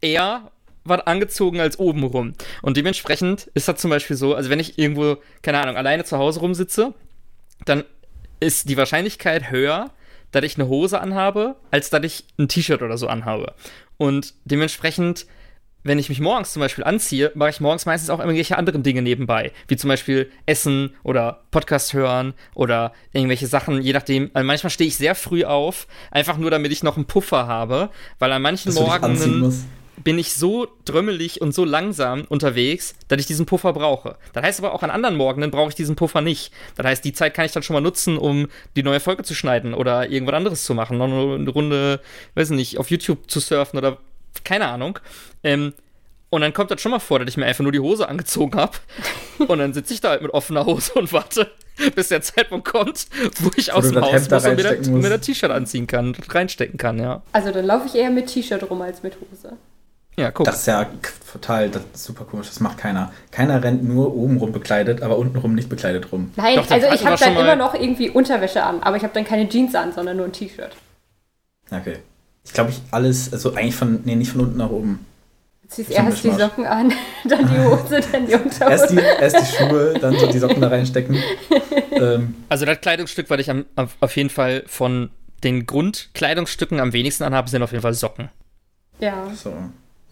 [0.00, 0.50] eher
[0.84, 2.32] was angezogen als obenrum.
[2.62, 6.18] Und dementsprechend ist das zum Beispiel so, also wenn ich irgendwo, keine Ahnung, alleine zu
[6.18, 6.94] Hause rumsitze,
[7.64, 7.84] dann
[8.40, 9.90] ist die Wahrscheinlichkeit höher,
[10.30, 13.54] dass ich eine Hose anhabe, als dass ich ein T-Shirt oder so anhabe.
[13.96, 15.26] Und dementsprechend,
[15.82, 19.02] wenn ich mich morgens zum Beispiel anziehe, mache ich morgens meistens auch irgendwelche anderen Dinge
[19.02, 24.30] nebenbei, wie zum Beispiel Essen oder Podcast hören oder irgendwelche Sachen, je nachdem.
[24.34, 27.90] Also manchmal stehe ich sehr früh auf, einfach nur damit ich noch einen Puffer habe,
[28.18, 29.52] weil an manchen Morgen
[30.04, 34.16] bin ich so drömmelig und so langsam unterwegs, dass ich diesen Puffer brauche.
[34.32, 36.52] Das heißt aber auch an anderen Morgenen brauche ich diesen Puffer nicht.
[36.76, 39.34] Das heißt, die Zeit kann ich dann schon mal nutzen, um die neue Folge zu
[39.34, 40.98] schneiden oder irgendwas anderes zu machen.
[40.98, 42.00] Noch eine Runde,
[42.34, 43.98] weiß nicht, auf YouTube zu surfen oder
[44.44, 44.98] keine Ahnung.
[45.42, 45.72] Ähm,
[46.30, 48.58] und dann kommt das schon mal vor, dass ich mir einfach nur die Hose angezogen
[48.58, 48.72] habe.
[49.48, 51.48] Und dann sitze ich da halt mit offener Hose und warte,
[51.94, 53.06] bis der Zeitpunkt kommt,
[53.38, 56.08] wo ich aus du dem Haus muss und mir das- mir das T-Shirt anziehen kann,
[56.08, 57.22] und reinstecken kann, ja.
[57.32, 59.56] Also dann laufe ich eher mit T-Shirt rum als mit Hose.
[60.18, 60.46] Ja, guck.
[60.46, 60.84] Das ist ja
[61.32, 63.12] total, das ist super komisch, das macht keiner.
[63.30, 66.32] Keiner rennt nur obenrum bekleidet, aber untenrum nicht bekleidet rum.
[66.34, 69.24] Nein, Doch, also ich habe dann immer noch irgendwie Unterwäsche an, aber ich habe dann
[69.24, 70.72] keine Jeans an, sondern nur ein T-Shirt.
[71.70, 71.98] Okay.
[72.44, 75.04] Ich glaube, ich alles, also eigentlich von, nee, nicht von unten nach oben.
[75.62, 76.30] Du ziehst erst die.
[76.30, 76.92] Socken an,
[77.28, 78.86] dann die Hose, dann die Erst Unterhose.
[78.96, 81.16] die, erst die Schuhe, dann so die Socken da reinstecken.
[81.92, 85.10] ähm, Also das Kleidungsstück, was ich am, auf, auf jeden Fall von
[85.44, 88.30] den Grundkleidungsstücken am wenigsten anhabe, sind auf jeden Fall Socken.
[88.98, 89.30] Ja.
[89.34, 89.52] so.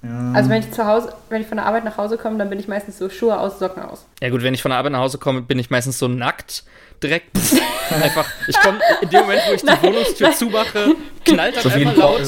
[0.02, 0.32] Ja.
[0.34, 2.60] Also wenn ich zu Hause, wenn ich von der Arbeit nach Hause komme, dann bin
[2.60, 4.04] ich meistens so Schuhe aus, Socken aus.
[4.22, 6.64] Ja gut, wenn ich von der Arbeit nach Hause komme, bin ich meistens so nackt.
[7.02, 7.36] Direkt
[7.90, 10.94] einfach, ich komme in dem Moment, wo ich die Wohnungstür zumache,
[11.24, 12.22] knallt das so einmal laut.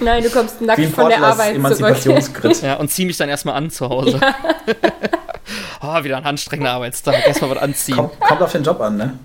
[0.00, 1.56] Nein, du kommst nackt wie ein von der Arbeit zurück.
[1.56, 2.62] Emanzipationsgrid.
[2.62, 4.18] Ja, und zieh mich dann erstmal an zu Hause.
[5.82, 7.26] oh, wieder ein anstrengender Arbeitstag.
[7.26, 7.96] Erstmal was anziehen.
[7.96, 9.18] Kommt, kommt auf den Job an, ne?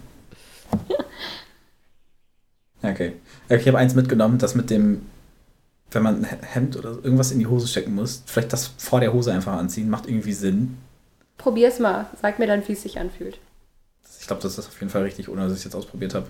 [2.81, 3.13] Ja, Okay.
[3.49, 5.05] Ja, Ich habe eins mitgenommen, das mit dem,
[5.91, 9.11] wenn man ein Hemd oder irgendwas in die Hose stecken muss, vielleicht das vor der
[9.11, 10.77] Hose einfach anziehen, macht irgendwie Sinn.
[11.37, 12.07] Probier's mal.
[12.21, 13.39] Sag mir dann, wie es sich anfühlt.
[14.29, 16.27] Ich glaube, das ist auf jeden Fall richtig, ohne dass ich es jetzt ausprobiert habe.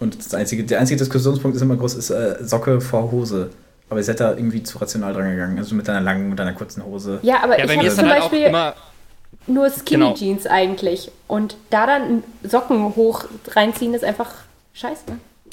[0.00, 3.50] Und das einzige, der einzige Diskussionspunkt ist immer groß, ist äh, Socke vor Hose.
[3.90, 5.58] Aber ihr seid da irgendwie zu rational dran gegangen.
[5.58, 7.18] Also mit deiner langen, mit deiner kurzen Hose.
[7.20, 8.74] Ja, aber Ja, ich bei mir habe ist zum dann halt Beispiel immer,
[9.46, 10.14] nur Skinny Genau.
[10.14, 11.10] Jeans eigentlich.
[11.28, 14.30] Und da dann Socken hoch reinziehen, ist einfach
[14.72, 15.02] scheiße.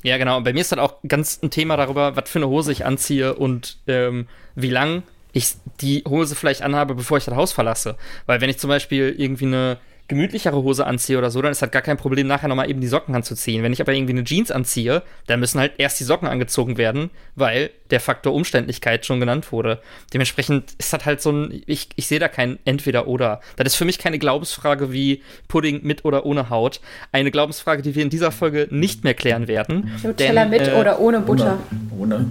[0.04, 0.38] Ja, genau.
[0.38, 2.86] Und bei mir ist dann auch ganz ein Thema darüber, was für eine Hose ich
[2.86, 5.04] anziehe und ähm, wie lang
[5.34, 7.98] ich die Hose vielleicht anhabe, bevor ich das Haus verlasse.
[8.28, 9.78] Weil wenn ich zum Beispiel irgendwie eine
[10.10, 12.88] gemütlichere Hose anziehe oder so, dann ist halt gar kein Problem, nachher nochmal eben die
[12.88, 13.64] Socken anzuziehen.
[13.64, 17.12] Wenn ich aber irgendwie eine Jeans anziehe, dann müssen halt erst die Socken angezogen werden,
[17.36, 19.80] weil der Faktor Umständlichkeit schon genannt wurde.
[20.14, 23.40] Dementsprechend ist das halt so ein, ich, ich sehe da kein Entweder-Oder.
[23.56, 26.82] Das ist für mich keine Glaubensfrage wie Pudding mit oder ohne Haut.
[27.12, 29.92] Eine Glaubensfrage, die wir in dieser Folge nicht mehr klären werden.
[30.04, 31.60] Nutella Denn, mit äh, oder ohne Butter.
[31.98, 32.16] Ohne.
[32.16, 32.26] ohne.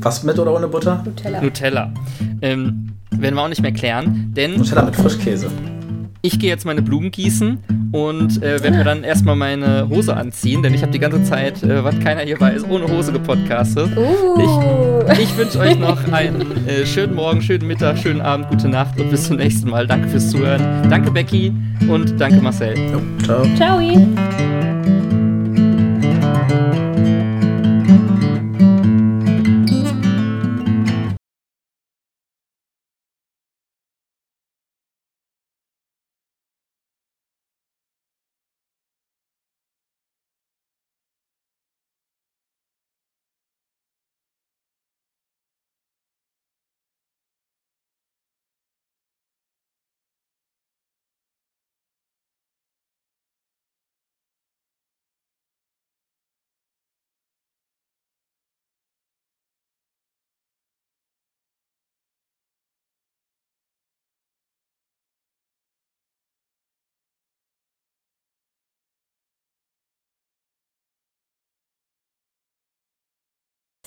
[0.00, 1.02] Was mit oder ohne Butter?
[1.04, 1.40] Nutella.
[1.42, 1.94] Nutella.
[2.40, 5.50] Ähm, werden wir auch nicht mehr klären, denn Nutella mit Frischkäse.
[6.22, 7.58] Ich gehe jetzt meine Blumen gießen
[7.92, 11.62] und äh, werde mir dann erstmal meine Hose anziehen, denn ich habe die ganze Zeit,
[11.62, 13.96] äh, was keiner hier weiß, ohne Hose gepodcastet.
[13.96, 15.04] Uh.
[15.12, 19.10] Ich wünsche euch noch einen äh, schönen Morgen, schönen Mittag, schönen Abend, gute Nacht und
[19.10, 19.86] bis zum nächsten Mal.
[19.86, 20.88] Danke fürs Zuhören.
[20.90, 21.52] Danke Becky
[21.88, 22.76] und danke Marcel.
[22.76, 23.46] Jo, ciao.
[23.56, 23.78] Ciao.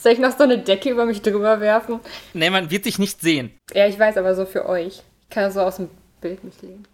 [0.02, 2.00] Soll ich noch so eine Decke über mich drüber werfen?
[2.34, 3.56] Nee, man wird sich nicht sehen.
[3.72, 5.04] Ja, ich weiß, aber so für euch.
[5.22, 5.92] Ich kann so aus dem
[6.22, 6.86] Bild nicht legen.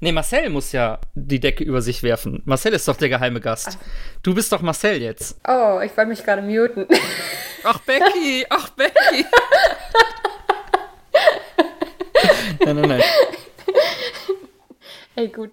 [0.00, 2.42] Nee, Marcel muss ja die Decke über sich werfen.
[2.44, 3.78] Marcel ist doch der geheime Gast.
[4.22, 5.40] Du bist doch Marcel jetzt.
[5.48, 6.86] Oh, ich wollte mich gerade muten.
[7.64, 8.44] Ach, Becky!
[8.50, 9.24] Ach, Becky!
[12.62, 13.02] nein, nein, nein.
[15.14, 15.52] Ey, gut.